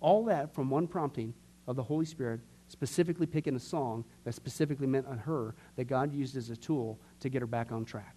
All 0.00 0.24
that 0.24 0.54
from 0.54 0.70
one 0.70 0.86
prompting 0.86 1.34
of 1.68 1.76
the 1.76 1.82
Holy 1.82 2.06
Spirit, 2.06 2.40
specifically 2.66 3.26
picking 3.26 3.54
a 3.54 3.60
song 3.60 4.04
that 4.24 4.34
specifically 4.34 4.86
meant 4.86 5.06
on 5.06 5.18
her 5.18 5.54
that 5.76 5.84
God 5.84 6.12
used 6.12 6.36
as 6.36 6.50
a 6.50 6.56
tool 6.56 6.98
to 7.20 7.28
get 7.28 7.42
her 7.42 7.46
back 7.46 7.70
on 7.70 7.84
track. 7.84 8.16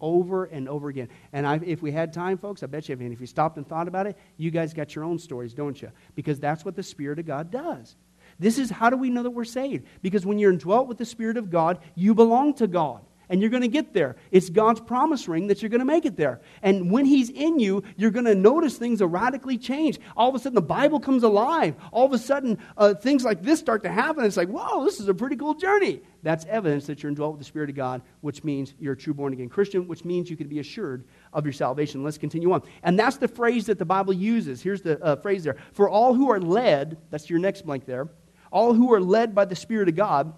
Over 0.00 0.46
and 0.46 0.68
over 0.68 0.88
again. 0.88 1.08
And 1.32 1.46
I, 1.46 1.60
if 1.64 1.80
we 1.80 1.92
had 1.92 2.12
time, 2.12 2.38
folks, 2.38 2.64
I 2.64 2.66
bet 2.66 2.88
you, 2.88 2.96
if 2.98 3.20
you 3.20 3.26
stopped 3.26 3.58
and 3.58 3.68
thought 3.68 3.86
about 3.86 4.08
it, 4.08 4.16
you 4.36 4.50
guys 4.50 4.74
got 4.74 4.96
your 4.96 5.04
own 5.04 5.18
stories, 5.18 5.54
don't 5.54 5.80
you? 5.80 5.92
Because 6.16 6.40
that's 6.40 6.64
what 6.64 6.74
the 6.74 6.82
Spirit 6.82 7.20
of 7.20 7.26
God 7.26 7.52
does. 7.52 7.94
This 8.40 8.58
is 8.58 8.70
how 8.70 8.90
do 8.90 8.96
we 8.96 9.10
know 9.10 9.22
that 9.22 9.30
we're 9.30 9.44
saved? 9.44 9.86
Because 10.00 10.26
when 10.26 10.38
you're 10.38 10.50
indwelt 10.50 10.88
with 10.88 10.98
the 10.98 11.04
Spirit 11.04 11.36
of 11.36 11.50
God, 11.50 11.78
you 11.94 12.14
belong 12.14 12.54
to 12.54 12.66
God 12.66 13.04
and 13.28 13.40
you're 13.40 13.50
going 13.50 13.62
to 13.62 13.68
get 13.68 13.92
there. 13.92 14.16
It's 14.30 14.50
God's 14.50 14.80
promise 14.80 15.28
ring 15.28 15.46
that 15.46 15.62
you're 15.62 15.68
going 15.68 15.80
to 15.80 15.84
make 15.84 16.04
it 16.04 16.16
there. 16.16 16.40
And 16.62 16.90
when 16.90 17.04
He's 17.04 17.30
in 17.30 17.58
you, 17.58 17.82
you're 17.96 18.10
going 18.10 18.26
to 18.26 18.34
notice 18.34 18.76
things 18.76 19.00
are 19.00 19.06
radically 19.06 19.58
change. 19.58 19.98
All 20.16 20.28
of 20.28 20.34
a 20.34 20.38
sudden, 20.38 20.54
the 20.54 20.62
Bible 20.62 21.00
comes 21.00 21.22
alive. 21.22 21.74
All 21.92 22.06
of 22.06 22.12
a 22.12 22.18
sudden, 22.18 22.58
uh, 22.76 22.94
things 22.94 23.24
like 23.24 23.42
this 23.42 23.60
start 23.60 23.82
to 23.84 23.90
happen. 23.90 24.24
It's 24.24 24.36
like, 24.36 24.48
whoa, 24.48 24.84
this 24.84 25.00
is 25.00 25.08
a 25.08 25.14
pretty 25.14 25.36
cool 25.36 25.54
journey. 25.54 26.02
That's 26.22 26.44
evidence 26.46 26.86
that 26.86 27.02
you're 27.02 27.10
indwelt 27.10 27.32
with 27.32 27.40
the 27.40 27.44
Spirit 27.44 27.70
of 27.70 27.76
God, 27.76 28.02
which 28.20 28.44
means 28.44 28.74
you're 28.78 28.92
a 28.92 28.96
true 28.96 29.14
born 29.14 29.32
again 29.32 29.48
Christian, 29.48 29.88
which 29.88 30.04
means 30.04 30.30
you 30.30 30.36
can 30.36 30.48
be 30.48 30.60
assured 30.60 31.04
of 31.32 31.44
your 31.44 31.52
salvation. 31.52 32.04
Let's 32.04 32.18
continue 32.18 32.52
on. 32.52 32.62
And 32.82 32.98
that's 32.98 33.16
the 33.16 33.28
phrase 33.28 33.66
that 33.66 33.78
the 33.78 33.84
Bible 33.84 34.12
uses. 34.12 34.62
Here's 34.62 34.82
the 34.82 35.02
uh, 35.02 35.16
phrase 35.16 35.42
there 35.44 35.56
For 35.72 35.88
all 35.88 36.14
who 36.14 36.30
are 36.30 36.40
led, 36.40 36.98
that's 37.10 37.28
your 37.28 37.38
next 37.38 37.66
blank 37.66 37.86
there, 37.86 38.08
all 38.52 38.74
who 38.74 38.92
are 38.92 39.00
led 39.00 39.34
by 39.34 39.44
the 39.44 39.56
Spirit 39.56 39.88
of 39.88 39.96
God 39.96 40.32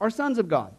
are 0.00 0.10
sons 0.10 0.38
of 0.38 0.48
God. 0.48 0.74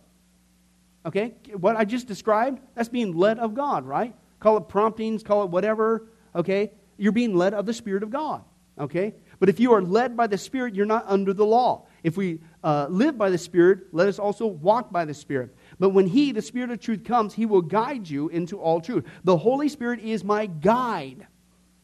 Okay? 1.06 1.34
What 1.56 1.76
I 1.76 1.86
just 1.86 2.08
described, 2.08 2.60
that's 2.76 2.90
being 2.90 3.16
led 3.16 3.40
of 3.40 3.54
God, 3.54 3.86
right? 3.86 4.14
Call 4.40 4.58
it 4.58 4.68
promptings, 4.68 5.24
call 5.24 5.44
it 5.44 5.50
whatever, 5.50 6.08
okay? 6.36 6.72
You're 6.98 7.12
being 7.12 7.36
led 7.36 7.54
of 7.54 7.66
the 7.66 7.74
Spirit 7.74 8.04
of 8.04 8.10
God, 8.10 8.44
okay? 8.80 9.14
But 9.40 9.50
if 9.50 9.60
you 9.60 9.74
are 9.74 9.82
led 9.82 10.16
by 10.16 10.28
the 10.28 10.38
Spirit, 10.38 10.76
you're 10.76 10.86
not 10.86 11.06
under 11.08 11.34
the 11.34 11.46
law. 11.46 11.86
If 12.04 12.18
we 12.18 12.40
uh, 12.64 12.88
live 12.90 13.18
by 13.18 13.30
the 13.30 13.38
Spirit, 13.38 13.80
let 13.92 14.08
us 14.08 14.20
also 14.20 14.46
walk 14.46 14.92
by 14.92 15.06
the 15.06 15.14
Spirit. 15.14 15.56
But 15.80 15.90
when 15.90 16.08
He, 16.08 16.32
the 16.32 16.42
Spirit 16.42 16.72
of 16.72 16.80
truth, 16.80 17.04
comes, 17.04 17.34
He 17.34 17.46
will 17.46 17.62
guide 17.62 18.08
you 18.08 18.30
into 18.30 18.60
all 18.60 18.82
truth. 18.82 19.06
The 19.24 19.38
Holy 19.38 19.70
Spirit 19.70 20.00
is 20.02 20.24
my 20.24 20.46
guide. 20.46 21.26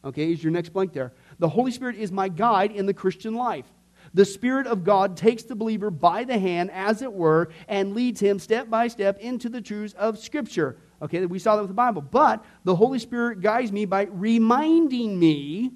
Okay, 0.04 0.32
is 0.32 0.42
your 0.42 0.52
next 0.52 0.68
blank 0.68 0.92
there. 0.92 1.12
The 1.40 1.48
Holy 1.48 1.72
Spirit 1.72 1.96
is 1.96 2.12
my 2.12 2.28
guide 2.28 2.70
in 2.70 2.86
the 2.86 2.94
Christian 2.94 3.34
life. 3.34 3.66
The 4.14 4.24
Spirit 4.24 4.66
of 4.66 4.84
God 4.84 5.16
takes 5.16 5.42
the 5.42 5.54
believer 5.54 5.90
by 5.90 6.24
the 6.24 6.38
hand, 6.38 6.70
as 6.70 7.02
it 7.02 7.12
were, 7.12 7.50
and 7.68 7.94
leads 7.94 8.20
him 8.20 8.38
step 8.38 8.70
by 8.70 8.88
step 8.88 9.18
into 9.20 9.48
the 9.48 9.60
truths 9.60 9.94
of 9.94 10.18
Scripture. 10.18 10.78
Okay, 11.00 11.24
we 11.26 11.38
saw 11.38 11.56
that 11.56 11.62
with 11.62 11.70
the 11.70 11.74
Bible. 11.74 12.02
But 12.02 12.44
the 12.64 12.74
Holy 12.74 12.98
Spirit 12.98 13.40
guides 13.40 13.70
me 13.70 13.84
by 13.84 14.08
reminding 14.10 15.18
me, 15.18 15.72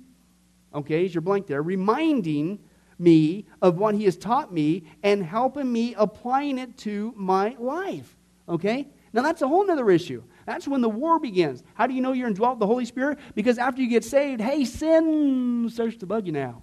okay, 0.75 1.05
is 1.05 1.15
your 1.15 1.23
blank 1.23 1.47
there, 1.47 1.63
reminding 1.63 2.59
me 2.99 3.47
of 3.61 3.79
what 3.79 3.95
He 3.95 4.05
has 4.05 4.17
taught 4.17 4.53
me 4.53 4.85
and 5.03 5.23
helping 5.23 5.71
me 5.71 5.95
applying 5.97 6.59
it 6.59 6.77
to 6.79 7.13
my 7.17 7.57
life. 7.59 8.17
Okay? 8.49 8.89
Now 9.13 9.23
that's 9.23 9.43
a 9.43 9.49
whole 9.49 9.71
other 9.71 9.91
issue. 9.91 10.23
That's 10.47 10.67
when 10.67 10.81
the 10.81 10.89
war 10.89 11.21
begins. 11.21 11.63
How 11.75 11.87
do 11.87 11.95
you 11.95 12.01
know 12.01 12.13
you're 12.13 12.27
indwelt 12.27 12.55
with 12.55 12.61
the 12.61 12.67
Holy 12.67 12.85
Spirit? 12.85 13.19
Because 13.35 13.59
after 13.59 13.81
you 13.81 13.89
get 13.89 14.05
saved, 14.05 14.41
hey, 14.41 14.65
sin 14.65 15.69
starts 15.73 15.97
to 15.99 16.07
bug 16.07 16.27
you 16.27 16.33
now. 16.33 16.63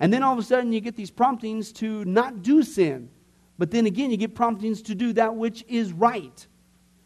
And 0.00 0.12
then 0.12 0.22
all 0.22 0.32
of 0.32 0.38
a 0.38 0.42
sudden 0.42 0.72
you 0.72 0.80
get 0.80 0.96
these 0.96 1.10
promptings 1.10 1.72
to 1.72 2.04
not 2.04 2.42
do 2.42 2.62
sin. 2.62 3.10
But 3.58 3.70
then 3.70 3.86
again, 3.86 4.10
you 4.10 4.16
get 4.16 4.34
promptings 4.34 4.82
to 4.82 4.94
do 4.94 5.12
that 5.14 5.34
which 5.34 5.64
is 5.68 5.92
right. 5.92 6.46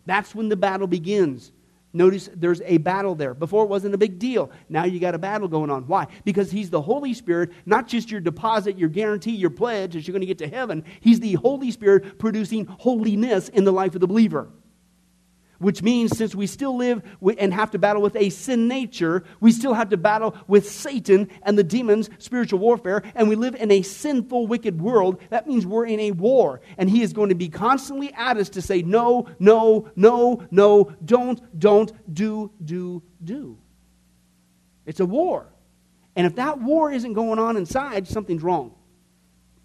That's 0.06 0.34
when 0.34 0.48
the 0.48 0.56
battle 0.56 0.86
begins. 0.86 1.52
Notice 1.92 2.30
there's 2.34 2.62
a 2.62 2.78
battle 2.78 3.14
there. 3.14 3.34
Before 3.34 3.64
it 3.64 3.68
wasn't 3.68 3.94
a 3.94 3.98
big 3.98 4.18
deal. 4.18 4.50
Now 4.68 4.84
you 4.84 5.00
got 5.00 5.14
a 5.14 5.18
battle 5.18 5.48
going 5.48 5.70
on. 5.70 5.86
Why? 5.86 6.06
Because 6.24 6.50
He's 6.50 6.70
the 6.70 6.80
Holy 6.80 7.14
Spirit, 7.14 7.50
not 7.66 7.88
just 7.88 8.10
your 8.10 8.20
deposit, 8.20 8.78
your 8.78 8.88
guarantee, 8.88 9.32
your 9.32 9.50
pledge 9.50 9.94
that 9.94 10.06
you're 10.06 10.12
going 10.12 10.20
to 10.20 10.26
get 10.26 10.38
to 10.38 10.48
heaven. 10.48 10.84
He's 11.00 11.20
the 11.20 11.34
Holy 11.34 11.70
Spirit 11.70 12.18
producing 12.18 12.66
holiness 12.66 13.48
in 13.48 13.64
the 13.64 13.72
life 13.72 13.94
of 13.94 14.00
the 14.00 14.06
believer 14.06 14.48
which 15.60 15.82
means 15.82 16.16
since 16.16 16.34
we 16.34 16.46
still 16.46 16.76
live 16.76 17.02
and 17.38 17.54
have 17.54 17.70
to 17.70 17.78
battle 17.78 18.02
with 18.02 18.16
a 18.16 18.30
sin 18.30 18.66
nature, 18.66 19.22
we 19.40 19.52
still 19.52 19.74
have 19.74 19.90
to 19.90 19.96
battle 19.96 20.34
with 20.48 20.68
Satan 20.68 21.28
and 21.42 21.56
the 21.56 21.62
demons, 21.62 22.10
spiritual 22.18 22.58
warfare, 22.58 23.02
and 23.14 23.28
we 23.28 23.36
live 23.36 23.54
in 23.54 23.70
a 23.70 23.82
sinful, 23.82 24.46
wicked 24.46 24.80
world. 24.80 25.20
That 25.30 25.46
means 25.46 25.66
we're 25.66 25.86
in 25.86 26.00
a 26.00 26.10
war. 26.12 26.60
And 26.78 26.90
he 26.90 27.02
is 27.02 27.12
going 27.12 27.28
to 27.28 27.34
be 27.34 27.48
constantly 27.48 28.12
at 28.14 28.38
us 28.38 28.48
to 28.50 28.62
say, 28.62 28.82
no, 28.82 29.28
no, 29.38 29.90
no, 29.94 30.46
no, 30.50 30.92
don't, 31.04 31.58
don't, 31.58 31.92
do, 32.12 32.50
do, 32.64 33.02
do. 33.22 33.58
It's 34.86 35.00
a 35.00 35.06
war. 35.06 35.46
And 36.16 36.26
if 36.26 36.36
that 36.36 36.60
war 36.60 36.90
isn't 36.90 37.12
going 37.12 37.38
on 37.38 37.56
inside, 37.56 38.08
something's 38.08 38.42
wrong. 38.42 38.74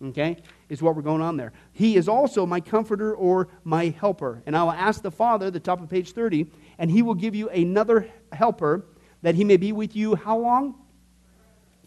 Okay? 0.03 0.37
Is 0.69 0.81
what 0.81 0.95
we're 0.95 1.01
going 1.01 1.21
on 1.21 1.37
there. 1.37 1.53
He 1.73 1.95
is 1.95 2.07
also 2.07 2.45
my 2.45 2.59
comforter 2.59 3.15
or 3.15 3.47
my 3.63 3.89
helper. 3.99 4.41
And 4.45 4.57
I 4.57 4.63
will 4.63 4.71
ask 4.71 5.01
the 5.01 5.11
Father, 5.11 5.51
the 5.51 5.59
top 5.59 5.81
of 5.81 5.89
page 5.89 6.11
30, 6.11 6.47
and 6.77 6.89
he 6.89 7.01
will 7.01 7.13
give 7.13 7.35
you 7.35 7.49
another 7.49 8.09
helper 8.31 8.85
that 9.21 9.35
he 9.35 9.43
may 9.43 9.57
be 9.57 9.71
with 9.71 9.95
you 9.95 10.15
how 10.15 10.37
long? 10.37 10.75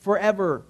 Forever. 0.01 0.65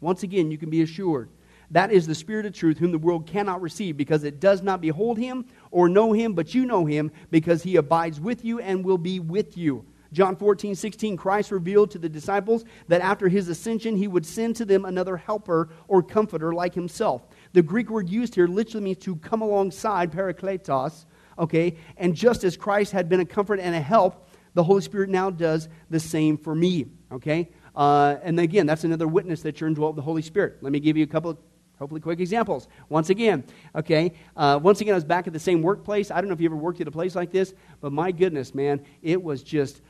Once 0.00 0.22
again, 0.22 0.50
you 0.50 0.58
can 0.58 0.70
be 0.70 0.82
assured. 0.82 1.30
That 1.70 1.90
is 1.90 2.06
the 2.06 2.14
Spirit 2.14 2.46
of 2.46 2.52
truth, 2.52 2.78
whom 2.78 2.92
the 2.92 2.98
world 2.98 3.26
cannot 3.26 3.62
receive, 3.62 3.96
because 3.96 4.22
it 4.24 4.38
does 4.38 4.62
not 4.62 4.80
behold 4.80 5.18
him 5.18 5.46
or 5.70 5.88
know 5.88 6.12
him, 6.12 6.34
but 6.34 6.54
you 6.54 6.66
know 6.66 6.84
him, 6.84 7.10
because 7.30 7.62
he 7.62 7.76
abides 7.76 8.20
with 8.20 8.44
you 8.44 8.60
and 8.60 8.84
will 8.84 8.98
be 8.98 9.18
with 9.18 9.56
you. 9.56 9.84
John 10.12 10.36
14, 10.36 10.76
16, 10.76 11.16
Christ 11.16 11.50
revealed 11.50 11.90
to 11.90 11.98
the 11.98 12.08
disciples 12.08 12.64
that 12.86 13.00
after 13.00 13.28
his 13.28 13.48
ascension, 13.48 13.96
he 13.96 14.06
would 14.06 14.24
send 14.24 14.54
to 14.56 14.64
them 14.64 14.84
another 14.84 15.16
helper 15.16 15.70
or 15.88 16.02
comforter 16.02 16.54
like 16.54 16.74
himself. 16.74 17.22
The 17.54 17.62
Greek 17.62 17.88
word 17.88 18.08
used 18.08 18.34
here 18.34 18.48
literally 18.48 18.84
means 18.84 18.98
to 19.04 19.14
come 19.16 19.40
alongside, 19.40 20.10
parakletos, 20.10 21.06
okay? 21.38 21.76
And 21.96 22.14
just 22.14 22.42
as 22.42 22.56
Christ 22.56 22.90
had 22.90 23.08
been 23.08 23.20
a 23.20 23.24
comfort 23.24 23.60
and 23.60 23.76
a 23.76 23.80
help, 23.80 24.28
the 24.54 24.64
Holy 24.64 24.82
Spirit 24.82 25.08
now 25.08 25.30
does 25.30 25.68
the 25.88 26.00
same 26.00 26.36
for 26.36 26.52
me, 26.52 26.86
okay? 27.12 27.50
Uh, 27.76 28.16
and 28.24 28.40
again, 28.40 28.66
that's 28.66 28.82
another 28.82 29.06
witness 29.06 29.42
that 29.42 29.60
you're 29.60 29.68
indwelt 29.68 29.94
with 29.94 30.02
the 30.02 30.06
Holy 30.06 30.20
Spirit. 30.20 30.58
Let 30.62 30.72
me 30.72 30.80
give 30.80 30.96
you 30.96 31.04
a 31.04 31.06
couple 31.06 31.30
of 31.30 31.38
hopefully 31.78 32.00
quick 32.00 32.18
examples. 32.18 32.66
Once 32.88 33.10
again, 33.10 33.44
okay, 33.76 34.12
uh, 34.36 34.58
once 34.60 34.80
again, 34.80 34.94
I 34.94 34.96
was 34.96 35.04
back 35.04 35.28
at 35.28 35.32
the 35.32 35.38
same 35.38 35.62
workplace. 35.62 36.10
I 36.10 36.20
don't 36.20 36.26
know 36.28 36.34
if 36.34 36.40
you 36.40 36.48
ever 36.48 36.56
worked 36.56 36.80
at 36.80 36.88
a 36.88 36.92
place 36.92 37.14
like 37.14 37.30
this, 37.30 37.54
but 37.80 37.92
my 37.92 38.10
goodness, 38.10 38.52
man, 38.52 38.84
it 39.00 39.22
was 39.22 39.44
just, 39.44 39.80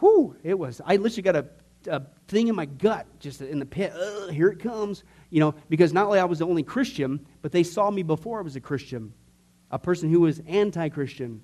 whoo, 0.00 0.34
it 0.42 0.58
was. 0.58 0.80
I 0.84 0.96
literally 0.96 1.22
got 1.22 1.36
a, 1.36 1.46
a 1.86 2.06
thing 2.28 2.48
in 2.48 2.54
my 2.54 2.66
gut, 2.66 3.06
just 3.20 3.40
in 3.40 3.58
the 3.58 3.66
pit. 3.66 3.92
here 4.30 4.48
it 4.48 4.58
comes 4.58 5.04
you 5.32 5.40
know, 5.40 5.54
because 5.70 5.94
not 5.94 6.06
only 6.06 6.18
I 6.18 6.26
was 6.26 6.40
the 6.40 6.46
only 6.46 6.62
Christian, 6.62 7.26
but 7.40 7.52
they 7.52 7.62
saw 7.62 7.90
me 7.90 8.02
before 8.02 8.38
I 8.38 8.42
was 8.42 8.54
a 8.54 8.60
Christian, 8.60 9.14
a 9.70 9.78
person 9.78 10.10
who 10.10 10.20
was 10.20 10.42
anti 10.46 10.90
Christian. 10.90 11.42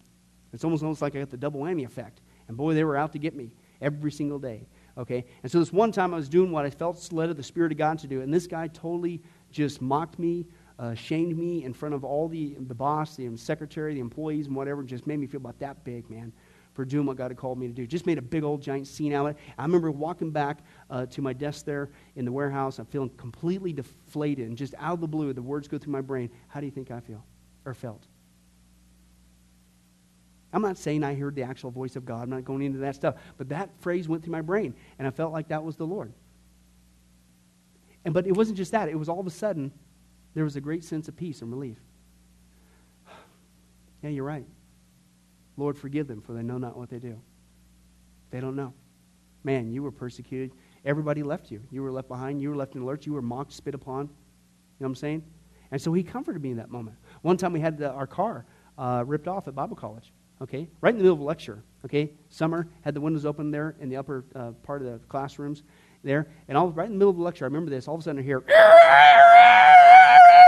It's 0.52 0.62
almost, 0.62 0.82
almost 0.82 1.00
like 1.00 1.16
I 1.16 1.20
got 1.20 1.30
the 1.30 1.38
double 1.38 1.60
whammy 1.60 1.86
effect. 1.86 2.20
And 2.48 2.56
boy, 2.56 2.74
they 2.74 2.84
were 2.84 2.98
out 2.98 3.12
to 3.12 3.18
get 3.18 3.34
me 3.34 3.50
every 3.80 4.12
single 4.12 4.38
day. 4.38 4.66
Okay? 4.98 5.24
And 5.42 5.50
so 5.50 5.58
this 5.58 5.72
one 5.72 5.90
time 5.90 6.12
I 6.12 6.18
was 6.18 6.28
doing 6.28 6.52
what 6.52 6.66
I 6.66 6.70
felt 6.70 7.10
led 7.12 7.30
of 7.30 7.38
the 7.38 7.42
Spirit 7.42 7.72
of 7.72 7.78
God 7.78 7.98
to 8.00 8.06
do, 8.06 8.20
and 8.20 8.32
this 8.32 8.46
guy 8.46 8.68
totally 8.68 9.22
just 9.50 9.80
mocked 9.80 10.18
me, 10.18 10.46
uh, 10.78 10.94
shamed 10.94 11.38
me 11.38 11.64
in 11.64 11.72
front 11.72 11.94
of 11.94 12.04
all 12.04 12.28
the, 12.28 12.56
the 12.60 12.74
boss, 12.74 13.16
the 13.16 13.34
secretary, 13.38 13.94
the 13.94 14.00
employees, 14.00 14.48
and 14.48 14.54
whatever, 14.54 14.82
just 14.82 15.06
made 15.06 15.18
me 15.18 15.26
feel 15.26 15.40
about 15.40 15.58
that 15.60 15.82
big, 15.82 16.10
man 16.10 16.30
for 16.78 16.84
doing 16.84 17.06
what 17.06 17.16
God 17.16 17.32
had 17.32 17.36
called 17.36 17.58
me 17.58 17.66
to 17.66 17.72
do. 17.72 17.88
Just 17.88 18.06
made 18.06 18.18
a 18.18 18.22
big 18.22 18.44
old 18.44 18.62
giant 18.62 18.86
scene 18.86 19.12
out 19.12 19.26
of 19.26 19.34
it. 19.34 19.42
I 19.58 19.64
remember 19.64 19.90
walking 19.90 20.30
back 20.30 20.60
uh, 20.88 21.06
to 21.06 21.20
my 21.20 21.32
desk 21.32 21.64
there 21.64 21.90
in 22.14 22.24
the 22.24 22.30
warehouse. 22.30 22.78
I'm 22.78 22.86
feeling 22.86 23.10
completely 23.16 23.72
deflated, 23.72 24.46
and 24.46 24.56
just 24.56 24.74
out 24.78 24.92
of 24.92 25.00
the 25.00 25.08
blue, 25.08 25.32
the 25.32 25.42
words 25.42 25.66
go 25.66 25.76
through 25.76 25.90
my 25.90 26.00
brain. 26.00 26.30
How 26.46 26.60
do 26.60 26.66
you 26.66 26.70
think 26.70 26.92
I 26.92 27.00
feel 27.00 27.24
or 27.64 27.74
felt? 27.74 28.06
I'm 30.52 30.62
not 30.62 30.78
saying 30.78 31.02
I 31.02 31.16
heard 31.16 31.34
the 31.34 31.42
actual 31.42 31.72
voice 31.72 31.96
of 31.96 32.04
God. 32.04 32.22
I'm 32.22 32.30
not 32.30 32.44
going 32.44 32.62
into 32.62 32.78
that 32.78 32.94
stuff. 32.94 33.16
But 33.38 33.48
that 33.48 33.70
phrase 33.80 34.08
went 34.08 34.22
through 34.22 34.30
my 34.30 34.40
brain, 34.40 34.72
and 35.00 35.08
I 35.08 35.10
felt 35.10 35.32
like 35.32 35.48
that 35.48 35.64
was 35.64 35.74
the 35.74 35.84
Lord. 35.84 36.12
And 38.04 38.14
but 38.14 38.24
it 38.24 38.36
wasn't 38.36 38.56
just 38.56 38.70
that. 38.70 38.88
It 38.88 38.96
was 38.96 39.08
all 39.08 39.18
of 39.18 39.26
a 39.26 39.30
sudden 39.30 39.72
there 40.34 40.44
was 40.44 40.54
a 40.54 40.60
great 40.60 40.84
sense 40.84 41.08
of 41.08 41.16
peace 41.16 41.42
and 41.42 41.50
relief. 41.50 41.78
yeah, 44.04 44.10
you're 44.10 44.22
right. 44.22 44.46
Lord, 45.58 45.76
forgive 45.76 46.06
them, 46.06 46.22
for 46.22 46.32
they 46.32 46.42
know 46.42 46.56
not 46.56 46.78
what 46.78 46.88
they 46.88 47.00
do. 47.00 47.20
They 48.30 48.40
don't 48.40 48.54
know. 48.54 48.72
Man, 49.42 49.72
you 49.72 49.82
were 49.82 49.90
persecuted. 49.90 50.52
everybody 50.84 51.22
left 51.22 51.50
you. 51.50 51.60
You 51.70 51.82
were 51.82 51.90
left 51.90 52.08
behind. 52.08 52.40
You 52.40 52.50
were 52.50 52.56
left 52.56 52.74
in 52.74 52.80
the 52.80 52.86
lurch. 52.86 53.06
You 53.06 53.12
were 53.12 53.22
mocked, 53.22 53.52
spit 53.52 53.74
upon. 53.74 54.04
You 54.04 54.08
know 54.08 54.12
what 54.78 54.88
I'm 54.88 54.94
saying? 54.94 55.24
And 55.72 55.82
so 55.82 55.92
he 55.92 56.02
comforted 56.04 56.40
me 56.42 56.52
in 56.52 56.56
that 56.58 56.70
moment. 56.70 56.96
One 57.22 57.36
time 57.36 57.52
we 57.52 57.60
had 57.60 57.76
the, 57.76 57.90
our 57.90 58.06
car 58.06 58.46
uh, 58.78 59.02
ripped 59.06 59.26
off 59.26 59.48
at 59.48 59.54
Bible 59.56 59.74
college, 59.74 60.12
okay? 60.40 60.68
Right 60.80 60.90
in 60.90 60.96
the 60.98 61.02
middle 61.02 61.16
of 61.16 61.20
a 61.20 61.24
lecture, 61.24 61.64
okay? 61.84 62.12
Summer, 62.28 62.68
had 62.82 62.94
the 62.94 63.00
windows 63.00 63.26
open 63.26 63.50
there 63.50 63.74
in 63.80 63.88
the 63.88 63.96
upper 63.96 64.24
uh, 64.36 64.52
part 64.62 64.80
of 64.82 64.92
the 64.92 64.98
classrooms 65.08 65.64
there. 66.04 66.28
And 66.46 66.56
all 66.56 66.70
right 66.70 66.86
in 66.86 66.92
the 66.92 66.98
middle 66.98 67.10
of 67.10 67.16
the 67.16 67.22
lecture, 67.22 67.44
I 67.44 67.48
remember 67.48 67.70
this. 67.70 67.88
All 67.88 67.96
of 67.96 68.00
a 68.00 68.04
sudden 68.04 68.20
I 68.20 68.24
hear, 68.24 68.44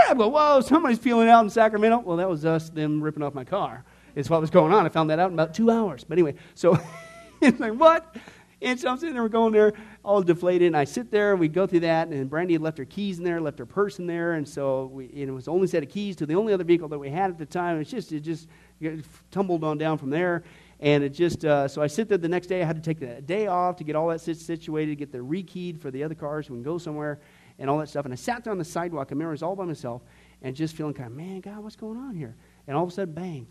I 0.09 0.13
go, 0.15 0.29
whoa, 0.29 0.61
somebody's 0.61 0.99
peeling 0.99 1.27
out 1.27 1.43
in 1.43 1.49
Sacramento. 1.49 1.99
Well, 1.99 2.17
that 2.17 2.29
was 2.29 2.45
us, 2.45 2.69
them 2.69 3.03
ripping 3.03 3.23
off 3.23 3.33
my 3.33 3.43
car, 3.43 3.83
is 4.15 4.29
what 4.29 4.41
was 4.41 4.49
going 4.49 4.73
on. 4.73 4.85
I 4.85 4.89
found 4.89 5.09
that 5.09 5.19
out 5.19 5.27
in 5.27 5.33
about 5.33 5.53
two 5.53 5.69
hours. 5.69 6.03
But 6.03 6.17
anyway, 6.17 6.35
so 6.55 6.79
it's 7.41 7.59
like, 7.59 7.73
what? 7.73 8.15
And 8.63 8.79
so 8.79 8.89
I'm 8.89 8.97
sitting 8.97 9.15
there, 9.15 9.23
we're 9.23 9.29
going 9.29 9.53
there, 9.53 9.73
all 10.05 10.21
deflated, 10.21 10.67
and 10.67 10.77
I 10.77 10.83
sit 10.83 11.09
there, 11.09 11.31
and 11.31 11.39
we 11.39 11.47
go 11.47 11.65
through 11.65 11.79
that, 11.79 12.09
and 12.09 12.29
Brandy 12.29 12.53
had 12.53 12.61
left 12.61 12.77
her 12.77 12.85
keys 12.85 13.17
in 13.17 13.23
there, 13.23 13.41
left 13.41 13.57
her 13.57 13.65
purse 13.65 13.97
in 13.97 14.05
there, 14.05 14.33
and 14.33 14.47
so 14.47 14.85
we, 14.93 15.05
and 15.05 15.29
it 15.29 15.31
was 15.31 15.45
the 15.45 15.51
only 15.51 15.65
set 15.65 15.81
of 15.81 15.89
keys 15.89 16.15
to 16.17 16.27
the 16.27 16.35
only 16.35 16.53
other 16.53 16.63
vehicle 16.63 16.87
that 16.89 16.99
we 16.99 17.09
had 17.09 17.31
at 17.31 17.39
the 17.39 17.45
time. 17.45 17.81
It's 17.81 17.89
just, 17.89 18.11
it 18.11 18.19
just 18.19 18.47
it 18.79 19.03
tumbled 19.31 19.63
on 19.63 19.79
down 19.79 19.97
from 19.97 20.11
there, 20.11 20.43
and 20.79 21.03
it 21.03 21.09
just, 21.09 21.43
uh, 21.43 21.67
so 21.67 21.81
I 21.81 21.87
sit 21.87 22.07
there 22.07 22.19
the 22.19 22.29
next 22.29 22.47
day. 22.47 22.61
I 22.61 22.65
had 22.65 22.75
to 22.75 22.81
take 22.83 22.99
the 22.99 23.19
day 23.21 23.47
off 23.47 23.77
to 23.77 23.83
get 23.83 23.95
all 23.95 24.09
that 24.09 24.21
situated, 24.21 24.95
get 24.95 25.11
the 25.11 25.17
rekeyed 25.17 25.81
for 25.81 25.89
the 25.89 26.03
other 26.03 26.15
cars 26.15 26.45
so 26.45 26.53
we 26.53 26.57
can 26.57 26.63
go 26.63 26.77
somewhere, 26.77 27.19
and 27.57 27.67
all 27.67 27.79
that 27.79 27.89
stuff. 27.89 28.05
And 28.05 28.13
I 28.13 28.17
sat 28.17 28.43
down 28.43 28.53
on 28.53 28.57
the 28.59 28.65
sidewalk, 28.65 29.07
I 29.09 29.13
remember 29.13 29.31
I 29.31 29.33
was 29.33 29.43
all 29.43 29.55
by 29.55 29.65
myself, 29.65 30.03
and 30.43 30.55
just 30.55 30.75
feeling 30.75 30.93
kind 30.93 31.09
of, 31.09 31.17
man, 31.17 31.39
God, 31.39 31.63
what's 31.63 31.75
going 31.75 31.97
on 31.97 32.13
here? 32.13 32.35
And 32.67 32.77
all 32.77 32.83
of 32.83 32.89
a 32.89 32.93
sudden, 32.93 33.15
bang, 33.15 33.47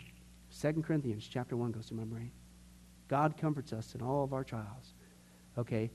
Second 0.51 0.84
Corinthians 0.84 1.26
chapter 1.30 1.57
1 1.57 1.72
goes 1.72 1.86
to 1.86 1.94
my 1.94 2.05
brain. 2.05 2.30
God 3.09 3.36
comforts 3.36 3.72
us 3.72 3.94
in 3.94 4.03
all 4.03 4.24
of 4.24 4.32
our 4.32 4.44
trials. 4.44 4.94
Okay? 5.57 5.90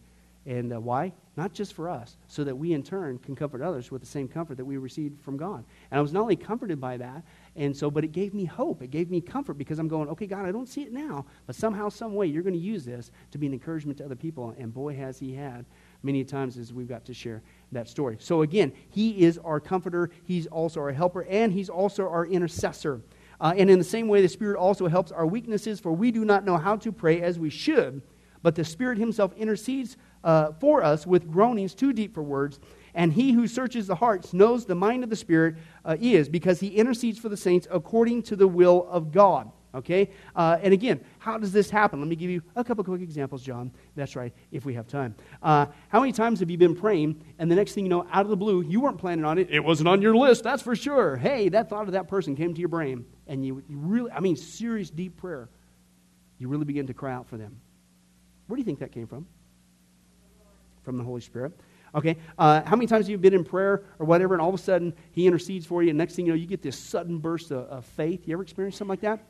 And 0.45 0.73
uh, 0.73 0.79
why? 0.79 1.11
Not 1.37 1.53
just 1.53 1.73
for 1.73 1.89
us, 1.89 2.17
so 2.27 2.43
that 2.43 2.55
we 2.55 2.73
in 2.73 2.83
turn 2.83 3.17
can 3.17 3.35
comfort 3.35 3.61
others 3.61 3.89
with 3.89 4.01
the 4.01 4.07
same 4.07 4.27
comfort 4.27 4.57
that 4.57 4.65
we 4.65 4.77
received 4.77 5.19
from 5.21 5.37
God. 5.37 5.65
And 5.89 5.97
I 5.97 6.01
was 6.01 6.13
not 6.13 6.21
only 6.21 6.35
comforted 6.35 6.79
by 6.79 6.97
that, 6.97 7.23
and 7.55 7.75
so, 7.75 7.89
but 7.89 8.03
it 8.03 8.11
gave 8.11 8.33
me 8.33 8.45
hope. 8.45 8.83
It 8.83 8.91
gave 8.91 9.09
me 9.09 9.21
comfort 9.21 9.55
because 9.55 9.79
I'm 9.79 9.87
going, 9.87 10.07
okay, 10.09 10.27
God, 10.27 10.45
I 10.45 10.51
don't 10.51 10.69
see 10.69 10.83
it 10.83 10.93
now, 10.93 11.25
but 11.47 11.55
somehow, 11.55 11.89
some 11.89 12.13
way, 12.13 12.27
you're 12.27 12.43
going 12.43 12.53
to 12.53 12.59
use 12.59 12.85
this 12.85 13.11
to 13.31 13.39
be 13.39 13.47
an 13.47 13.53
encouragement 13.53 13.97
to 13.97 14.05
other 14.05 14.15
people. 14.15 14.53
And 14.59 14.71
boy, 14.71 14.95
has 14.95 15.17
He 15.17 15.33
had 15.33 15.65
many 16.03 16.23
times 16.23 16.59
as 16.59 16.71
we've 16.71 16.87
got 16.87 17.05
to 17.05 17.13
share 17.13 17.41
that 17.71 17.89
story. 17.89 18.17
So 18.19 18.43
again, 18.43 18.71
He 18.89 19.23
is 19.23 19.39
our 19.39 19.59
comforter. 19.59 20.11
He's 20.25 20.45
also 20.45 20.79
our 20.79 20.91
helper, 20.91 21.23
and 21.23 21.51
He's 21.51 21.69
also 21.69 22.07
our 22.07 22.27
intercessor. 22.27 23.01
Uh, 23.39 23.53
and 23.57 23.69
in 23.69 23.77
the 23.77 23.85
same 23.85 24.07
way, 24.07 24.21
the 24.21 24.29
Spirit 24.29 24.57
also 24.57 24.87
helps 24.87 25.11
our 25.11 25.25
weaknesses, 25.25 25.79
for 25.79 25.91
we 25.91 26.11
do 26.11 26.25
not 26.25 26.45
know 26.45 26.57
how 26.57 26.75
to 26.77 26.91
pray 26.91 27.21
as 27.21 27.37
we 27.37 27.49
should 27.49 28.01
but 28.45 28.53
the 28.53 28.63
Spirit 28.63 28.99
Himself 28.99 29.33
intercedes 29.33 29.97
uh, 30.23 30.51
for 30.59 30.83
us 30.83 31.07
with 31.07 31.31
groanings 31.31 31.73
too 31.73 31.91
deep 31.91 32.13
for 32.13 32.21
words. 32.21 32.59
And 32.93 33.11
He 33.11 33.31
who 33.31 33.47
searches 33.47 33.87
the 33.87 33.95
hearts 33.95 34.35
knows 34.35 34.65
the 34.65 34.75
mind 34.75 35.03
of 35.03 35.09
the 35.09 35.15
Spirit 35.15 35.55
uh, 35.83 35.97
is, 35.99 36.29
because 36.29 36.59
He 36.59 36.67
intercedes 36.67 37.17
for 37.17 37.27
the 37.27 37.35
saints 37.35 37.67
according 37.71 38.21
to 38.21 38.35
the 38.35 38.47
will 38.47 38.87
of 38.87 39.11
God. 39.11 39.51
Okay? 39.75 40.09
Uh, 40.35 40.57
and 40.61 40.73
again, 40.73 41.03
how 41.19 41.37
does 41.37 41.51
this 41.51 41.69
happen? 41.69 41.99
Let 41.99 42.07
me 42.07 42.15
give 42.15 42.29
you 42.29 42.41
a 42.55 42.63
couple 42.63 42.83
quick 42.83 43.01
examples, 43.01 43.43
John. 43.43 43.71
That's 43.95 44.15
right, 44.15 44.33
if 44.51 44.65
we 44.65 44.73
have 44.73 44.87
time. 44.87 45.15
Uh, 45.43 45.67
how 45.89 45.99
many 45.99 46.11
times 46.11 46.39
have 46.39 46.49
you 46.49 46.57
been 46.57 46.75
praying, 46.75 47.21
and 47.37 47.51
the 47.51 47.55
next 47.55 47.73
thing 47.73 47.83
you 47.83 47.89
know, 47.89 48.07
out 48.11 48.21
of 48.21 48.29
the 48.29 48.37
blue, 48.37 48.61
you 48.61 48.79
weren't 48.79 48.97
planning 48.97 49.25
on 49.25 49.37
it. 49.37 49.49
It 49.51 49.63
wasn't 49.63 49.89
on 49.89 50.01
your 50.01 50.15
list, 50.15 50.43
that's 50.43 50.61
for 50.61 50.75
sure. 50.75 51.17
Hey, 51.17 51.49
that 51.49 51.69
thought 51.69 51.87
of 51.87 51.91
that 51.91 52.07
person 52.07 52.35
came 52.35 52.53
to 52.53 52.59
your 52.59 52.69
brain, 52.69 53.05
and 53.27 53.45
you, 53.45 53.63
you 53.67 53.77
really, 53.77 54.11
I 54.11 54.21
mean, 54.21 54.35
serious, 54.35 54.89
deep 54.89 55.17
prayer. 55.17 55.49
You 56.39 56.47
really 56.47 56.65
begin 56.65 56.87
to 56.87 56.93
cry 56.93 57.13
out 57.13 57.27
for 57.27 57.37
them. 57.37 57.59
Where 58.47 58.55
do 58.55 58.61
you 58.61 58.65
think 58.65 58.79
that 58.79 58.91
came 58.91 59.07
from? 59.07 59.27
From 60.83 60.97
the 60.97 61.03
Holy 61.03 61.21
Spirit. 61.21 61.53
Okay, 61.95 62.17
uh, 62.37 62.61
how 62.63 62.75
many 62.75 62.87
times 62.87 63.05
have 63.05 63.09
you 63.09 63.17
been 63.17 63.33
in 63.33 63.45
prayer 63.45 63.83
or 63.99 64.05
whatever, 64.05 64.33
and 64.33 64.41
all 64.41 64.49
of 64.49 64.55
a 64.55 64.57
sudden 64.57 64.93
He 65.11 65.27
intercedes 65.27 65.65
for 65.65 65.81
you, 65.81 65.89
and 65.89 65.97
next 65.97 66.15
thing 66.15 66.25
you 66.25 66.33
know, 66.33 66.37
you 66.37 66.45
get 66.45 66.61
this 66.61 66.77
sudden 66.77 67.19
burst 67.19 67.51
of, 67.51 67.67
of 67.69 67.85
faith? 67.85 68.27
You 68.27 68.33
ever 68.33 68.43
experienced 68.43 68.77
something 68.77 68.89
like 68.89 69.01
that? 69.01 69.21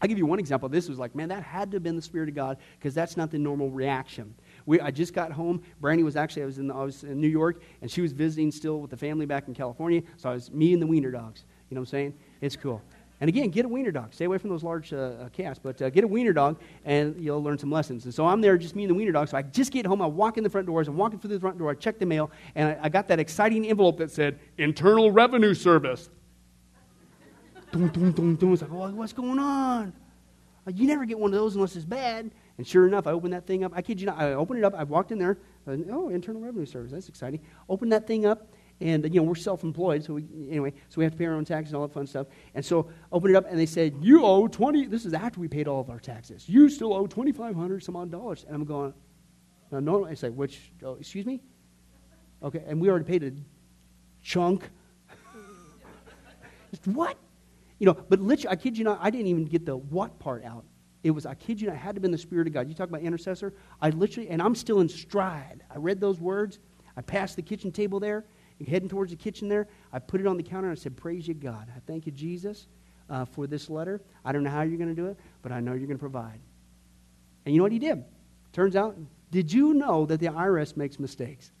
I'll 0.00 0.08
give 0.08 0.18
you 0.18 0.26
one 0.26 0.38
example. 0.38 0.68
This 0.68 0.88
was 0.88 0.98
like, 0.98 1.14
man, 1.14 1.28
that 1.28 1.42
had 1.42 1.70
to 1.72 1.76
have 1.76 1.82
been 1.82 1.96
the 1.96 2.02
Spirit 2.02 2.28
of 2.28 2.34
God 2.34 2.58
because 2.78 2.94
that's 2.94 3.16
not 3.16 3.30
the 3.30 3.38
normal 3.38 3.70
reaction. 3.70 4.34
We, 4.66 4.80
I 4.80 4.90
just 4.90 5.12
got 5.12 5.32
home. 5.32 5.62
Brandy 5.80 6.04
was 6.04 6.16
actually, 6.16 6.42
I 6.42 6.46
was, 6.46 6.58
in, 6.58 6.70
I 6.70 6.84
was 6.84 7.02
in 7.02 7.20
New 7.20 7.28
York, 7.28 7.62
and 7.82 7.90
she 7.90 8.00
was 8.00 8.12
visiting 8.12 8.52
still 8.52 8.80
with 8.80 8.90
the 8.90 8.96
family 8.96 9.26
back 9.26 9.48
in 9.48 9.54
California. 9.54 10.02
So 10.16 10.30
I 10.30 10.34
was 10.34 10.50
me 10.52 10.72
and 10.72 10.80
the 10.80 10.86
Wiener 10.86 11.10
dogs. 11.10 11.44
You 11.68 11.74
know 11.74 11.80
what 11.80 11.88
I'm 11.88 11.90
saying? 11.90 12.14
It's 12.40 12.56
cool. 12.56 12.82
And 13.20 13.28
again, 13.28 13.50
get 13.50 13.64
a 13.64 13.68
wiener 13.68 13.90
dog. 13.90 14.14
Stay 14.14 14.26
away 14.26 14.38
from 14.38 14.50
those 14.50 14.62
large 14.62 14.92
uh, 14.92 14.96
uh, 14.96 15.28
cats, 15.30 15.58
but 15.60 15.80
uh, 15.82 15.90
get 15.90 16.04
a 16.04 16.06
wiener 16.06 16.32
dog 16.32 16.60
and 16.84 17.18
you'll 17.20 17.42
learn 17.42 17.58
some 17.58 17.70
lessons. 17.70 18.04
And 18.04 18.14
so 18.14 18.24
I'm 18.24 18.40
there, 18.40 18.56
just 18.56 18.76
me 18.76 18.84
and 18.84 18.90
the 18.90 18.94
wiener 18.94 19.10
dog. 19.10 19.28
So 19.28 19.36
I 19.36 19.42
just 19.42 19.72
get 19.72 19.84
home. 19.84 20.00
I 20.00 20.06
walk 20.06 20.38
in 20.38 20.44
the 20.44 20.50
front 20.50 20.68
doors. 20.68 20.86
I'm 20.86 20.96
walking 20.96 21.18
through 21.18 21.30
the 21.30 21.40
front 21.40 21.58
door. 21.58 21.70
I 21.70 21.74
check 21.74 21.98
the 21.98 22.06
mail, 22.06 22.30
and 22.54 22.68
I, 22.68 22.78
I 22.84 22.88
got 22.88 23.08
that 23.08 23.18
exciting 23.18 23.66
envelope 23.66 23.98
that 23.98 24.12
said 24.12 24.38
Internal 24.56 25.10
Revenue 25.10 25.52
Service. 25.52 26.10
Dum, 27.72 28.36
dum. 28.36 28.52
It's 28.52 28.62
like, 28.62 28.70
what's 28.70 29.12
going 29.12 29.38
on? 29.38 29.92
Uh, 30.66 30.70
you 30.74 30.86
never 30.86 31.04
get 31.04 31.18
one 31.18 31.32
of 31.32 31.38
those 31.38 31.54
unless 31.54 31.76
it's 31.76 31.84
bad. 31.84 32.30
And 32.58 32.66
sure 32.66 32.86
enough, 32.86 33.06
I 33.06 33.12
opened 33.12 33.32
that 33.32 33.46
thing 33.46 33.64
up. 33.64 33.72
I 33.74 33.82
kid 33.82 34.00
you 34.00 34.06
not. 34.06 34.18
I 34.18 34.32
opened 34.32 34.58
it 34.58 34.64
up. 34.64 34.74
I 34.74 34.84
walked 34.84 35.12
in 35.12 35.18
there. 35.18 35.38
oh, 35.66 36.08
Internal 36.08 36.42
Revenue 36.42 36.66
Service. 36.66 36.92
That's 36.92 37.08
exciting. 37.08 37.40
Opened 37.68 37.92
that 37.92 38.06
thing 38.06 38.26
up 38.26 38.48
and 38.80 39.04
you 39.12 39.20
know 39.20 39.24
we're 39.24 39.34
self-employed 39.34 40.04
so 40.04 40.14
we 40.14 40.24
anyway 40.48 40.72
so 40.88 40.98
we 40.98 41.04
have 41.04 41.12
to 41.12 41.18
pay 41.18 41.26
our 41.26 41.34
own 41.34 41.44
taxes 41.44 41.72
and 41.72 41.80
all 41.80 41.86
that 41.86 41.92
fun 41.92 42.06
stuff 42.06 42.26
and 42.54 42.64
so 42.64 42.88
open 43.10 43.30
it 43.30 43.36
up 43.36 43.44
and 43.48 43.58
they 43.58 43.66
said 43.66 43.94
you 44.00 44.24
owe 44.24 44.46
20 44.46 44.86
this 44.86 45.04
is 45.04 45.14
after 45.14 45.40
we 45.40 45.48
paid 45.48 45.66
all 45.66 45.80
of 45.80 45.90
our 45.90 45.98
taxes 45.98 46.48
you 46.48 46.68
still 46.68 46.92
owe 46.92 47.06
2500 47.06 47.82
some 47.82 47.96
odd 47.96 48.10
dollars 48.10 48.44
and 48.46 48.54
i'm 48.54 48.64
going 48.64 48.94
no 49.72 49.80
no 49.80 50.06
i 50.06 50.14
say 50.14 50.28
which 50.28 50.70
oh, 50.84 50.94
excuse 50.94 51.26
me 51.26 51.40
okay 52.42 52.62
and 52.66 52.80
we 52.80 52.88
already 52.88 53.04
paid 53.04 53.24
a 53.24 53.32
chunk 54.22 54.70
what 56.84 57.16
you 57.78 57.86
know 57.86 57.94
but 57.94 58.20
literally 58.20 58.52
i 58.52 58.56
kid 58.56 58.76
you 58.76 58.84
not 58.84 58.98
i 59.02 59.10
didn't 59.10 59.26
even 59.26 59.44
get 59.44 59.64
the 59.66 59.76
what 59.76 60.18
part 60.18 60.44
out 60.44 60.64
it 61.02 61.10
was 61.10 61.26
i 61.26 61.34
kid 61.34 61.60
you 61.60 61.66
not 61.68 61.74
it 61.74 61.78
had 61.78 61.94
to 61.94 61.96
have 61.96 62.02
been 62.02 62.10
the 62.10 62.18
spirit 62.18 62.46
of 62.46 62.52
god 62.52 62.68
you 62.68 62.74
talk 62.74 62.88
about 62.88 63.02
intercessor 63.02 63.54
i 63.80 63.90
literally 63.90 64.28
and 64.28 64.42
i'm 64.42 64.54
still 64.54 64.80
in 64.80 64.88
stride 64.88 65.62
i 65.70 65.76
read 65.76 66.00
those 66.00 66.20
words 66.20 66.58
i 66.96 67.00
passed 67.00 67.36
the 67.36 67.42
kitchen 67.42 67.70
table 67.70 68.00
there 68.00 68.24
heading 68.66 68.88
towards 68.88 69.10
the 69.10 69.16
kitchen 69.16 69.48
there, 69.48 69.68
I 69.92 69.98
put 69.98 70.20
it 70.20 70.26
on 70.26 70.36
the 70.36 70.42
counter 70.42 70.68
and 70.68 70.78
I 70.78 70.80
said, 70.80 70.96
Praise 70.96 71.28
you, 71.28 71.34
God. 71.34 71.68
I 71.74 71.80
thank 71.86 72.06
you, 72.06 72.12
Jesus, 72.12 72.66
uh, 73.08 73.24
for 73.24 73.46
this 73.46 73.70
letter. 73.70 74.00
I 74.24 74.32
don't 74.32 74.42
know 74.42 74.50
how 74.50 74.62
you're 74.62 74.78
going 74.78 74.94
to 74.94 75.00
do 75.00 75.06
it, 75.06 75.18
but 75.42 75.52
I 75.52 75.60
know 75.60 75.72
you're 75.72 75.86
going 75.86 75.98
to 75.98 75.98
provide. 75.98 76.40
And 77.44 77.54
you 77.54 77.58
know 77.58 77.64
what 77.64 77.72
he 77.72 77.78
did? 77.78 78.04
Turns 78.52 78.76
out, 78.76 78.96
did 79.30 79.52
you 79.52 79.74
know 79.74 80.06
that 80.06 80.20
the 80.20 80.26
IRS 80.26 80.76
makes 80.76 80.98
mistakes? 80.98 81.52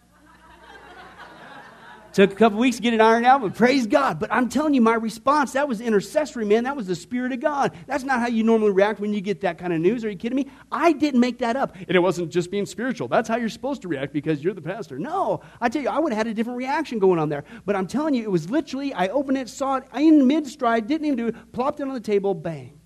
Took 2.12 2.32
a 2.32 2.34
couple 2.34 2.58
weeks 2.58 2.76
to 2.76 2.82
get 2.82 2.94
it 2.94 3.00
ironed 3.00 3.26
out, 3.26 3.42
but 3.42 3.54
praise 3.54 3.86
God. 3.86 4.18
But 4.18 4.32
I'm 4.32 4.48
telling 4.48 4.74
you, 4.74 4.80
my 4.80 4.94
response, 4.94 5.52
that 5.52 5.68
was 5.68 5.80
intercessory, 5.80 6.44
man. 6.44 6.64
That 6.64 6.76
was 6.76 6.86
the 6.86 6.96
Spirit 6.96 7.32
of 7.32 7.40
God. 7.40 7.76
That's 7.86 8.04
not 8.04 8.20
how 8.20 8.28
you 8.28 8.42
normally 8.42 8.72
react 8.72 8.98
when 8.98 9.12
you 9.12 9.20
get 9.20 9.42
that 9.42 9.58
kind 9.58 9.72
of 9.72 9.80
news. 9.80 10.04
Are 10.04 10.10
you 10.10 10.16
kidding 10.16 10.36
me? 10.36 10.50
I 10.72 10.92
didn't 10.92 11.20
make 11.20 11.38
that 11.38 11.56
up. 11.56 11.76
And 11.76 11.90
it 11.90 12.00
wasn't 12.00 12.30
just 12.30 12.50
being 12.50 12.66
spiritual. 12.66 13.08
That's 13.08 13.28
how 13.28 13.36
you're 13.36 13.48
supposed 13.48 13.82
to 13.82 13.88
react 13.88 14.12
because 14.12 14.42
you're 14.42 14.54
the 14.54 14.62
pastor. 14.62 14.98
No, 14.98 15.42
I 15.60 15.68
tell 15.68 15.82
you, 15.82 15.88
I 15.88 15.98
would 15.98 16.12
have 16.12 16.18
had 16.18 16.26
a 16.26 16.34
different 16.34 16.56
reaction 16.56 16.98
going 16.98 17.18
on 17.18 17.28
there. 17.28 17.44
But 17.66 17.76
I'm 17.76 17.86
telling 17.86 18.14
you, 18.14 18.22
it 18.22 18.30
was 18.30 18.50
literally, 18.50 18.92
I 18.94 19.08
opened 19.08 19.38
it, 19.38 19.48
saw 19.48 19.76
it 19.76 19.84
in 19.94 20.26
mid 20.26 20.46
stride, 20.46 20.86
didn't 20.86 21.06
even 21.06 21.16
do 21.16 21.26
it, 21.28 21.52
plopped 21.52 21.80
it 21.80 21.84
on 21.84 21.94
the 21.94 22.00
table, 22.00 22.34
bang. 22.34 22.78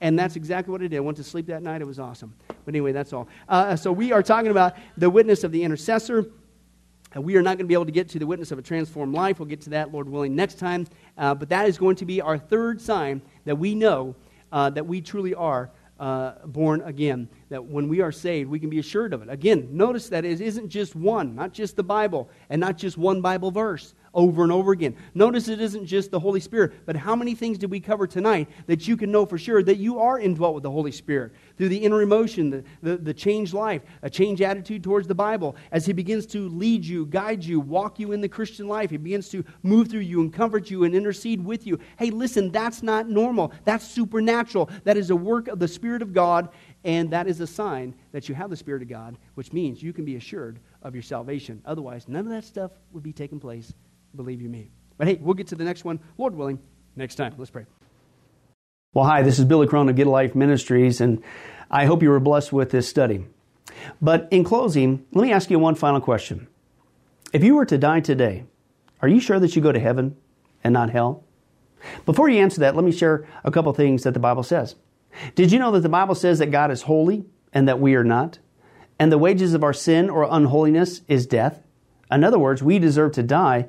And 0.00 0.18
that's 0.18 0.36
exactly 0.36 0.70
what 0.70 0.80
I 0.80 0.86
did. 0.86 0.96
I 0.96 1.00
went 1.00 1.16
to 1.16 1.24
sleep 1.24 1.46
that 1.46 1.62
night. 1.62 1.80
It 1.80 1.86
was 1.86 1.98
awesome. 1.98 2.34
But 2.46 2.68
anyway, 2.68 2.92
that's 2.92 3.12
all. 3.12 3.28
Uh, 3.48 3.74
so 3.74 3.90
we 3.90 4.12
are 4.12 4.22
talking 4.22 4.50
about 4.50 4.76
the 4.96 5.10
witness 5.10 5.42
of 5.42 5.50
the 5.50 5.64
intercessor. 5.64 6.26
Uh, 7.16 7.20
we 7.20 7.36
are 7.36 7.42
not 7.42 7.56
going 7.56 7.64
to 7.66 7.68
be 7.68 7.74
able 7.74 7.86
to 7.86 7.92
get 7.92 8.08
to 8.10 8.18
the 8.18 8.26
witness 8.26 8.52
of 8.52 8.58
a 8.58 8.62
transformed 8.62 9.14
life. 9.14 9.38
We'll 9.38 9.48
get 9.48 9.60
to 9.62 9.70
that, 9.70 9.92
Lord 9.92 10.08
willing, 10.08 10.34
next 10.34 10.58
time. 10.58 10.86
Uh, 11.16 11.34
but 11.34 11.48
that 11.48 11.68
is 11.68 11.78
going 11.78 11.96
to 11.96 12.04
be 12.04 12.20
our 12.20 12.38
third 12.38 12.80
sign 12.80 13.22
that 13.44 13.56
we 13.56 13.74
know 13.74 14.14
uh, 14.52 14.70
that 14.70 14.86
we 14.86 15.00
truly 15.00 15.34
are 15.34 15.70
uh, 15.98 16.32
born 16.46 16.82
again. 16.82 17.28
That 17.48 17.64
when 17.64 17.88
we 17.88 18.00
are 18.00 18.12
saved, 18.12 18.50
we 18.50 18.58
can 18.58 18.70
be 18.70 18.78
assured 18.78 19.12
of 19.12 19.22
it. 19.22 19.28
Again, 19.30 19.68
notice 19.72 20.08
that 20.10 20.24
it 20.24 20.40
isn't 20.40 20.68
just 20.68 20.94
one, 20.94 21.34
not 21.34 21.52
just 21.52 21.76
the 21.76 21.82
Bible, 21.82 22.28
and 22.50 22.60
not 22.60 22.76
just 22.76 22.98
one 22.98 23.20
Bible 23.20 23.50
verse 23.50 23.94
over 24.18 24.42
and 24.42 24.50
over 24.50 24.72
again. 24.72 24.96
Notice 25.14 25.46
it 25.46 25.60
isn't 25.60 25.86
just 25.86 26.10
the 26.10 26.18
Holy 26.18 26.40
Spirit, 26.40 26.84
but 26.84 26.96
how 26.96 27.14
many 27.14 27.36
things 27.36 27.56
did 27.56 27.70
we 27.70 27.78
cover 27.78 28.04
tonight 28.04 28.48
that 28.66 28.88
you 28.88 28.96
can 28.96 29.12
know 29.12 29.24
for 29.24 29.38
sure 29.38 29.62
that 29.62 29.76
you 29.76 30.00
are 30.00 30.18
indwelt 30.18 30.54
with 30.54 30.64
the 30.64 30.70
Holy 30.70 30.90
Spirit? 30.90 31.32
Through 31.56 31.68
the 31.68 31.78
inner 31.78 32.02
emotion, 32.02 32.50
the, 32.50 32.64
the, 32.82 32.96
the 32.96 33.14
changed 33.14 33.54
life, 33.54 33.82
a 34.02 34.10
changed 34.10 34.42
attitude 34.42 34.82
towards 34.82 35.06
the 35.06 35.14
Bible, 35.14 35.54
as 35.70 35.86
He 35.86 35.92
begins 35.92 36.26
to 36.26 36.48
lead 36.48 36.84
you, 36.84 37.06
guide 37.06 37.44
you, 37.44 37.60
walk 37.60 38.00
you 38.00 38.10
in 38.10 38.20
the 38.20 38.28
Christian 38.28 38.66
life, 38.66 38.90
He 38.90 38.96
begins 38.96 39.28
to 39.28 39.44
move 39.62 39.88
through 39.88 40.00
you 40.00 40.20
and 40.20 40.32
comfort 40.32 40.68
you 40.68 40.82
and 40.82 40.96
intercede 40.96 41.42
with 41.42 41.64
you. 41.64 41.78
Hey, 41.96 42.10
listen, 42.10 42.50
that's 42.50 42.82
not 42.82 43.08
normal. 43.08 43.52
That's 43.64 43.86
supernatural. 43.86 44.68
That 44.82 44.96
is 44.96 45.10
a 45.10 45.16
work 45.16 45.46
of 45.46 45.60
the 45.60 45.68
Spirit 45.68 46.02
of 46.02 46.12
God, 46.12 46.48
and 46.82 47.08
that 47.12 47.28
is 47.28 47.38
a 47.38 47.46
sign 47.46 47.94
that 48.10 48.28
you 48.28 48.34
have 48.34 48.50
the 48.50 48.56
Spirit 48.56 48.82
of 48.82 48.88
God, 48.88 49.16
which 49.36 49.52
means 49.52 49.80
you 49.80 49.92
can 49.92 50.04
be 50.04 50.16
assured 50.16 50.58
of 50.82 50.92
your 50.96 51.02
salvation. 51.02 51.62
Otherwise, 51.64 52.08
none 52.08 52.26
of 52.26 52.32
that 52.32 52.44
stuff 52.44 52.72
would 52.92 53.04
be 53.04 53.12
taking 53.12 53.38
place 53.38 53.72
believe 54.14 54.40
you 54.40 54.48
me. 54.48 54.70
But 54.96 55.08
hey, 55.08 55.18
we'll 55.20 55.34
get 55.34 55.48
to 55.48 55.54
the 55.54 55.64
next 55.64 55.84
one, 55.84 56.00
Lord 56.16 56.34
willing, 56.34 56.58
next 56.96 57.14
time. 57.14 57.34
Let's 57.38 57.50
pray. 57.50 57.66
Well, 58.94 59.04
hi, 59.04 59.22
this 59.22 59.38
is 59.38 59.44
Billy 59.44 59.66
Crone 59.66 59.88
of 59.88 59.96
Get 59.96 60.06
Life 60.06 60.34
Ministries, 60.34 61.00
and 61.00 61.22
I 61.70 61.84
hope 61.84 62.02
you 62.02 62.10
were 62.10 62.20
blessed 62.20 62.52
with 62.52 62.70
this 62.70 62.88
study. 62.88 63.26
But 64.00 64.28
in 64.30 64.44
closing, 64.44 65.04
let 65.12 65.22
me 65.22 65.32
ask 65.32 65.50
you 65.50 65.58
one 65.58 65.74
final 65.74 66.00
question. 66.00 66.48
If 67.32 67.44
you 67.44 67.54
were 67.54 67.66
to 67.66 67.78
die 67.78 68.00
today, 68.00 68.44
are 69.00 69.08
you 69.08 69.20
sure 69.20 69.38
that 69.38 69.54
you 69.54 69.62
go 69.62 69.72
to 69.72 69.78
heaven 69.78 70.16
and 70.64 70.72
not 70.72 70.90
hell? 70.90 71.22
Before 72.06 72.28
you 72.28 72.40
answer 72.40 72.60
that, 72.60 72.74
let 72.74 72.84
me 72.84 72.90
share 72.90 73.28
a 73.44 73.50
couple 73.50 73.72
things 73.72 74.02
that 74.02 74.14
the 74.14 74.20
Bible 74.20 74.42
says. 74.42 74.74
Did 75.34 75.52
you 75.52 75.58
know 75.58 75.70
that 75.72 75.80
the 75.80 75.88
Bible 75.88 76.14
says 76.14 76.38
that 76.38 76.50
God 76.50 76.70
is 76.70 76.82
holy 76.82 77.24
and 77.52 77.68
that 77.68 77.80
we 77.80 77.94
are 77.94 78.04
not? 78.04 78.38
And 78.98 79.12
the 79.12 79.18
wages 79.18 79.54
of 79.54 79.62
our 79.62 79.72
sin 79.72 80.10
or 80.10 80.26
unholiness 80.28 81.02
is 81.06 81.26
death? 81.26 81.62
In 82.10 82.24
other 82.24 82.38
words, 82.38 82.62
we 82.62 82.78
deserve 82.78 83.12
to 83.12 83.22
die 83.22 83.68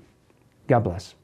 God 0.71 0.85
bless. 0.85 1.20